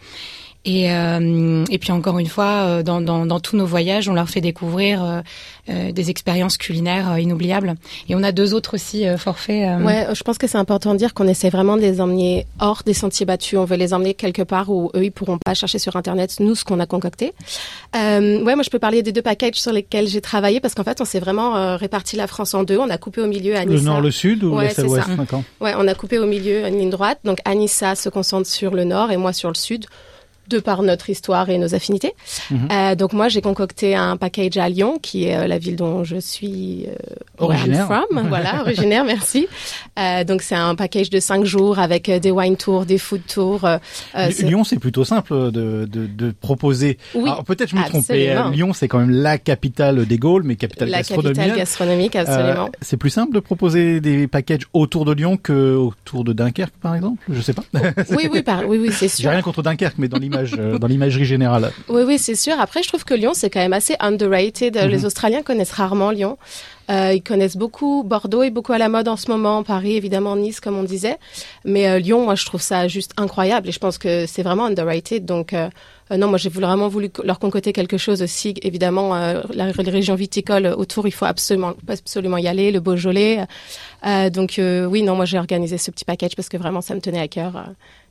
Et, 0.66 0.90
euh, 0.94 1.66
et 1.70 1.78
puis 1.78 1.92
encore 1.92 2.20
une 2.20 2.28
fois, 2.28 2.46
euh, 2.46 2.84
dans, 2.84 3.02
dans, 3.02 3.26
dans 3.26 3.42
tous 3.42 3.58
nos 3.58 3.66
voyages, 3.66 4.08
on 4.08 4.14
leur 4.14 4.30
fait 4.30 4.40
découvrir 4.40 5.04
euh, 5.04 5.22
euh, 5.70 5.92
des 5.92 6.10
expériences 6.10 6.56
culinaires 6.56 7.12
euh, 7.12 7.20
inoubliables. 7.20 7.76
Et 8.08 8.16
on 8.16 8.24
a 8.24 8.32
deux 8.32 8.54
autres 8.54 8.76
aussi 8.76 9.06
euh, 9.06 9.18
forfaits. 9.18 9.62
euh, 9.68 9.84
Ouais, 9.84 10.08
je 10.14 10.24
pense 10.24 10.38
que 10.38 10.48
c'est 10.48 10.58
important 10.58 10.94
de 10.94 10.98
dire 11.00 11.14
qu'on 11.14 11.28
essaie 11.28 11.50
vraiment 11.50 11.76
de 11.76 11.82
les 11.82 12.00
emmener 12.00 12.46
hors 12.62 12.82
des 12.86 12.94
sentiers 12.94 13.26
battus. 13.26 13.60
On 13.60 13.66
veut 13.66 13.76
les 13.76 13.94
emmener 13.94 14.14
quelque 14.14 14.42
part 14.42 14.70
où 14.70 14.90
eux, 14.96 15.04
ils 15.04 15.12
pourront 15.12 15.38
pas 15.38 15.54
chercher 15.54 15.80
sur 15.80 15.98
Internet, 15.98 16.38
nous, 16.40 16.56
ce 16.56 16.64
qu'on 16.64 16.80
a 16.80 16.86
concocté. 16.86 17.34
Euh, 17.98 18.42
ouais, 18.44 18.56
moi, 18.56 18.64
je 18.64 18.70
peux 18.70 18.80
parler 18.80 19.04
des 19.04 19.12
deux 19.12 19.22
packages 19.22 19.56
sur 19.56 19.74
lesquels 19.74 20.08
j'ai 20.08 20.22
travaillé 20.22 20.62
parce 20.62 20.74
qu'en 20.76 20.86
fait, 20.86 21.02
on 21.02 21.06
s'est 21.06 21.20
vraiment 21.20 21.58
euh, 21.58 21.76
réparti 21.76 22.16
la 22.16 22.28
France 22.28 22.54
en 22.54 22.64
deux. 22.64 22.78
On 22.78 22.90
a 22.90 22.98
coupé 22.98 23.20
au 23.20 23.28
milieu 23.28 23.52
Le 23.52 23.60
Anissa. 23.60 23.84
nord, 23.84 24.00
le 24.02 24.12
sud 24.12 24.46
ou 24.46 24.56
ouais, 24.56 24.68
l'est, 24.70 24.74
c'est 24.76 24.84
l'ouest. 24.84 25.08
Ouais, 25.60 25.74
on 25.78 25.88
a 25.90 25.94
coupé 25.94 26.20
au 26.20 26.26
milieu 26.26 26.66
une 26.66 26.78
ligne 26.80 26.90
droite. 26.90 27.20
Donc, 27.26 27.40
Anissa 27.44 27.96
se 27.96 28.08
concentre 28.08 28.48
sur 28.48 28.72
le 28.74 28.86
nord 28.86 29.12
et 29.12 29.18
moi 29.18 29.34
sur 29.34 29.50
le 29.50 29.56
sud 29.56 29.86
de 30.48 30.60
par 30.60 30.84
notre 30.84 31.10
histoire 31.10 31.50
et 31.50 31.58
nos 31.58 31.74
affinités. 31.76 32.14
Mhm. 32.52 32.68
Euh, 32.72 32.96
donc 32.96 33.14
moi 33.14 33.30
j'ai 33.30 33.42
concocté 33.42 33.96
un 33.96 34.18
package 34.18 34.58
à 34.58 34.70
Lyon 34.70 35.00
qui 35.02 35.26
est 35.26 35.36
euh, 35.38 35.48
la 35.48 35.58
ville 35.58 35.76
dont 35.76 36.04
je 36.04 36.18
suis 36.18 36.86
euh, 36.88 36.96
Originaire. 37.38 37.86
from, 37.86 38.28
voilà 38.28 38.62
originaire 38.62 39.04
merci. 39.06 39.48
Donc 40.28 40.42
c'est 40.42 40.56
un 40.56 40.76
package 40.76 41.10
de 41.10 41.20
cinq 41.20 41.46
jours 41.46 41.80
avec 41.80 42.10
des 42.10 42.32
wine 42.32 42.58
tours, 42.58 42.86
des 42.86 42.98
food 42.98 43.22
tours. 43.28 43.68
Lyon, 44.42 44.64
c'est 44.64 44.80
plutôt 44.80 45.04
simple 45.06 45.52
de, 45.52 45.86
de, 45.86 46.08
de 46.08 46.32
proposer. 46.32 46.98
Oui, 47.16 47.30
Alors 47.30 47.44
peut-être 47.44 47.70
je 47.70 47.76
me 47.76 47.84
trompe. 47.84 48.06
Lyon, 48.54 48.74
c'est 48.74 48.88
quand 48.88 49.00
même 49.00 49.10
la 49.12 49.38
capitale 49.38 50.06
des 50.06 50.18
Gaules, 50.18 50.44
mais 50.44 50.56
capitale 50.56 50.90
La 50.90 51.00
gastronomique. 51.00 51.36
capitale 51.38 51.58
gastronomique, 51.58 52.16
absolument. 52.16 52.70
C'est 52.82 52.98
plus 52.98 53.10
simple 53.10 53.34
de 53.34 53.40
proposer 53.40 54.02
des 54.02 54.28
packages 54.28 54.68
autour 54.74 55.06
de 55.06 55.14
Lyon 55.14 55.38
que 55.38 55.76
autour 55.76 56.24
de 56.24 56.34
Dunkerque, 56.34 56.74
par 56.82 56.96
exemple? 56.96 57.24
Je 57.30 57.42
sais 57.42 57.54
pas. 57.54 57.64
oui 58.12 58.28
oui 58.32 58.42
par- 58.42 58.68
oui 58.68 58.78
oui 58.82 58.90
c'est 58.92 59.08
J'ai 59.08 59.24
sûr. 59.24 59.32
rien 59.32 59.42
contre 59.42 59.62
Dunkerque, 59.64 59.96
mais 59.98 60.08
dans 60.08 60.18
l'image, 60.18 60.33
euh, 60.36 60.78
dans 60.78 60.88
l'imagerie 60.88 61.26
générale. 61.26 61.72
Oui, 61.90 62.04
oui, 62.06 62.18
c'est 62.18 62.36
sûr. 62.36 62.60
Après, 62.60 62.84
je 62.84 62.88
trouve 62.88 63.04
que 63.06 63.14
Lyon, 63.14 63.32
c'est 63.34 63.50
quand 63.50 63.60
même 63.60 63.74
assez 63.74 63.96
underrated. 64.00 64.76
Mhm. 64.76 64.88
Les 64.90 65.06
Australiens 65.06 65.42
connaissent 65.44 65.72
rarement 65.72 66.12
Lyon. 66.12 66.38
Euh, 66.92 67.14
ils 67.14 67.24
connaissent 67.24 67.56
beaucoup. 67.56 68.04
Bordeaux 68.04 68.44
est 68.44 68.50
beaucoup 68.50 68.74
à 68.74 68.78
la 68.78 68.90
mode 68.90 69.08
en 69.08 69.16
ce 69.16 69.32
moment. 69.32 69.64
Paris, 69.64 69.96
évidemment, 69.96 70.36
Nice, 70.36 70.60
comme 70.60 70.78
on 70.78 70.84
disait. 70.84 71.18
Mais 71.64 71.88
euh, 71.88 72.00
Lyon, 72.00 72.26
moi, 72.26 72.36
je 72.36 72.46
trouve 72.46 72.62
ça 72.62 72.88
juste 72.88 73.12
incroyable. 73.18 73.70
Et 73.70 73.72
je 73.72 73.80
pense 73.80 73.98
que 73.98 74.26
c'est 74.26 74.44
vraiment 74.44 74.66
underrated. 74.66 75.24
Donc, 75.24 75.54
euh, 75.54 75.70
euh, 76.12 76.18
non, 76.18 76.28
moi, 76.28 76.38
j'ai 76.38 76.50
vraiment 76.50 76.90
voulu 76.90 77.10
leur 77.24 77.40
concocter 77.40 77.72
quelque 77.72 77.98
chose 77.98 78.22
aussi. 78.22 78.54
Évidemment, 78.64 79.16
euh, 79.16 79.42
la, 79.54 79.68
la 79.68 79.92
région 79.92 80.16
viticole 80.16 80.68
autour, 80.78 81.08
il 81.08 81.12
faut 81.12 81.26
absolument, 81.26 81.74
absolument 81.88 82.38
y 82.38 82.48
aller. 82.50 82.72
Le 82.72 82.82
Beaujolais. 82.82 83.46
Euh, 84.06 84.30
donc, 84.30 84.60
euh, 84.60 84.86
oui, 84.86 85.04
non, 85.04 85.16
moi, 85.16 85.24
j'ai 85.24 85.38
organisé 85.40 85.78
ce 85.78 85.90
petit 85.90 86.04
package 86.04 86.36
parce 86.36 86.50
que 86.50 86.58
vraiment, 86.58 86.82
ça 86.82 86.96
me 86.96 87.00
tenait 87.00 87.22
à 87.22 87.30
cœur. 87.30 87.64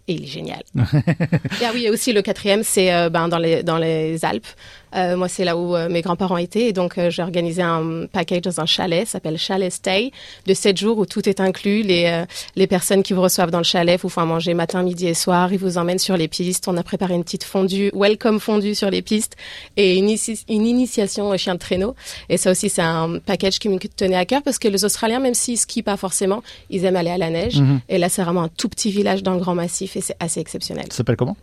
Et 0.09 0.15
il 0.15 0.25
est 0.25 0.27
génial. 0.27 0.63
ah 0.77 1.71
oui, 1.73 1.87
et 1.87 1.91
aussi 1.91 2.13
le 2.13 2.23
quatrième, 2.23 2.63
c'est 2.63 2.93
euh, 2.93 3.09
ben, 3.09 3.29
dans, 3.29 3.39
les, 3.39 3.63
dans 3.63 3.79
les 3.79 4.25
Alpes. 4.25 4.47
Euh, 4.95 5.17
moi, 5.17 5.29
c'est 5.29 5.45
là 5.45 5.57
où 5.57 5.75
euh, 5.75 5.89
mes 5.89 6.03
grands-parents 6.03 6.37
étaient. 6.37 6.67
Et 6.69 6.73
donc, 6.73 6.99
euh, 6.99 7.11
j'ai 7.11 7.23
organisé 7.23 7.63
un 7.63 8.07
package 8.11 8.43
dans 8.43 8.61
un 8.61 8.67
chalet, 8.67 9.07
ça 9.07 9.13
s'appelle 9.13 9.39
Chalet 9.39 9.73
Stay, 9.73 10.13
de 10.47 10.55
7 10.55 10.77
jours 10.79 10.99
où 10.99 11.07
tout 11.07 11.29
est 11.29 11.41
inclus. 11.41 11.83
Les, 11.83 12.07
euh, 12.07 12.25
les 12.57 12.67
personnes 12.67 13.03
qui 13.03 13.13
vous 13.13 13.23
reçoivent 13.23 13.51
dans 13.51 13.59
le 13.59 13.65
chalet 13.65 14.01
vous 14.01 14.09
font 14.09 14.21
à 14.21 14.25
manger 14.25 14.55
matin, 14.55 14.83
midi 14.83 15.07
et 15.07 15.15
soir. 15.15 15.53
Ils 15.53 15.59
vous 15.59 15.79
emmènent 15.79 15.99
sur 15.99 16.17
les 16.17 16.29
pistes. 16.29 16.69
On 16.69 16.77
a 16.77 16.83
préparé 16.83 17.15
une 17.15 17.25
petite 17.25 17.45
fondue, 17.45 17.91
welcome 17.95 18.41
fondue 18.41 18.75
sur 18.75 18.91
les 18.91 19.03
pistes 19.03 19.37
et 19.77 19.97
une, 19.97 20.15
une 20.49 20.67
initiation 20.67 21.29
au 21.29 21.37
chien 21.37 21.55
de 21.55 21.61
traîneau. 21.61 21.95
Et 22.29 22.37
ça 22.37 22.51
aussi, 22.51 22.69
c'est 22.69 22.83
un 22.83 23.19
package 23.19 23.59
qui 23.59 23.69
me 23.69 23.79
tenait 23.79 24.17
à 24.17 24.27
cœur 24.27 24.43
parce 24.43 24.59
que 24.59 24.69
les 24.69 24.85
Australiens, 24.85 25.21
même 25.21 25.35
s'ils 25.35 25.59
skient 25.59 25.83
pas 25.83 25.97
forcément, 25.97 26.43
ils 26.71 26.85
aiment 26.85 26.97
aller 26.97 27.11
à 27.11 27.19
la 27.19 27.31
neige. 27.31 27.61
Mhm. 27.61 27.81
Et 27.89 27.99
là, 27.99 28.09
c'est 28.09 28.23
vraiment 28.23 28.43
un 28.43 28.49
tout 28.49 28.69
petit 28.69 28.91
village 28.91 29.23
dans 29.23 29.35
le 29.35 29.41
Grand 29.41 29.55
Massif 29.55 29.97
et 29.97 30.01
c'est 30.01 30.17
assez 30.21 30.41
exceptionnel. 30.41 30.87
Ça 30.91 30.99
s'appelle 30.99 31.17
comment? 31.17 31.37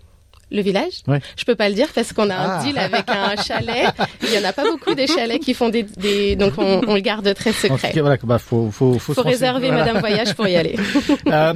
Le 0.51 0.61
village 0.61 1.01
Ouais. 1.07 1.19
Je 1.37 1.45
peux 1.45 1.55
pas 1.55 1.69
le 1.69 1.75
dire 1.75 1.87
parce 1.93 2.11
qu'on 2.13 2.29
a 2.29 2.35
Ah. 2.35 2.59
un 2.59 2.63
deal 2.63 2.77
avec 2.77 3.03
un 3.07 3.35
chalet. 3.43 3.85
Il 4.23 4.33
y 4.33 4.37
en 4.37 4.43
a 4.47 4.53
pas 4.53 4.63
beaucoup 4.63 4.95
des 4.95 5.05
chalets 5.07 5.39
qui 5.39 5.53
font 5.53 5.69
des, 5.69 5.83
des... 5.83 6.35
donc 6.35 6.53
on, 6.57 6.81
on 6.87 6.95
le 6.95 7.01
garde 7.01 7.31
très 7.35 7.51
secret. 7.53 7.91
cas, 7.91 8.01
voilà, 8.01 8.17
bah, 8.23 8.39
faut, 8.39 8.71
faut, 8.71 8.97
faut, 8.97 9.13
Faut 9.13 9.21
réserver 9.21 9.67
Voilà. 9.67 9.85
Madame 9.85 9.99
Voyage 9.99 10.33
pour 10.33 10.47
y 10.47 10.55
aller. 10.55 10.75
Euh, 11.27 11.53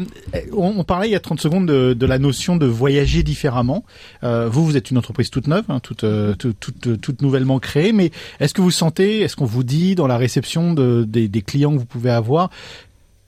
on, 0.56 0.74
on 0.78 0.84
parlait 0.84 1.08
il 1.08 1.12
y 1.12 1.16
a 1.16 1.20
30 1.20 1.42
secondes 1.42 1.68
de, 1.68 1.94
de 1.94 2.06
la 2.06 2.20
notion 2.20 2.56
de 2.56 2.66
voyager 2.68 3.24
différemment. 3.24 3.84
Euh, 4.24 4.48
vous, 4.50 4.66
vous 4.66 4.78
êtes 4.78 4.92
une 4.92 4.98
entreprise 5.00 5.30
toute 5.32 5.48
neuve, 5.48 5.64
hein, 5.70 5.80
toute, 5.80 6.04
euh, 6.04 6.36
toute, 6.36 6.60
toute, 6.60 7.02
toute 7.02 7.22
nouvellement 7.24 7.58
créée, 7.60 7.92
mais 7.94 8.12
est-ce 8.40 8.54
que 8.54 8.62
vous 8.62 8.70
sentez, 8.72 9.22
est-ce 9.22 9.36
qu'on 9.36 9.46
vous 9.46 9.64
dit 9.64 9.96
dans 9.96 10.06
la 10.08 10.18
réception 10.18 10.74
de, 10.74 11.06
des, 11.08 11.28
des 11.28 11.42
clients 11.42 11.72
que 11.74 11.80
vous 11.80 11.86
pouvez 11.86 12.12
avoir 12.12 12.50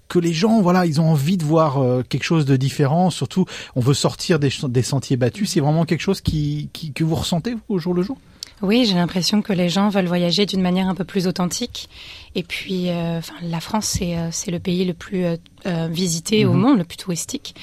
que 0.07 0.19
les 0.19 0.33
gens, 0.33 0.61
voilà, 0.61 0.85
ils 0.85 1.01
ont 1.01 1.09
envie 1.09 1.37
de 1.37 1.43
voir 1.43 1.77
euh, 1.81 2.03
quelque 2.07 2.23
chose 2.23 2.45
de 2.45 2.55
différent. 2.57 3.09
Surtout, 3.09 3.45
on 3.75 3.79
veut 3.79 3.93
sortir 3.95 4.39
des, 4.39 4.49
sentiers 4.83 5.17
battus. 5.17 5.49
C'est 5.51 5.59
vraiment 5.59 5.85
quelque 5.85 6.01
chose 6.01 6.21
qui, 6.21 6.69
qui, 6.73 6.91
que 6.93 7.03
vous 7.03 7.15
ressentez 7.15 7.53
vous, 7.53 7.61
au 7.69 7.77
jour 7.79 7.93
le 7.93 8.03
jour? 8.03 8.17
Oui, 8.61 8.85
j'ai 8.85 8.93
l'impression 8.95 9.41
que 9.41 9.51
les 9.51 9.67
gens 9.67 9.89
veulent 9.89 10.05
voyager 10.07 10.45
d'une 10.45 10.61
manière 10.61 10.87
un 10.87 10.95
peu 10.95 11.03
plus 11.03 11.27
authentique. 11.27 11.89
Et 12.35 12.43
puis, 12.43 12.89
euh, 12.89 13.17
enfin, 13.17 13.33
la 13.41 13.59
France, 13.59 13.85
c'est 13.85 14.15
euh, 14.17 14.29
c'est 14.31 14.49
le 14.51 14.59
pays 14.59 14.85
le 14.85 14.93
plus 14.93 15.25
euh, 15.25 15.87
visité 15.91 16.45
au 16.45 16.53
Mhm. 16.53 16.59
monde, 16.61 16.77
le 16.77 16.85
plus 16.85 16.97
touristique. 16.97 17.55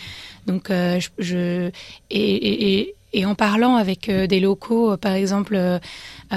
Donc, 0.47 0.71
euh, 0.71 1.01
je, 1.01 1.09
je- 1.19 1.71
et, 2.11 2.35
et, 2.35 2.79
et, 2.81 2.95
et 3.15 3.25
en 3.25 3.35
parlant 3.35 3.77
avec 3.77 4.11
des 4.11 4.41
locaux, 4.41 4.97
par 4.99 5.13
exemple, 5.13 5.57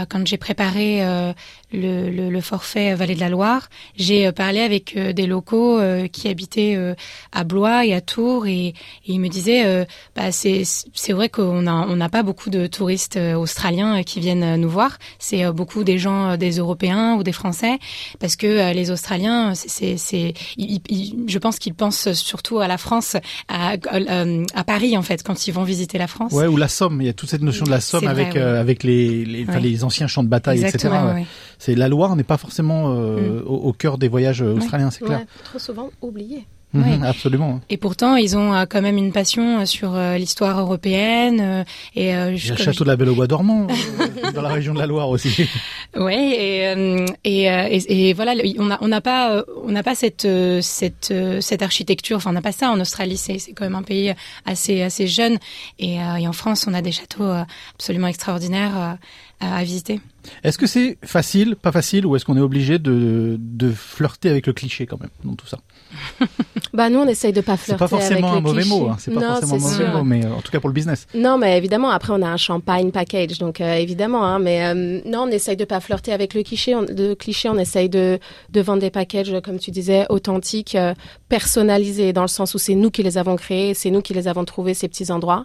quand 0.09 0.27
j'ai 0.27 0.37
préparé 0.37 1.05
euh, 1.05 1.31
le, 1.71 2.09
le, 2.09 2.29
le 2.29 2.41
forfait 2.41 2.93
Vallée 2.95 3.15
de 3.15 3.19
la 3.21 3.29
Loire, 3.29 3.69
j'ai 3.95 4.27
euh, 4.27 4.31
parlé 4.31 4.59
avec 4.59 4.97
euh, 4.97 5.13
des 5.13 5.27
locaux 5.27 5.79
euh, 5.79 6.07
qui 6.07 6.27
habitaient 6.27 6.75
euh, 6.75 6.93
à 7.31 7.43
Blois 7.45 7.85
et 7.85 7.93
à 7.93 8.01
Tours, 8.01 8.47
et, 8.47 8.67
et 8.67 8.73
ils 9.05 9.19
me 9.19 9.29
disaient, 9.29 9.65
euh, 9.65 9.85
bah, 10.15 10.31
c'est 10.31 10.63
c'est 10.93 11.13
vrai 11.13 11.29
qu'on 11.29 11.67
a 11.67 11.71
on 11.87 11.95
n'a 11.95 12.09
pas 12.09 12.23
beaucoup 12.23 12.49
de 12.49 12.67
touristes 12.67 13.17
euh, 13.17 13.35
australiens 13.35 13.99
euh, 13.99 14.03
qui 14.03 14.19
viennent 14.19 14.43
euh, 14.43 14.57
nous 14.57 14.69
voir. 14.69 14.97
C'est 15.19 15.45
euh, 15.45 15.53
beaucoup 15.53 15.83
des 15.83 15.97
gens, 15.97 16.31
euh, 16.31 16.37
des 16.37 16.57
Européens 16.57 17.15
ou 17.15 17.23
des 17.23 17.31
Français, 17.31 17.77
parce 18.19 18.35
que 18.35 18.47
euh, 18.47 18.73
les 18.73 18.91
Australiens, 18.91 19.53
c'est 19.55 20.33
je 20.57 21.37
pense 21.37 21.59
qu'ils 21.59 21.73
pensent 21.73 22.11
surtout 22.13 22.59
à 22.59 22.67
la 22.67 22.77
France, 22.77 23.15
à, 23.47 23.75
euh, 23.93 24.43
à 24.53 24.63
Paris 24.63 24.97
en 24.97 25.01
fait, 25.01 25.23
quand 25.23 25.47
ils 25.47 25.51
vont 25.53 25.63
visiter 25.63 25.97
la 25.97 26.07
France. 26.07 26.31
Ouais, 26.33 26.47
ou 26.47 26.57
la 26.57 26.67
Somme. 26.67 27.01
Il 27.01 27.05
y 27.05 27.09
a 27.09 27.13
toute 27.13 27.29
cette 27.29 27.41
notion 27.41 27.65
de 27.65 27.71
la 27.71 27.81
Somme 27.81 28.01
C'est 28.01 28.07
vrai, 28.07 28.23
avec 28.23 28.35
euh, 28.35 28.59
avec 28.59 28.83
les 28.83 29.25
les, 29.25 29.45
enfin, 29.47 29.59
les 29.59 29.83
anciens 29.85 30.07
champs 30.07 30.23
de 30.23 30.27
bataille, 30.29 30.57
Exactement, 30.63 30.93
etc. 30.95 31.05
ouais, 31.07 31.13
ouais. 31.13 31.19
ouais. 31.21 31.27
C'est 31.59 31.75
la 31.75 31.87
Loire 31.87 32.15
n'est 32.15 32.23
pas 32.23 32.37
forcément 32.37 32.91
euh, 32.93 33.41
au, 33.45 33.55
au 33.55 33.73
cœur 33.73 33.97
des 33.97 34.07
voyages 34.09 34.41
euh, 34.41 34.55
australiens, 34.55 34.91
c'est 34.91 35.05
clair. 35.05 35.21
Trop 35.45 35.59
souvent 35.59 35.89
oublié. 36.01 36.45
Mhm, 36.73 36.81
Ouais. 37.01 37.07
Absolument. 37.07 37.61
Et 37.69 37.77
pourtant, 37.77 38.17
ils 38.17 38.35
ont 38.35 38.53
euh, 38.53 38.65
quand 38.69 38.81
même 38.81 38.97
une 38.97 39.13
passion 39.13 39.61
euh, 39.61 39.65
sur 39.65 39.95
euh, 39.95 40.17
l'histoire 40.17 40.59
européenne. 40.59 41.63
et 41.95 42.09
Il 42.09 42.37
je- 42.37 42.49
y 42.49 42.51
a 42.51 42.55
le 42.57 42.61
château 42.61 42.83
de 42.83 42.89
la 42.89 42.97
Belle 42.97 43.07
au 43.09 43.15
Bois 43.15 43.27
dormant 43.27 43.67
dans 44.33 44.41
la 44.41 44.49
région 44.49 44.73
de 44.73 44.79
la 44.79 44.85
Loire 44.85 45.07
aussi. 45.09 45.47
Ouais, 45.95 46.17
et, 46.17 47.05
et, 47.23 47.43
et, 47.45 48.09
et 48.09 48.13
voilà, 48.13 48.33
on 48.59 48.65
n'a 48.65 48.77
on 48.81 48.89
pas 49.01 49.45
on 49.63 49.71
n'a 49.71 49.83
pas 49.83 49.95
cette 49.95 50.27
cette 50.61 51.13
cette 51.39 51.61
architecture. 51.61 52.17
Enfin, 52.17 52.31
on 52.31 52.33
n'a 52.33 52.41
pas 52.41 52.51
ça 52.51 52.69
en 52.71 52.79
Australie. 52.81 53.15
C'est 53.15 53.39
c'est 53.39 53.53
quand 53.53 53.63
même 53.63 53.75
un 53.75 53.83
pays 53.83 54.13
assez 54.45 54.81
assez 54.81 55.07
jeune. 55.07 55.37
Et, 55.79 55.95
et 55.95 56.27
en 56.27 56.33
France, 56.33 56.65
on 56.67 56.73
a 56.73 56.81
des 56.81 56.91
châteaux 56.91 57.31
absolument 57.75 58.07
extraordinaires 58.07 58.97
à 59.39 59.63
visiter. 59.63 59.99
Est-ce 60.43 60.57
que 60.57 60.65
c'est 60.65 60.97
facile, 61.03 61.55
pas 61.55 61.71
facile, 61.71 62.05
ou 62.05 62.15
est-ce 62.15 62.25
qu'on 62.25 62.35
est 62.37 62.41
obligé 62.41 62.79
de, 62.79 63.37
de 63.39 63.71
flirter 63.71 64.29
avec 64.29 64.47
le 64.47 64.53
cliché 64.53 64.85
quand 64.87 64.99
même 64.99 65.09
dans 65.23 65.35
tout 65.35 65.47
ça? 65.47 65.59
Bah 66.73 66.89
nous 66.89 66.99
on 66.99 67.07
essaye 67.07 67.31
de 67.31 67.39
pas 67.41 67.55
C'est 67.55 67.63
flirter 67.65 67.79
pas 67.79 67.87
forcément 67.87 68.27
avec 68.29 68.39
un 68.39 68.41
mauvais 68.41 68.61
clichés. 68.63 68.75
mot, 68.77 68.89
hein, 68.89 68.97
c'est 68.99 69.13
pas 69.13 69.21
non, 69.21 69.27
forcément 69.27 69.55
un 69.55 69.59
c'est 69.59 69.63
mauvais 69.65 69.85
sûr. 69.85 69.97
mot, 69.97 70.03
mais 70.03 70.25
euh, 70.25 70.33
en 70.33 70.41
tout 70.41 70.51
cas 70.51 70.59
pour 70.59 70.67
le 70.69 70.73
business. 70.73 71.07
Non, 71.13 71.37
mais 71.37 71.57
évidemment, 71.57 71.89
après, 71.89 72.11
on 72.11 72.21
a 72.21 72.27
un 72.27 72.35
champagne 72.37 72.91
package, 72.91 73.37
donc 73.37 73.61
euh, 73.61 73.75
évidemment, 73.75 74.25
hein, 74.25 74.39
mais 74.39 74.65
euh, 74.65 74.99
non, 75.05 75.21
on 75.21 75.27
essaye 75.27 75.55
de 75.55 75.63
pas 75.63 75.79
flirter 75.79 76.11
avec 76.11 76.33
le 76.33 76.43
cliché. 76.43 76.75
On, 76.75 76.81
le 76.81 77.13
cliché, 77.13 77.47
on 77.47 77.57
essaye 77.57 77.87
de, 77.87 78.19
de 78.49 78.61
vendre 78.61 78.81
des 78.81 78.89
packages, 78.89 79.33
comme 79.41 79.57
tu 79.57 79.71
disais, 79.71 80.05
authentiques, 80.09 80.75
euh, 80.75 80.93
personnalisés, 81.29 82.11
dans 82.11 82.23
le 82.23 82.27
sens 82.27 82.53
où 82.55 82.57
c'est 82.57 82.75
nous 82.75 82.91
qui 82.91 83.03
les 83.03 83.17
avons 83.17 83.35
créés, 83.37 83.73
c'est 83.73 83.89
nous 83.91 84.01
qui 84.01 84.13
les 84.13 84.27
avons 84.27 84.43
trouvés, 84.43 84.73
ces 84.73 84.87
petits 84.89 85.11
endroits. 85.11 85.43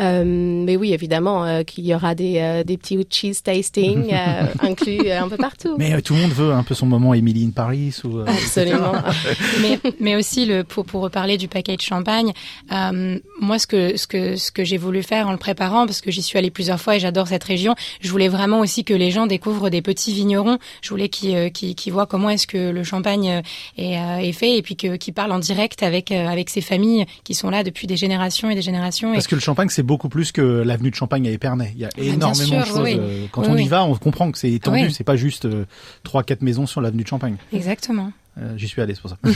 Euh, 0.00 0.22
mais 0.24 0.76
oui, 0.76 0.92
évidemment, 0.92 1.44
euh, 1.44 1.62
qu'il 1.62 1.84
y 1.86 1.94
aura 1.94 2.14
des, 2.14 2.38
euh, 2.38 2.64
des 2.64 2.76
petits 2.76 2.98
cheese 3.10 3.42
tasting 3.42 4.08
euh, 4.12 4.46
inclus 4.60 5.00
euh, 5.06 5.22
un 5.22 5.28
peu 5.28 5.36
partout. 5.36 5.76
Mais 5.78 5.92
euh, 5.94 6.00
tout 6.00 6.14
le 6.14 6.20
monde 6.20 6.32
veut 6.32 6.52
un 6.52 6.62
peu 6.62 6.74
son 6.74 6.86
moment 6.86 7.14
Emily 7.14 7.44
in 7.46 7.50
Paris 7.50 7.94
ou. 8.04 8.18
euh, 8.18 8.24
Absolument. 8.26 8.92
mais, 9.62 9.78
mais 10.00 10.16
aussi 10.16 10.46
le 10.46 10.64
pour 10.64 10.84
pour 10.84 11.02
reparler 11.02 11.36
du 11.36 11.48
package 11.48 11.82
champagne. 11.82 12.32
euh, 12.72 13.18
moi, 13.40 13.58
ce 13.58 13.66
que 13.66 13.96
ce 13.96 14.06
que 14.06 14.36
ce 14.36 14.50
que 14.52 14.64
j'ai 14.64 14.76
voulu 14.76 15.02
faire 15.02 15.28
en 15.28 15.32
le 15.32 15.38
préparant, 15.38 15.86
parce 15.86 16.00
que 16.00 16.10
j'y 16.10 16.22
suis 16.22 16.38
allée 16.38 16.50
plusieurs 16.50 16.80
fois 16.80 16.96
et 16.96 17.00
j'adore 17.00 17.28
cette 17.28 17.44
région, 17.44 17.74
je 18.00 18.10
voulais 18.10 18.28
vraiment 18.28 18.60
aussi 18.60 18.84
que 18.84 18.94
les 18.94 19.10
gens 19.10 19.26
découvrent 19.26 19.70
des 19.70 19.82
petits 19.82 20.12
vignerons. 20.12 20.58
Je 20.82 20.90
voulais 20.90 21.08
qu'ils 21.08 21.34
euh, 21.34 21.48
qu'ils 21.50 21.74
qu'ils 21.74 21.92
voient 21.92 22.06
comment 22.06 22.30
est-ce 22.30 22.46
que 22.46 22.70
le 22.70 22.84
champagne 22.84 23.42
est, 23.76 23.96
euh, 23.98 24.16
est 24.18 24.32
fait 24.32 24.56
et 24.56 24.62
puis 24.62 24.76
qu'ils 24.76 25.14
parlent 25.14 25.32
en 25.32 25.38
direct 25.38 25.82
avec 25.82 26.12
euh, 26.12 26.26
avec 26.28 26.50
ces 26.50 26.60
familles 26.60 27.06
qui 27.24 27.34
sont 27.34 27.50
là 27.50 27.62
depuis 27.64 27.86
des 27.86 27.96
générations 27.96 28.50
et 28.50 28.54
des 28.54 28.62
générations. 28.62 29.12
Parce 29.12 29.26
et... 29.26 29.28
que 29.28 29.34
le 29.34 29.40
Champagne, 29.40 29.68
c'est 29.70 29.82
beaucoup 29.88 30.08
plus 30.08 30.30
que 30.30 30.40
l'avenue 30.42 30.90
de 30.90 30.94
Champagne 30.94 31.26
à 31.26 31.30
Épernay. 31.32 31.72
Il 31.74 31.80
y 31.80 31.84
a 31.84 31.88
bien 31.96 32.12
énormément 32.14 32.34
sûr, 32.34 32.60
de 32.60 32.64
choses. 32.64 32.78
oui. 32.84 32.96
euh, 33.00 33.26
Quand 33.32 33.42
Oui, 33.42 33.48
on 33.50 33.56
y 33.56 33.66
va, 33.66 33.84
on 33.84 33.94
comprend 33.96 34.30
que 34.30 34.38
c'est 34.38 34.52
étendu. 34.52 34.90
C'est 34.92 35.02
pas 35.02 35.16
juste 35.16 35.46
euh, 35.46 35.64
trois, 36.04 36.22
quatre 36.22 36.42
maisons 36.42 36.66
sur 36.66 36.80
l'avenue 36.80 37.02
de 37.02 37.08
Champagne. 37.08 37.36
Exactement. 37.52 38.12
Euh, 38.40 38.52
J'y 38.56 38.68
suis 38.68 38.80
allé, 38.80 38.94
c'est 38.94 39.00
pour 39.00 39.10
ça. 39.10 39.16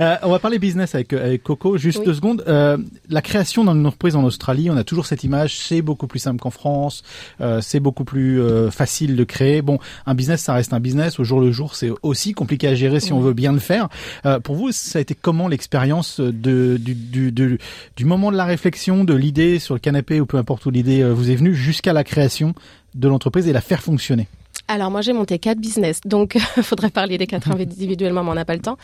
Euh, 0.00 0.16
on 0.22 0.30
va 0.30 0.38
parler 0.38 0.58
business 0.58 0.94
avec, 0.94 1.12
euh, 1.12 1.24
avec 1.24 1.42
Coco. 1.42 1.76
Juste 1.76 1.98
Oui. 1.98 2.06
deux 2.06 2.14
secondes. 2.14 2.42
Euh, 2.48 2.78
la 3.10 3.20
création 3.22 3.64
d'une 3.64 3.84
entreprise 3.86 4.16
en 4.16 4.24
Australie, 4.24 4.70
on 4.70 4.76
a 4.76 4.84
toujours 4.84 5.04
cette 5.04 5.24
image. 5.24 5.58
C'est 5.58 5.82
beaucoup 5.82 6.06
plus 6.06 6.20
simple 6.20 6.40
qu'en 6.40 6.50
France. 6.50 7.02
Euh, 7.40 7.60
c'est 7.60 7.80
beaucoup 7.80 8.04
plus 8.04 8.40
euh, 8.40 8.70
facile 8.70 9.16
de 9.16 9.24
créer. 9.24 9.60
Bon, 9.62 9.78
un 10.06 10.14
business, 10.14 10.40
ça 10.42 10.54
reste 10.54 10.72
un 10.72 10.80
business. 10.80 11.18
Au 11.20 11.24
jour 11.24 11.40
le 11.40 11.52
jour, 11.52 11.74
c'est 11.74 11.90
aussi 12.02 12.32
compliqué 12.32 12.68
à 12.68 12.74
gérer 12.74 13.00
si 13.00 13.12
on 13.12 13.20
veut 13.20 13.34
bien 13.34 13.52
le 13.52 13.58
faire. 13.58 13.88
Euh, 14.24 14.40
pour 14.40 14.54
vous, 14.54 14.72
ça 14.72 14.98
a 14.98 15.02
été 15.02 15.14
comment 15.14 15.48
l'expérience 15.48 16.20
de, 16.20 16.78
du, 16.80 16.94
du, 16.94 17.32
du, 17.32 17.58
du 17.96 18.04
moment 18.04 18.30
de 18.32 18.36
la 18.36 18.44
réflexion, 18.46 19.04
de 19.04 19.14
l'idée 19.14 19.58
sur 19.58 19.74
le 19.74 19.80
canapé 19.80 20.20
ou 20.20 20.26
peu 20.26 20.38
importe 20.38 20.64
où 20.66 20.70
l'idée 20.70 21.04
vous 21.04 21.30
est 21.30 21.36
venue, 21.36 21.54
jusqu'à 21.54 21.92
la 21.92 22.04
création 22.04 22.54
de 22.94 23.08
l'entreprise 23.08 23.46
et 23.48 23.52
la 23.52 23.60
faire 23.60 23.82
fonctionner? 23.82 24.28
Alors 24.72 24.92
moi 24.92 25.00
j'ai 25.00 25.12
monté 25.12 25.40
quatre 25.40 25.58
business, 25.58 26.00
donc 26.04 26.38
il 26.56 26.62
faudrait 26.62 26.90
parler 26.90 27.18
des 27.18 27.26
quatre 27.26 27.50
individuellement, 27.60 28.22
mais 28.22 28.30
on 28.30 28.34
n'a 28.34 28.44
pas 28.44 28.54
le 28.54 28.60
temps. 28.62 28.76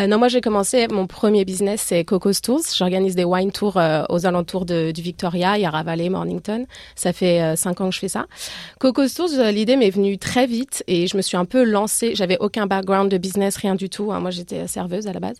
Euh, 0.00 0.08
non, 0.08 0.18
moi 0.18 0.26
j'ai 0.26 0.40
commencé 0.40 0.88
mon 0.88 1.06
premier 1.06 1.44
business 1.44 1.80
c'est 1.86 2.02
Coco's 2.04 2.42
Tours. 2.42 2.62
J'organise 2.76 3.14
des 3.14 3.22
wine 3.22 3.52
tours 3.52 3.76
euh, 3.76 4.02
aux 4.08 4.26
alentours 4.26 4.64
de, 4.64 4.90
du 4.90 5.00
Victoria, 5.00 5.56
Yarra 5.56 5.84
Valley, 5.84 6.08
Mornington. 6.08 6.66
Ça 6.96 7.12
fait 7.12 7.40
euh, 7.40 7.54
cinq 7.54 7.80
ans 7.80 7.88
que 7.88 7.94
je 7.94 8.00
fais 8.00 8.08
ça. 8.08 8.26
Coco's 8.80 9.14
Tours, 9.14 9.28
euh, 9.38 9.52
l'idée 9.52 9.76
m'est 9.76 9.90
venue 9.90 10.18
très 10.18 10.46
vite 10.48 10.82
et 10.88 11.06
je 11.06 11.16
me 11.16 11.22
suis 11.22 11.36
un 11.36 11.44
peu 11.44 11.62
lancée. 11.62 12.16
J'avais 12.16 12.36
aucun 12.40 12.66
background 12.66 13.08
de 13.08 13.16
business, 13.18 13.56
rien 13.58 13.76
du 13.76 13.88
tout. 13.88 14.10
hein. 14.10 14.18
Moi 14.18 14.32
j'étais 14.32 14.66
serveuse 14.66 15.06
à 15.06 15.12
la 15.12 15.20
base. 15.20 15.36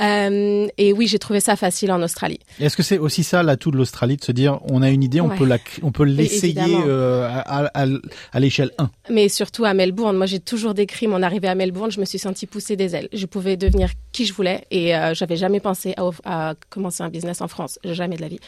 Euh, 0.00 0.68
et 0.78 0.92
oui, 0.92 1.08
j'ai 1.08 1.18
trouvé 1.18 1.40
ça 1.40 1.56
facile 1.56 1.90
en 1.90 2.00
Australie. 2.02 2.38
Est-ce 2.60 2.76
que 2.76 2.84
c'est 2.84 2.98
aussi 2.98 3.24
ça 3.24 3.42
l'atout 3.42 3.72
de 3.72 3.76
l'Australie 3.76 4.16
de 4.16 4.22
se 4.24 4.30
dire 4.32 4.60
on 4.70 4.80
a 4.82 4.90
une 4.90 5.02
idée, 5.02 5.20
on 5.20 5.28
Ouais. 5.30 5.36
peut 5.36 5.44
la, 5.44 5.58
on 5.82 5.90
peut 5.92 6.04
l'essayer 6.04 6.54
euh, 6.86 7.28
à, 7.28 7.64
à, 7.74 7.86
à 8.32 8.40
l'échelle 8.40 8.70
1 8.78 8.90
Mais 9.10 9.28
surtout 9.40 9.64
à 9.64 9.72
Melbourne. 9.72 10.18
Moi, 10.18 10.26
j'ai 10.26 10.38
toujours 10.38 10.74
décrit 10.74 11.06
mon 11.06 11.22
arrivée 11.22 11.48
à 11.48 11.54
Melbourne. 11.54 11.90
Je 11.90 11.98
me 11.98 12.04
suis 12.04 12.18
sentie 12.18 12.46
pousser 12.46 12.76
des 12.76 12.94
ailes. 12.94 13.08
Je 13.14 13.24
pouvais 13.24 13.56
devenir 13.56 13.88
qui 14.12 14.26
je 14.26 14.34
voulais 14.34 14.66
et 14.70 14.94
euh, 14.94 15.14
j'avais 15.14 15.36
jamais 15.36 15.60
pensé 15.60 15.94
à, 16.26 16.52
commencer 16.68 17.02
un 17.02 17.08
business 17.08 17.40
en 17.40 17.48
France, 17.48 17.78
jamais 17.82 18.16
de 18.16 18.20
la 18.20 18.28
vie. 18.28 18.38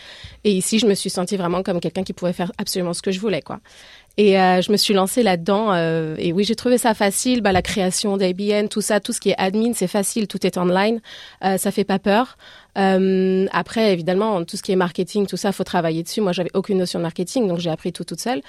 Et 0.44 0.52
ici, 0.52 0.78
je 0.78 0.86
me 0.86 0.92
suis 0.92 1.08
sentie 1.08 1.38
vraiment 1.38 1.62
comme 1.62 1.80
quelqu'un 1.80 2.02
qui 2.02 2.12
pouvait 2.12 2.34
faire 2.34 2.52
absolument 2.58 2.92
ce 2.92 3.00
que 3.00 3.10
je 3.10 3.20
voulais, 3.20 3.40
quoi. 3.40 3.60
Et 4.18 4.38
euh, 4.38 4.60
je 4.60 4.70
me 4.70 4.76
suis 4.76 4.92
lancée 4.92 5.22
là-dedans. 5.22 5.72
Euh, 5.72 6.14
et 6.18 6.32
oui, 6.32 6.44
j'ai 6.44 6.54
trouvé 6.54 6.78
ça 6.78 6.94
facile. 6.94 7.40
Bah, 7.40 7.52
la 7.52 7.62
création 7.62 8.16
d'ABN, 8.16 8.68
tout 8.68 8.82
ça, 8.82 9.00
tout 9.00 9.12
ce 9.12 9.20
qui 9.20 9.30
est 9.30 9.38
admin, 9.38 9.72
c'est 9.74 9.86
facile. 9.86 10.28
Tout 10.28 10.46
est 10.46 10.58
online. 10.58 11.00
Euh, 11.44 11.56
ça 11.56 11.70
fait 11.70 11.84
pas 11.84 11.98
peur. 11.98 12.36
Euh, 12.78 13.46
après, 13.52 13.92
évidemment, 13.92 14.44
tout 14.44 14.56
ce 14.56 14.62
qui 14.62 14.72
est 14.72 14.76
marketing, 14.76 15.26
tout 15.26 15.36
ça, 15.36 15.52
faut 15.52 15.64
travailler 15.64 16.02
dessus. 16.02 16.20
Moi, 16.20 16.32
j'avais 16.32 16.50
aucune 16.54 16.78
notion 16.78 16.98
de 16.98 17.02
marketing, 17.02 17.48
donc 17.48 17.58
j'ai 17.58 17.70
appris 17.70 17.92
tout 17.92 18.04
toute 18.04 18.20
seule. 18.20 18.40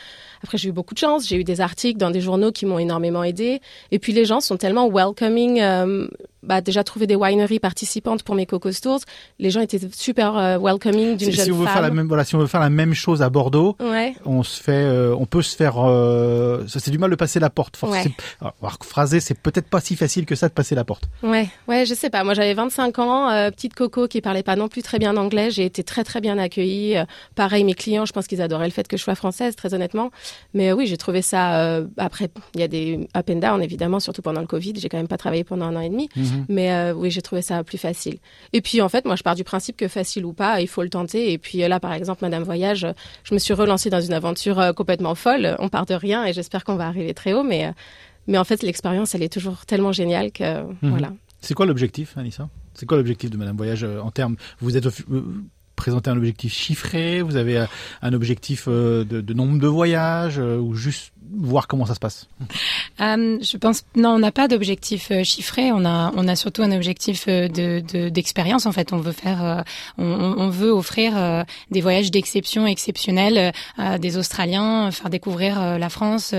Après, 0.44 0.58
j'ai 0.58 0.70
eu 0.70 0.72
beaucoup 0.72 0.94
de 0.94 1.00
chance. 1.00 1.28
J'ai 1.28 1.38
eu 1.38 1.44
des 1.44 1.62
articles 1.62 2.00
dans 2.00 2.12
des 2.12 2.22
journaux 2.22 2.52
qui 2.52 2.66
m'ont 2.66 2.80
énormément 2.80 3.24
aidé. 3.24 3.62
Et 3.92 4.00
puis, 4.00 4.14
les 4.14 4.26
gens 4.26 4.40
sont 4.40 4.58
tellement 4.58 4.90
welcoming. 4.90 5.62
Euh, 5.62 6.08
bah, 6.44 6.62
déjà 6.62 6.84
trouvé 6.84 7.08
des 7.08 7.16
wineries 7.16 7.60
participantes 7.60 8.24
pour 8.24 8.36
mes 8.36 8.46
Coco 8.46 8.72
Stores. 8.72 9.00
Les 9.40 9.50
gens 9.50 9.62
étaient 9.62 9.80
super 9.94 10.38
euh, 10.38 10.58
welcoming 10.60 11.18
d'une 11.18 11.32
jeune 11.32 11.46
si 11.46 11.52
on 11.52 11.58
veut 11.58 11.66
femme. 11.66 11.74
Faire 11.74 11.82
la 11.82 11.90
même, 11.92 12.08
voilà, 12.08 12.24
si 12.24 12.36
on 12.36 12.40
veut 12.40 12.48
faire 12.48 12.62
la 12.62 12.70
même 12.70 12.94
chose 12.94 13.22
à 13.22 13.30
Bordeaux, 13.30 13.76
ouais. 13.80 14.16
on 14.26 14.44
se 14.44 14.62
fait, 14.62 14.72
euh, 14.74 15.16
on 15.18 15.26
peut 15.26 15.42
se 15.42 15.56
faire. 15.56 15.76
Euh, 15.78 16.66
ça 16.68 16.80
c'est 16.80 16.92
du 16.92 16.98
mal 16.98 17.10
de 17.10 17.16
passer 17.16 17.40
la 17.40 17.50
porte. 17.50 17.80
Ouais. 17.82 18.04
alors, 18.42 18.78
phraser, 18.84 19.20
c'est 19.20 19.38
peut-être 19.38 19.68
pas 19.68 19.80
si 19.80 19.96
facile 19.96 20.26
que 20.26 20.36
ça 20.36 20.48
de 20.48 20.54
passer 20.54 20.76
la 20.76 20.84
porte. 20.84 21.06
Ouais, 21.22 21.50
ouais, 21.68 21.86
je 21.86 21.94
sais 21.94 22.10
pas. 22.10 22.24
Moi, 22.24 22.34
j'avais 22.34 22.54
25 22.54 23.00
ans, 23.00 23.30
euh, 23.30 23.50
petite 23.52 23.74
Coco 23.74 24.08
qui 24.08 24.22
parlait 24.22 24.44
pas 24.44 24.56
non 24.56 24.68
plus 24.68 24.82
très 24.82 25.00
bien 25.00 25.18
anglais. 25.18 25.52
J'ai 25.52 25.66
été 25.66 25.84
très 25.84 26.04
très 26.04 26.22
bien 26.22 26.38
accueillie. 26.38 26.98
Euh, 26.98 27.06
pareil, 27.36 27.64
mes 27.64 27.74
clients, 27.74 28.06
je 28.06 28.14
pense 28.14 28.28
qu'ils 28.28 28.42
adoraient 28.42 28.66
le 28.68 28.72
fait 28.72 28.88
que 28.88 28.98
je 28.98 29.04
sois 29.04 29.16
française, 29.16 29.56
très 29.56 29.74
honnêtement. 29.74 30.12
Mais 30.54 30.72
oui, 30.74 30.88
j'ai 30.88 30.98
trouvé 30.98 31.22
ça. 31.22 31.60
euh, 31.60 31.88
après, 31.98 32.30
il 32.56 32.62
y 32.62 32.64
a 32.64 32.68
des 32.68 33.08
up 33.16 33.30
and 33.30 33.36
down 33.38 33.62
évidemment, 33.62 34.00
surtout 34.00 34.22
pendant 34.22 34.42
le 34.42 34.48
Covid. 34.48 34.74
J'ai 34.78 34.90
quand 34.90 34.98
même 34.98 35.08
pas 35.08 35.18
travaillé 35.18 35.44
pendant 35.44 35.66
un 35.66 35.76
an 35.76 35.82
et 35.82 35.90
demi. 35.90 36.10
Mhm. 36.34 36.46
Mais 36.50 36.72
euh, 36.72 36.94
oui, 36.94 37.12
j'ai 37.12 37.22
trouvé 37.22 37.42
ça 37.42 37.64
plus 37.64 37.78
facile. 37.78 38.18
Et 38.54 38.62
puis 38.62 38.82
en 38.82 38.90
fait, 38.90 39.06
moi, 39.06 39.16
je 39.16 39.24
pars 39.24 39.36
du 39.36 39.44
principe 39.44 39.78
que 39.78 39.88
facile 39.88 40.26
ou 40.26 40.34
pas, 40.34 40.62
il 40.62 40.68
faut 40.68 40.84
le 40.84 40.90
tenter. 40.90 41.32
Et 41.32 41.38
puis 41.38 41.64
euh, 41.64 41.68
là, 41.68 41.80
par 41.80 41.94
exemple, 41.94 42.20
Madame 42.24 42.44
Voyage, 42.44 42.88
je 43.24 43.34
me 43.34 43.40
suis 43.40 43.54
relancée 43.54 43.90
dans 43.90 44.02
une 44.02 44.14
aventure 44.14 44.60
euh, 44.60 44.74
complètement 44.74 45.16
folle. 45.16 45.56
On 45.60 45.70
part 45.70 45.86
de 45.86 45.94
rien 45.94 46.26
et 46.26 46.34
j'espère 46.34 46.64
qu'on 46.64 46.76
va 46.76 46.88
arriver 46.88 47.14
très 47.14 47.34
haut. 47.34 47.44
Mais 47.44 47.72
mais 48.28 48.38
en 48.38 48.44
fait, 48.46 48.64
l'expérience, 48.64 49.16
elle 49.16 49.24
est 49.24 49.32
toujours 49.34 49.66
tellement 49.66 49.92
géniale 49.92 50.32
que 50.32 50.62
Mhm. 50.64 50.76
voilà. 50.82 51.12
C'est 51.42 51.54
quoi 51.54 51.66
l'objectif, 51.66 52.18
Anissa? 52.18 52.48
C'est 52.74 52.86
quoi 52.86 52.98
l'objectif 52.98 53.30
de 53.30 53.38
Madame 53.38 53.58
Voyage 53.58 53.84
en 53.84 54.12
termes? 54.12 54.38
Vous 54.60 54.78
êtes 54.78 54.88
présenté 55.84 56.10
un 56.10 56.16
objectif 56.16 56.54
chiffré 56.54 57.22
Vous 57.22 57.36
avez 57.36 57.58
euh, 57.58 57.66
un 58.02 58.14
objectif 58.14 58.66
euh, 58.70 59.04
de, 59.04 59.20
de 59.20 59.34
nombre 59.34 59.60
de 59.60 59.68
voyages 59.68 60.40
euh, 60.40 60.58
ou 60.58 60.76
juste 60.76 61.12
voir 61.36 61.68
comment 61.68 61.86
ça 61.86 61.94
se 61.96 62.00
passe? 62.00 62.28
Euh, 63.02 63.40
je 63.42 63.58
pense 63.58 63.84
non, 63.96 64.12
on 64.12 64.20
n'a 64.20 64.32
pas 64.32 64.48
d'objectif 64.48 65.12
chiffré. 65.24 65.72
On 65.72 65.84
a 65.84 66.12
on 66.16 66.28
a 66.28 66.36
surtout 66.36 66.62
un 66.62 66.72
objectif 66.72 67.28
de 67.28 67.82
de- 67.82 68.10
d'expérience. 68.10 68.66
en 68.66 68.72
fait, 68.72 68.94
on 68.94 68.98
veut 68.98 69.14
faire, 69.14 69.64
on, 69.98 70.50
veut 70.50 70.70
offrir 70.70 71.44
des 71.72 71.82
voyages 71.82 72.12
d'exception 72.12 72.68
exceptionnels 72.68 73.52
à 73.78 73.98
des 73.98 74.18
Australiens, 74.18 74.92
faire 74.92 75.10
découvrir 75.10 75.80
la 75.80 75.90
France. 75.90 76.36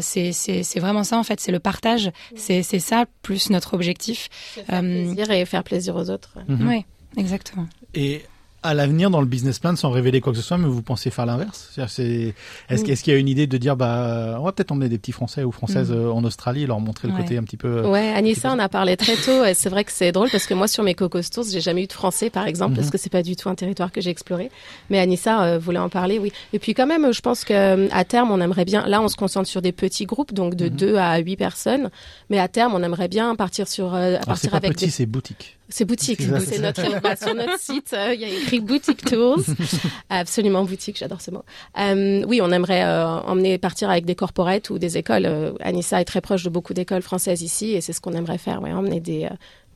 c'est 0.00 0.32
c'est 0.32 0.62
c'est 0.62 0.80
vraiment 0.80 1.04
ça 1.04 1.18
en 1.18 1.22
fait. 1.22 1.38
C'est 1.40 1.52
le 1.52 1.60
partage. 1.60 2.10
C'est 2.34 2.62
c'est 2.62 2.80
ça 2.80 3.04
plus 3.22 3.50
notre 3.50 3.74
objectif. 3.74 4.30
Euh, 4.72 4.80
plaisir 4.80 5.30
et 5.30 5.44
faire 5.44 5.64
plaisir 5.64 5.96
aux 5.96 6.08
autres. 6.10 6.38
Mhm. 6.48 6.68
Oui, 6.68 6.84
exactement. 7.16 7.66
Et 7.94 8.22
à 8.62 8.74
l'avenir, 8.74 9.10
dans 9.10 9.20
le 9.20 9.26
business 9.26 9.58
plan, 9.58 9.74
sans 9.76 9.90
révéler 9.90 10.20
quoi 10.20 10.32
que 10.32 10.38
ce 10.38 10.44
soit, 10.44 10.58
mais 10.58 10.66
vous 10.66 10.82
pensez 10.82 11.10
faire 11.10 11.26
l'inverse? 11.26 11.70
Est-ce 11.78 12.02
Oui. 12.02 12.34
est-ce 12.68 13.02
qu'il 13.04 13.12
y 13.12 13.16
a 13.16 13.18
une 13.18 13.28
idée 13.28 13.46
de 13.46 13.56
dire, 13.56 13.76
bah, 13.76 14.36
on 14.40 14.44
va 14.44 14.52
peut-être 14.52 14.72
emmener 14.72 14.88
des 14.88 14.98
petits 14.98 15.12
Français 15.12 15.44
ou 15.44 15.52
Françaises 15.52 15.90
Mhm. 15.90 15.96
euh, 15.96 16.10
en 16.12 16.24
Australie, 16.24 16.66
leur 16.66 16.80
montrer 16.80 17.08
le 17.08 17.14
Ouais. 17.14 17.20
côté 17.20 17.38
un 17.38 17.44
petit 17.44 17.56
peu. 17.56 17.68
euh, 17.68 17.88
Ouais, 17.90 18.12
Anissa, 18.14 18.52
on 18.52 18.58
a 18.58 18.68
parlé 18.68 18.96
très 18.96 19.16
tôt. 19.16 19.44
et 19.44 19.54
C'est 19.54 19.68
vrai 19.68 19.84
que 19.84 19.92
c'est 19.92 20.10
drôle 20.12 20.28
parce 20.30 20.46
que 20.46 20.54
moi, 20.54 20.66
sur 20.68 20.82
mes 20.82 20.94
Coco 20.94 21.22
Stores, 21.22 21.44
j'ai 21.52 21.60
jamais 21.60 21.84
eu 21.84 21.86
de 21.86 21.92
français, 21.92 22.30
par 22.30 22.46
exemple, 22.46 22.74
parce 22.74 22.88
Mhm. 22.88 22.92
que 22.92 22.98
c'est 22.98 23.10
pas 23.10 23.22
du 23.22 23.36
tout 23.36 23.48
un 23.48 23.54
territoire 23.54 23.92
que 23.92 24.00
j'ai 24.00 24.10
exploré. 24.10 24.50
Mais 24.90 24.98
Anissa 24.98 25.42
euh, 25.44 25.58
voulait 25.58 25.78
en 25.78 25.88
parler, 25.88 26.18
oui. 26.18 26.32
Et 26.52 26.58
puis 26.58 26.74
quand 26.74 26.86
même, 26.86 27.12
je 27.12 27.20
pense 27.20 27.44
que 27.44 27.52
euh, 27.54 27.88
à 27.92 28.04
terme, 28.04 28.30
on 28.30 28.40
aimerait 28.40 28.64
bien. 28.64 28.86
Là, 28.86 29.00
on 29.02 29.08
se 29.08 29.16
concentre 29.16 29.48
sur 29.48 29.62
des 29.62 29.72
petits 29.72 30.04
groupes, 30.06 30.32
donc 30.34 30.54
de 30.56 30.68
2 30.68 30.96
à 30.96 31.16
8 31.18 31.36
personnes. 31.36 31.90
Mais 32.30 32.38
à 32.38 32.48
terme, 32.48 32.74
on 32.74 32.82
aimerait 32.82 33.08
bien 33.08 33.34
partir 33.36 33.68
sur 33.68 33.94
euh, 33.94 34.14
Alors, 34.14 34.20
partir 34.26 34.50
pas 34.50 34.56
avec 34.58 34.72
petit, 34.72 34.86
des 34.86 34.90
c'est 34.90 35.06
boutique. 35.06 35.57
C'est 35.70 35.84
boutique. 35.84 36.22
C'est 36.46 36.60
notre 36.60 37.00
bah, 37.00 37.14
sur 37.16 37.34
notre 37.34 37.58
site. 37.58 37.92
euh, 37.92 38.14
Il 38.14 38.20
y 38.20 38.24
a 38.24 38.28
écrit 38.28 38.60
boutique 38.60 39.04
tours. 39.04 39.38
Absolument 40.08 40.64
boutique. 40.64 40.96
J'adore 40.98 41.20
ce 41.20 41.30
mot. 41.30 41.44
Euh, 41.78 42.24
oui, 42.26 42.40
on 42.42 42.50
aimerait 42.50 42.84
euh, 42.84 43.06
emmener 43.06 43.58
partir 43.58 43.90
avec 43.90 44.06
des 44.06 44.14
corporates 44.14 44.70
ou 44.70 44.78
des 44.78 44.96
écoles. 44.96 45.26
Euh, 45.26 45.52
Anissa 45.60 46.00
est 46.00 46.04
très 46.06 46.20
proche 46.22 46.42
de 46.44 46.48
beaucoup 46.50 46.72
d'écoles 46.74 47.02
françaises 47.02 47.42
ici 47.42 47.72
et 47.74 47.80
c'est 47.80 47.92
ce 47.92 48.00
qu'on 48.00 48.12
aimerait 48.12 48.38
faire. 48.38 48.62
Ouais, 48.62 48.72
emmener 48.72 49.00
des 49.00 49.24
euh, 49.24 49.28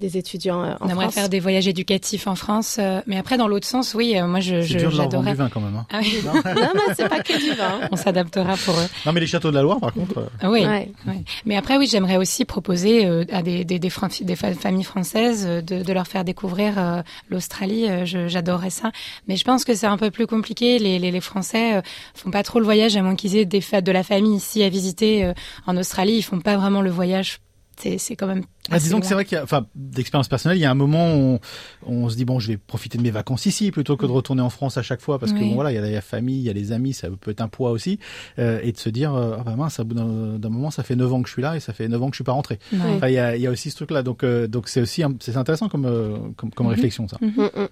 des 0.03 0.19
étudiants 0.19 0.63
euh, 0.63 0.73
en 0.81 0.87
On 0.87 0.89
aimerait 0.91 1.05
France. 1.07 1.15
faire 1.15 1.29
des 1.31 1.41
voyages 1.41 1.67
éducatifs 1.69 2.27
en 2.27 2.35
France, 2.35 2.77
euh, 2.79 3.01
mais 3.07 3.17
après 3.17 3.39
dans 3.39 3.49
l'autre 3.49 3.67
sens, 3.67 3.95
oui, 3.95 4.19
euh, 4.19 4.27
moi 4.27 4.41
je 4.41 4.61
j'adorais. 4.61 5.31
du 5.31 5.37
vin 5.39 5.49
quand 5.49 5.61
même. 5.61 5.77
hein. 5.77 5.87
Ah 5.91 6.01
oui. 6.03 6.19
Non. 6.25 6.35
non, 6.45 6.69
mais 6.75 6.95
c'est 6.95 7.09
pas 7.09 7.21
que 7.21 7.39
du 7.39 7.57
vin. 7.57 7.81
On 7.91 7.97
s'adaptera 7.97 8.55
pour 8.57 8.75
eux. 8.79 8.87
Non, 9.07 9.13
mais 9.13 9.21
les 9.21 9.27
châteaux 9.27 9.51
de 9.51 9.57
la 9.57 9.63
Loire, 9.63 9.81
par 9.81 9.93
contre. 9.95 10.29
Oui, 10.45 10.65
Ouais. 10.67 10.93
oui. 11.07 11.25
Mais 11.47 11.57
après, 11.57 11.79
oui, 11.79 11.87
j'aimerais 11.91 12.19
aussi 12.19 12.45
proposer 12.45 13.07
euh, 13.07 13.25
à 13.33 13.43
des, 13.43 13.65
des, 13.65 13.79
des, 13.79 13.91
fran- 13.91 14.09
des 14.21 14.37
fa- 14.37 14.53
familles 14.53 14.85
françaises 14.85 15.47
euh, 15.49 15.63
de, 15.63 15.83
de 15.83 15.93
leur 15.95 16.07
faire 16.07 16.25
découvrir 16.25 16.75
euh, 16.79 17.03
l'Australie. 17.31 17.89
Euh, 17.89 18.05
J'adorerais 18.29 18.71
ça. 18.71 18.93
Mais 19.29 19.37
je 19.37 19.45
pense 19.45 19.65
que 19.65 19.75
c'est 19.75 19.87
un 19.87 19.97
peu 19.97 20.11
plus 20.11 20.27
compliqué. 20.27 20.79
Les, 20.79 20.99
les, 20.99 21.11
les 21.11 21.21
Français 21.21 21.77
euh, 21.77 21.83
font 22.15 22.31
pas 22.31 22.43
trop 22.43 22.59
le 22.59 22.65
voyage, 22.65 22.97
à 22.97 23.03
moins 23.03 23.17
qu'ils 23.17 23.37
aient 23.37 23.45
des 23.47 23.61
de 23.63 23.93
la 23.93 24.03
famille 24.03 24.37
ici 24.37 24.63
à 24.63 24.69
visiter. 24.69 25.25
euh, 25.25 25.33
en 25.67 25.77
Australie, 25.77 26.15
ils 26.17 26.23
font 26.23 26.41
pas 26.41 26.57
vraiment 26.57 26.83
le 26.83 26.91
voyage. 26.91 27.39
C'est 27.79 27.99
c'est 27.99 28.17
quand 28.17 28.27
même. 28.27 28.43
Ah, 28.71 28.79
disons 28.79 29.01
que 29.01 29.07
c'est 29.07 29.15
vrai 29.15 29.25
qu'il 29.25 29.37
y 29.37 29.39
a, 29.39 29.43
enfin, 29.45 29.67
d'expérience 29.75 30.29
personnelle, 30.29 30.57
il 30.59 30.61
y 30.61 30.65
a 30.67 30.71
un 30.71 30.75
moment 30.75 31.15
où 31.17 31.39
on, 31.87 31.95
on 32.05 32.09
se 32.09 32.17
dit 32.17 32.25
bon, 32.25 32.39
je 32.39 32.49
vais 32.49 32.57
profiter 32.57 32.97
de 32.99 33.03
mes 33.03 33.11
vacances 33.11 33.47
ici 33.47 33.71
plutôt 33.73 33.97
que 33.97 34.07
de 34.07 34.13
retourner 34.13 34.43
en 34.43 34.51
France 34.51 34.77
à 34.77 34.83
chaque 34.83 35.01
fois 35.01 35.19
parce 35.19 35.33
que 35.33 35.41
Oui. 35.41 35.49
bon 35.49 35.55
voilà, 35.55 35.73
il 35.73 35.75
y 35.75 35.79
a 35.79 35.91
la 35.91 36.01
famille, 36.01 36.39
il 36.39 36.45
y 36.45 36.51
a 36.51 36.53
les 36.53 36.71
amis, 36.73 36.93
ça 36.93 37.09
peut 37.11 37.31
être 37.31 37.41
un 37.41 37.49
poids 37.49 37.71
aussi, 37.71 37.99
euh, 38.39 38.61
et 38.63 38.73
de 38.73 38.79
se 38.79 38.89
dire 38.89 39.15
euh, 39.15 39.37
ah 39.39 39.43
bah 39.43 39.57
mince, 39.57 39.81
à 39.81 39.85
bout 39.85 39.95
d'un 39.95 40.05
moment, 40.51 40.71
ça 40.71 40.83
fait 40.83 40.95
neuf 40.97 41.13
ans 41.13 41.23
que 41.23 41.29
je 41.29 41.33
suis 41.33 41.43
là 41.43 41.57
et 41.57 41.61
ça 41.61 41.73
fait 41.73 41.89
neuf 41.89 42.01
ans 42.03 42.07
que 42.09 42.15
je 42.15 42.19
suis 42.19 42.25
pas 42.25 42.33
rentré. 42.33 42.59
Enfin, 42.75 43.09
il 43.09 43.15
y 43.15 43.19
a, 43.19 43.35
il 43.37 43.43
y 43.43 43.47
a 43.47 43.51
aussi 43.51 43.71
ce 43.71 43.77
truc-là, 43.77 44.03
donc 44.03 44.23
euh, 44.23 44.47
donc 44.47 44.69
c'est 44.69 44.81
aussi 44.83 45.03
un- 45.03 45.15
c'est 45.21 45.37
intéressant 45.37 45.69
comme 45.69 45.87
euh, 45.87 46.17
comme, 46.37 46.51
comme 46.51 46.67
Mhm. 46.67 46.73
réflexion 46.75 47.09
ça. 47.09 47.17
Mm, 47.21 47.27
mm. 47.43 47.69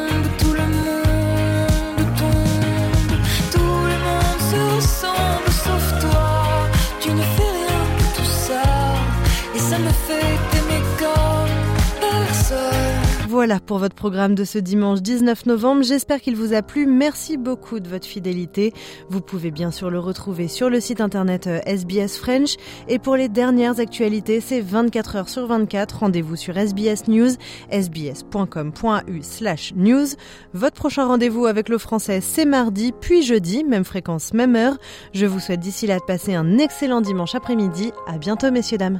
voilà 13.39 13.61
pour 13.61 13.77
votre 13.77 13.95
programme 13.95 14.35
de 14.35 14.43
ce 14.43 14.59
dimanche 14.59 15.01
19 15.01 15.45
novembre. 15.45 15.81
J'espère 15.83 16.19
qu'il 16.19 16.35
vous 16.35 16.53
a 16.53 16.61
plu. 16.61 16.85
Merci 16.85 17.37
beaucoup 17.37 17.79
de 17.79 17.87
votre 17.87 18.05
fidélité. 18.05 18.73
Vous 19.09 19.21
pouvez 19.21 19.49
bien 19.49 19.71
sûr 19.71 19.89
le 19.89 19.97
retrouver 19.97 20.49
sur 20.49 20.69
le 20.69 20.81
site 20.81 20.99
internet 20.99 21.47
SBS 21.47 22.17
euh, 22.17 22.21
French. 22.21 22.55
Et 22.89 22.99
pour 22.99 23.15
les 23.15 23.29
dernières 23.29 23.79
actualités, 23.79 24.41
c'est 24.41 24.59
24 24.59 25.15
heures 25.15 25.29
sur 25.29 25.47
24. 25.47 25.99
Rendez-vous 25.99 26.35
sur 26.35 26.57
SBS 26.57 27.07
News, 27.07 27.29
sbs.com.au 27.71 29.21
slash 29.21 29.71
news. 29.73 30.07
Votre 30.53 30.75
prochain 30.75 31.07
rendez-vous 31.07 31.45
avec 31.45 31.69
le 31.69 31.77
français, 31.77 32.19
c'est 32.19 32.43
mardi, 32.43 32.91
puis 32.91 33.23
jeudi, 33.23 33.63
même 33.63 33.85
fréquence, 33.85 34.33
même 34.33 34.57
heure. 34.57 34.77
Je 35.13 35.25
vous 35.25 35.39
souhaite 35.39 35.61
d'ici 35.61 35.87
là 35.87 35.97
de 35.97 36.03
passer 36.03 36.35
un 36.35 36.57
excellent 36.57 36.99
dimanche 36.99 37.35
après-midi. 37.35 37.93
À 38.05 38.17
bientôt, 38.17 38.51
messieurs, 38.51 38.77
dames. 38.77 38.99